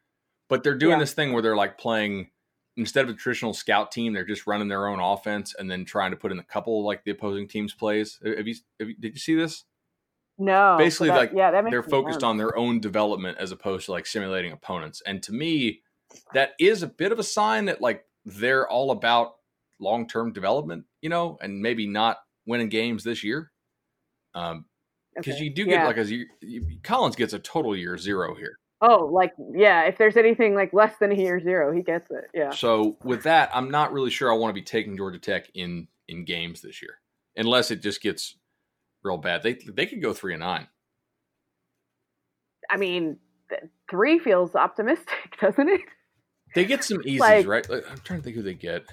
But 0.49 0.63
they're 0.63 0.77
doing 0.77 0.93
Yeah. 0.93 0.99
this 0.99 1.13
thing 1.13 1.33
where 1.33 1.41
they're 1.41 1.55
like 1.55 1.77
playing 1.77 2.31
instead 2.77 3.05
of 3.05 3.09
a 3.11 3.13
traditional 3.13 3.53
scout 3.53 3.91
team, 3.91 4.13
they're 4.13 4.25
just 4.25 4.47
running 4.47 4.67
their 4.67 4.87
own 4.87 4.99
offense 4.99 5.55
and 5.57 5.69
then 5.69 5.85
trying 5.85 6.11
to 6.11 6.17
put 6.17 6.31
in 6.31 6.39
a 6.39 6.43
couple 6.43 6.83
like 6.83 7.03
the 7.03 7.11
opposing 7.11 7.47
team's 7.47 7.73
plays. 7.73 8.19
Have 8.23 8.47
you, 8.47 8.55
have 8.79 8.89
you 8.89 8.95
did 8.99 9.13
you 9.13 9.19
see 9.19 9.35
this? 9.35 9.63
No, 10.37 10.75
Basically, 10.77 11.09
that- 11.09 11.17
like, 11.17 11.31
yeah, 11.33 11.51
that 11.51 11.63
they're 11.69 11.81
focused 11.83 12.15
sense. 12.15 12.23
on 12.23 12.37
their 12.37 12.57
own 12.57 12.79
development 12.79 13.37
as 13.37 13.51
opposed 13.51 13.85
to 13.85 13.91
like 13.91 14.05
simulating 14.05 14.51
opponents. 14.51 15.01
And 15.05 15.23
to 15.23 15.31
me, 15.33 15.81
that 16.33 16.53
is 16.59 16.83
a 16.83 16.87
bit 16.87 17.11
of 17.11 17.19
a 17.19 17.23
sign 17.23 17.65
that 17.65 17.81
like 17.81 18.05
they're 18.25 18.67
all 18.67 18.91
about 18.91 19.35
long 19.79 20.07
term 20.07 20.33
development, 20.33 20.85
you 21.01 21.09
know, 21.09 21.37
and 21.41 21.61
maybe 21.61 21.87
not 21.87 22.17
winning 22.45 22.69
games 22.69 23.03
this 23.03 23.23
year. 23.23 23.51
Um, 24.33 24.65
because 25.15 25.35
Okay. 25.35 25.45
you 25.45 25.49
do 25.53 25.63
get 25.65 25.75
Yeah. 25.81 25.87
like 25.87 25.97
as 25.97 26.11
you 26.11 26.25
Collins 26.83 27.15
gets 27.15 27.31
a 27.33 27.39
total 27.39 27.75
year 27.75 27.97
zero 27.97 28.35
here. 28.35 28.59
Oh, 28.81 29.05
like 29.05 29.33
yeah. 29.53 29.83
If 29.83 29.97
there's 29.97 30.17
anything 30.17 30.53
like 30.55 30.73
less 30.73 30.97
than 30.99 31.11
a 31.13 31.15
year 31.15 31.39
zero, 31.39 31.71
he 31.71 31.81
gets 31.81 32.11
it. 32.11 32.25
Yeah. 32.33 32.49
So 32.51 32.97
with 33.03 33.23
that, 33.23 33.49
I'm 33.53 33.71
not 33.71 33.93
really 33.93 34.09
sure 34.11 34.29
I 34.31 34.35
want 34.35 34.49
to 34.49 34.53
be 34.61 34.65
taking 34.65 34.97
Georgia 34.97 35.19
Tech 35.19 35.49
in 35.53 35.87
in 36.09 36.25
games 36.25 36.61
this 36.61 36.81
year, 36.81 36.99
unless 37.37 37.71
it 37.71 37.81
just 37.81 38.01
gets 38.01 38.37
real 39.05 39.17
bad. 39.17 39.43
They 39.43 39.53
they 39.53 39.85
could 39.85 40.01
go 40.01 40.13
three 40.13 40.33
and 40.33 40.41
nine. 40.41 40.67
I 42.69 42.77
mean, 42.77 43.17
three 43.89 44.19
feels 44.19 44.55
optimistic, 44.55 45.37
doesn't 45.41 45.69
it? 45.69 45.81
They 46.55 46.65
get 46.65 46.83
some 46.83 46.97
easies, 47.05 47.19
Like- 47.19 47.47
right? 47.47 47.69
Like, 47.69 47.83
I'm 47.89 47.99
trying 47.99 48.19
to 48.19 48.23
think 48.23 48.35
who 48.35 48.41
they 48.41 48.53
get. 48.53 48.85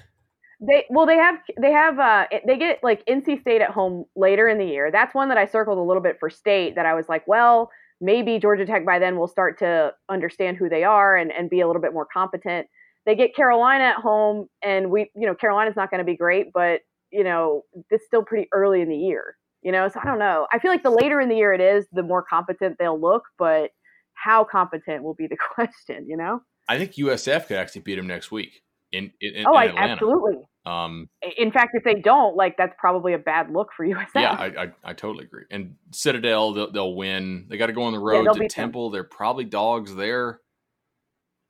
They 0.65 0.85
well, 0.89 1.05
they 1.05 1.17
have 1.17 1.35
they 1.59 1.71
have 1.71 1.99
uh 1.99 2.25
they 2.47 2.57
get 2.57 2.79
like 2.83 3.05
NC 3.05 3.41
State 3.41 3.61
at 3.61 3.71
home 3.71 4.05
later 4.15 4.47
in 4.47 4.57
the 4.57 4.65
year. 4.65 4.91
That's 4.91 5.13
one 5.13 5.27
that 5.29 5.37
I 5.37 5.45
circled 5.45 5.77
a 5.77 5.81
little 5.81 6.01
bit 6.01 6.17
for 6.19 6.29
state. 6.29 6.75
That 6.75 6.85
I 6.85 6.93
was 6.93 7.09
like, 7.09 7.27
well, 7.27 7.69
maybe 7.99 8.39
Georgia 8.39 8.65
Tech 8.65 8.85
by 8.85 8.97
then 8.99 9.17
will 9.17 9.27
start 9.27 9.59
to 9.59 9.93
understand 10.07 10.55
who 10.55 10.69
they 10.69 10.85
are 10.85 11.17
and 11.17 11.33
and 11.33 11.49
be 11.49 11.59
a 11.59 11.67
little 11.67 11.81
bit 11.81 11.91
more 11.91 12.05
competent. 12.05 12.67
They 13.05 13.15
get 13.15 13.35
Carolina 13.35 13.83
at 13.85 13.95
home, 13.97 14.47
and 14.61 14.89
we 14.89 15.11
you 15.15 15.27
know 15.27 15.35
Carolina's 15.35 15.75
not 15.75 15.89
going 15.89 15.99
to 15.99 16.05
be 16.05 16.15
great, 16.15 16.53
but 16.53 16.79
you 17.11 17.25
know 17.25 17.63
it's 17.89 18.05
still 18.05 18.23
pretty 18.23 18.47
early 18.53 18.81
in 18.81 18.87
the 18.87 18.95
year. 18.95 19.35
You 19.63 19.71
know, 19.71 19.87
so 19.87 19.99
I 20.01 20.05
don't 20.05 20.19
know. 20.19 20.47
I 20.51 20.59
feel 20.59 20.71
like 20.71 20.83
the 20.83 20.89
later 20.91 21.21
in 21.21 21.29
the 21.29 21.35
year 21.35 21.53
it 21.53 21.61
is, 21.61 21.85
the 21.91 22.03
more 22.03 22.21
competent 22.21 22.77
they'll 22.79 22.99
look, 22.99 23.23
but 23.37 23.71
how 24.13 24.43
competent 24.43 25.03
will 25.03 25.13
be 25.15 25.27
the 25.27 25.37
question. 25.55 26.05
You 26.07 26.17
know? 26.17 26.41
I 26.67 26.77
think 26.77 26.93
USF 26.93 27.47
could 27.47 27.57
actually 27.57 27.81
beat 27.81 27.95
them 27.95 28.07
next 28.07 28.31
week 28.31 28.61
in 28.91 29.11
in, 29.21 29.35
in 29.35 29.45
oh, 29.47 29.53
I 29.55 29.65
Atlanta. 29.65 29.91
absolutely. 29.93 30.35
Um, 30.65 31.09
In 31.37 31.51
fact, 31.51 31.71
if 31.73 31.83
they 31.83 31.95
don't, 31.95 32.37
like 32.37 32.55
that's 32.57 32.73
probably 32.79 33.13
a 33.13 33.17
bad 33.17 33.51
look 33.51 33.69
for 33.75 33.85
USF. 33.87 34.07
yeah, 34.15 34.31
I, 34.31 34.45
I 34.63 34.67
I 34.83 34.93
totally 34.93 35.25
agree. 35.25 35.43
And 35.51 35.75
Citadel, 35.91 36.53
they'll, 36.53 36.71
they'll 36.71 36.95
win. 36.95 37.47
They 37.49 37.57
got 37.57 37.67
to 37.67 37.73
go 37.73 37.83
on 37.83 37.93
the 37.93 37.99
road 37.99 38.25
they'll 38.25 38.33
to 38.33 38.39
beat 38.39 38.53
them. 38.55 38.63
Temple. 38.65 38.89
They're 38.91 39.03
probably 39.03 39.43
dogs 39.45 39.93
there. 39.95 40.39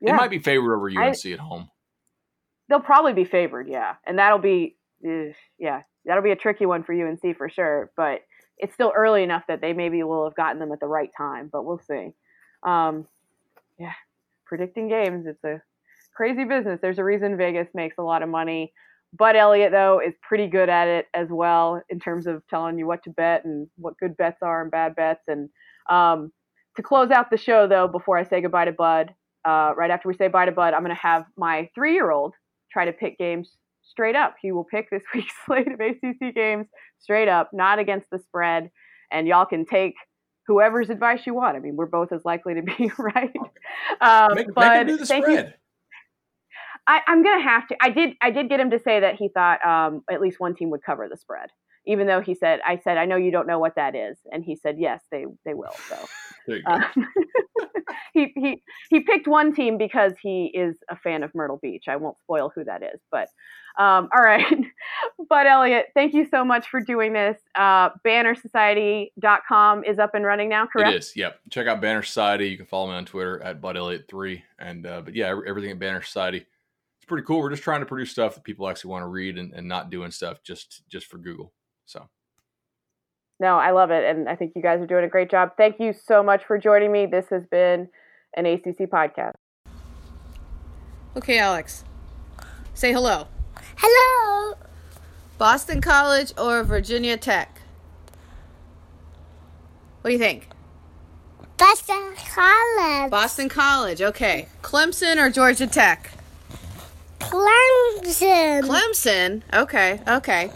They 0.01 0.07
Yeah. 0.11 0.15
might 0.17 0.31
be 0.31 0.39
favored 0.39 0.75
over 0.75 0.89
I- 0.89 1.07
UNC 1.09 1.25
at 1.27 1.39
home. 1.39 1.69
They'll 2.69 2.79
probably 2.79 3.13
be 3.13 3.25
favored, 3.25 3.67
yeah, 3.69 3.95
and 4.07 4.17
that'll 4.17 4.39
be, 4.39 4.77
yeah, 5.59 5.81
that'll 6.05 6.23
be 6.23 6.31
a 6.31 6.35
tricky 6.35 6.65
one 6.65 6.83
for 6.83 6.93
UNC 6.93 7.37
for 7.37 7.49
sure. 7.49 7.91
But 7.95 8.21
it's 8.57 8.73
still 8.73 8.93
early 8.95 9.23
enough 9.23 9.43
that 9.47 9.61
they 9.61 9.73
maybe 9.73 10.03
will 10.03 10.25
have 10.25 10.35
gotten 10.35 10.59
them 10.59 10.71
at 10.71 10.79
the 10.79 10.87
right 10.87 11.09
time. 11.15 11.49
But 11.51 11.65
we'll 11.65 11.81
see. 11.87 12.13
Um, 12.63 13.05
yeah, 13.79 13.93
predicting 14.45 14.87
games, 14.87 15.25
it's 15.25 15.43
a 15.43 15.61
crazy 16.15 16.43
business. 16.43 16.79
There's 16.81 16.99
a 16.99 17.03
reason 17.03 17.37
Vegas 17.37 17.67
makes 17.73 17.97
a 17.97 18.03
lot 18.03 18.23
of 18.23 18.29
money. 18.29 18.73
Bud 19.15 19.35
Elliott 19.35 19.71
though 19.71 20.01
is 20.03 20.13
pretty 20.21 20.47
good 20.47 20.69
at 20.69 20.87
it 20.87 21.07
as 21.13 21.27
well 21.29 21.81
in 21.89 21.99
terms 21.99 22.25
of 22.25 22.41
telling 22.47 22.79
you 22.79 22.87
what 22.87 23.03
to 23.03 23.11
bet 23.11 23.45
and 23.45 23.67
what 23.77 23.97
good 23.99 24.17
bets 24.17 24.41
are 24.41 24.61
and 24.61 24.71
bad 24.71 24.95
bets. 24.95 25.23
And 25.27 25.49
um, 25.89 26.31
to 26.75 26.81
close 26.81 27.11
out 27.11 27.29
the 27.29 27.37
show 27.37 27.67
though, 27.67 27.87
before 27.87 28.17
I 28.17 28.23
say 28.23 28.41
goodbye 28.41 28.65
to 28.65 28.71
Bud, 28.71 29.13
uh, 29.45 29.73
right 29.75 29.91
after 29.91 30.07
we 30.07 30.15
say 30.15 30.29
bye 30.29 30.45
to 30.45 30.51
Bud, 30.51 30.73
I'm 30.73 30.83
going 30.83 30.95
to 30.95 31.01
have 31.01 31.25
my 31.37 31.69
three-year-old 31.75 32.33
try 32.71 32.85
to 32.85 32.93
pick 32.93 33.19
games 33.19 33.57
straight 33.83 34.15
up. 34.15 34.35
He 34.41 34.51
will 34.51 34.63
pick 34.63 34.89
this 34.89 35.03
week's 35.13 35.33
slate 35.45 35.71
of 35.71 35.79
ACC 35.79 36.33
games 36.33 36.67
straight 36.99 37.27
up, 37.27 37.51
not 37.53 37.79
against 37.79 38.09
the 38.09 38.19
spread. 38.19 38.71
And 39.11 39.27
y'all 39.27 39.45
can 39.45 39.65
take 39.65 39.95
whoever's 40.47 40.89
advice 40.89 41.21
you 41.25 41.33
want. 41.33 41.55
I 41.55 41.59
mean, 41.59 41.75
we're 41.75 41.85
both 41.85 42.11
as 42.11 42.25
likely 42.25 42.55
to 42.55 42.61
be 42.61 42.91
right. 42.97 43.31
Um, 44.01 44.35
Make, 44.35 44.47
make 44.47 44.55
but 44.55 44.87
the 44.87 45.05
thank 45.05 45.27
you 45.27 45.33
spread. 45.33 45.55
I, 46.85 47.01
I'm 47.07 47.23
gonna 47.23 47.41
have 47.41 47.67
to. 47.67 47.77
I 47.81 47.89
did. 47.89 48.15
I 48.21 48.31
did 48.31 48.49
get 48.49 48.59
him 48.59 48.71
to 48.71 48.79
say 48.79 48.99
that 48.99 49.15
he 49.15 49.29
thought 49.29 49.65
um, 49.65 50.03
at 50.11 50.19
least 50.19 50.39
one 50.39 50.53
team 50.53 50.69
would 50.71 50.83
cover 50.83 51.07
the 51.09 51.15
spread, 51.15 51.49
even 51.85 52.07
though 52.07 52.19
he 52.19 52.35
said, 52.35 52.59
"I 52.65 52.77
said 52.77 52.97
I 52.97 53.05
know 53.05 53.15
you 53.15 53.31
don't 53.31 53.47
know 53.47 53.59
what 53.59 53.75
that 53.75 53.95
is," 53.95 54.17
and 54.31 54.43
he 54.43 54.57
said, 54.57 54.75
"Yes, 54.77 55.01
they 55.09 55.25
they 55.45 55.53
will." 55.53 55.75
So 55.87 55.97
you 56.47 56.61
um, 56.65 56.83
he 58.43 58.61
he 58.89 58.99
picked 58.99 59.27
one 59.27 59.53
team 59.53 59.77
because 59.77 60.13
he 60.21 60.51
is 60.53 60.77
a 60.89 60.95
fan 60.95 61.23
of 61.23 61.33
Myrtle 61.33 61.59
Beach. 61.61 61.85
I 61.87 61.95
won't 61.95 62.17
spoil 62.19 62.51
who 62.53 62.63
that 62.65 62.83
is, 62.83 62.99
but 63.11 63.29
um, 63.77 64.09
all 64.15 64.21
right. 64.21 64.45
Bud 65.29 65.47
Elliott, 65.47 65.87
thank 65.95 66.13
you 66.13 66.27
so 66.29 66.45
much 66.45 66.67
for 66.67 66.79
doing 66.79 67.13
this. 67.13 67.39
Uh, 67.55 67.89
BannerSociety.com 68.05 69.83
is 69.83 69.97
up 69.97 70.13
and 70.13 70.25
running 70.25 70.49
now, 70.49 70.67
correct? 70.67 70.93
It 70.93 70.97
is. 70.97 71.15
Yep. 71.15 71.39
Check 71.49 71.67
out 71.67 71.81
Banner 71.81 72.03
Society. 72.03 72.49
You 72.49 72.57
can 72.57 72.67
follow 72.67 72.87
me 72.87 72.93
on 72.93 73.05
Twitter 73.05 73.41
at 73.41 73.61
Bud 73.61 73.75
Elliott 73.75 74.05
three. 74.07 74.43
And 74.59 74.85
uh, 74.85 75.01
but 75.01 75.15
yeah, 75.15 75.35
everything 75.47 75.71
at 75.71 75.79
Banner 75.79 76.03
Society. 76.03 76.37
It's 76.37 77.07
pretty 77.07 77.25
cool. 77.25 77.39
We're 77.39 77.49
just 77.49 77.63
trying 77.63 77.81
to 77.81 77.85
produce 77.85 78.11
stuff 78.11 78.35
that 78.35 78.43
people 78.43 78.69
actually 78.69 78.91
want 78.91 79.03
to 79.03 79.07
read 79.07 79.37
and, 79.37 79.53
and 79.53 79.67
not 79.67 79.89
doing 79.89 80.11
stuff 80.11 80.43
just 80.43 80.87
just 80.87 81.07
for 81.07 81.17
Google. 81.17 81.51
So 81.85 82.07
No, 83.39 83.55
I 83.55 83.71
love 83.71 83.91
it. 83.91 84.05
And 84.05 84.29
I 84.29 84.35
think 84.35 84.53
you 84.55 84.61
guys 84.61 84.81
are 84.81 84.87
doing 84.87 85.03
a 85.03 85.09
great 85.09 85.31
job. 85.31 85.51
Thank 85.57 85.79
you 85.79 85.93
so 85.93 86.21
much 86.21 86.45
for 86.45 86.57
joining 86.57 86.91
me. 86.91 87.07
This 87.07 87.27
has 87.29 87.45
been 87.47 87.89
an 88.35 88.45
ACC 88.45 88.89
podcast. 88.89 89.33
Okay, 91.15 91.37
Alex. 91.37 91.83
Say 92.73 92.91
hello. 92.91 93.27
Hello. 93.77 94.55
Boston 95.37 95.81
College 95.81 96.33
or 96.37 96.63
Virginia 96.63 97.17
Tech? 97.17 97.61
What 100.01 100.09
do 100.09 100.13
you 100.13 100.19
think? 100.19 100.47
Boston 101.57 102.13
College. 102.15 103.11
Boston 103.11 103.49
College, 103.49 104.01
okay. 104.01 104.47
Clemson 104.61 105.17
or 105.17 105.29
Georgia 105.29 105.67
Tech? 105.67 106.11
Clemson. 107.19 108.63
Clemson, 108.63 109.41
okay, 109.53 110.01
okay. 110.07 110.51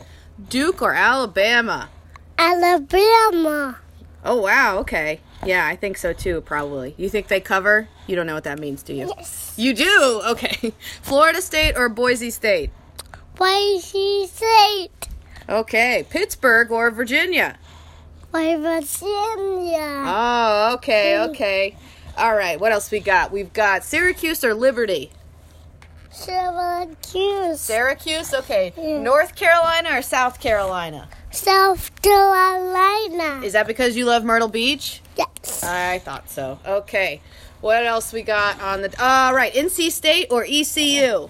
Duke 0.49 0.81
or 0.81 0.93
Alabama? 0.93 1.89
Alabama. 2.37 3.77
Oh, 4.25 4.41
wow, 4.41 4.79
okay. 4.79 5.21
Yeah, 5.45 5.65
I 5.65 5.75
think 5.75 5.97
so 5.97 6.13
too, 6.13 6.41
probably. 6.41 6.95
You 6.97 7.09
think 7.09 7.27
they 7.27 7.39
cover? 7.39 7.87
You 8.07 8.15
don't 8.15 8.25
know 8.25 8.33
what 8.33 8.43
that 8.45 8.59
means, 8.59 8.83
do 8.83 8.93
you? 8.93 9.07
Yes. 9.07 9.53
You 9.57 9.73
do? 9.73 10.21
Okay. 10.25 10.73
Florida 11.01 11.41
State 11.41 11.77
or 11.77 11.89
Boise 11.89 12.31
State? 12.31 12.71
Boise 13.35 14.27
State. 14.27 15.09
Okay. 15.47 16.05
Pittsburgh 16.09 16.71
or 16.71 16.91
Virginia? 16.91 17.57
Why 18.31 18.55
Virginia? 18.57 20.03
Oh, 20.05 20.71
okay, 20.75 21.15
hmm. 21.17 21.29
okay. 21.31 21.77
All 22.17 22.35
right, 22.35 22.59
what 22.59 22.71
else 22.71 22.91
we 22.91 22.99
got? 22.99 23.31
We've 23.31 23.53
got 23.53 23.83
Syracuse 23.83 24.43
or 24.43 24.53
Liberty? 24.53 25.11
Syracuse. 26.09 27.61
Syracuse, 27.61 28.33
okay. 28.33 28.73
Yeah. 28.75 29.01
North 29.01 29.35
Carolina 29.35 29.97
or 29.97 30.01
South 30.01 30.39
Carolina? 30.39 31.07
South 31.31 31.91
Carolina. 32.01 33.41
Is 33.43 33.53
that 33.53 33.67
because 33.67 33.95
you 33.95 34.05
love 34.05 34.23
Myrtle 34.23 34.47
Beach? 34.47 35.01
Yes. 35.17 35.63
I 35.63 35.99
thought 35.99 36.29
so. 36.29 36.59
Okay. 36.65 37.21
What 37.61 37.85
else 37.85 38.13
we 38.13 38.21
got 38.21 38.61
on 38.61 38.81
the? 38.81 39.03
All 39.03 39.33
right, 39.33 39.53
NC 39.53 39.91
State 39.91 40.27
or 40.29 40.43
ECU? 40.43 41.29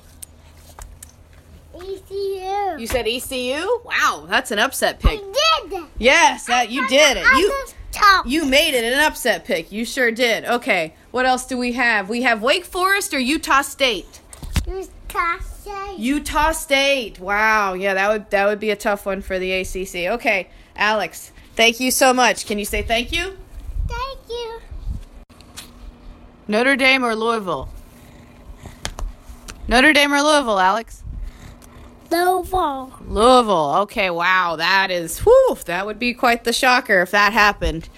ECU. 1.75 2.79
You 2.79 2.87
said 2.87 3.07
ECU. 3.07 3.65
Wow, 3.85 4.25
that's 4.27 4.51
an 4.51 4.59
upset 4.59 4.99
I 5.03 5.17
pick. 5.17 5.69
did. 5.69 5.83
Yes, 5.97 6.47
that 6.47 6.69
you 6.69 6.87
did 6.87 7.17
it. 7.17 7.25
I 7.25 7.37
You 7.37 7.53
you 8.25 8.45
made 8.45 8.73
it 8.73 8.83
an 8.83 8.99
upset 8.99 9.45
pick. 9.45 9.71
You 9.71 9.85
sure 9.85 10.11
did. 10.11 10.45
Okay, 10.45 10.93
what 11.11 11.25
else 11.25 11.45
do 11.45 11.57
we 11.57 11.73
have? 11.73 12.09
We 12.09 12.23
have 12.23 12.41
Wake 12.41 12.65
Forest 12.65 13.13
or 13.13 13.19
Utah 13.19 13.61
State. 13.61 14.19
You 14.67 14.87
can't. 15.07 15.41
Utah 15.97 16.51
State. 16.51 17.19
Wow. 17.19 17.73
Yeah, 17.73 17.93
that 17.93 18.09
would 18.09 18.29
that 18.31 18.45
would 18.45 18.59
be 18.59 18.69
a 18.69 18.75
tough 18.75 19.05
one 19.05 19.21
for 19.21 19.39
the 19.39 19.51
ACC. 19.51 20.11
Okay, 20.13 20.49
Alex. 20.75 21.31
Thank 21.55 21.79
you 21.79 21.89
so 21.91 22.13
much. 22.13 22.45
Can 22.45 22.59
you 22.59 22.65
say 22.65 22.83
thank 22.83 23.11
you? 23.11 23.35
Thank 23.87 24.19
you. 24.29 24.59
Notre 26.47 26.75
Dame 26.75 27.03
or 27.03 27.15
Louisville? 27.15 27.69
Notre 29.67 29.93
Dame 29.93 30.13
or 30.13 30.21
Louisville, 30.21 30.59
Alex? 30.59 31.03
Ball. 32.09 32.93
Louisville. 33.05 33.75
Okay, 33.81 34.09
wow. 34.09 34.55
That 34.55 34.91
is 34.91 35.19
whew, 35.19 35.57
that 35.65 35.85
would 35.85 35.99
be 35.99 36.13
quite 36.13 36.45
the 36.45 36.53
shocker 36.53 37.01
if 37.01 37.11
that 37.11 37.33
happened. 37.33 37.89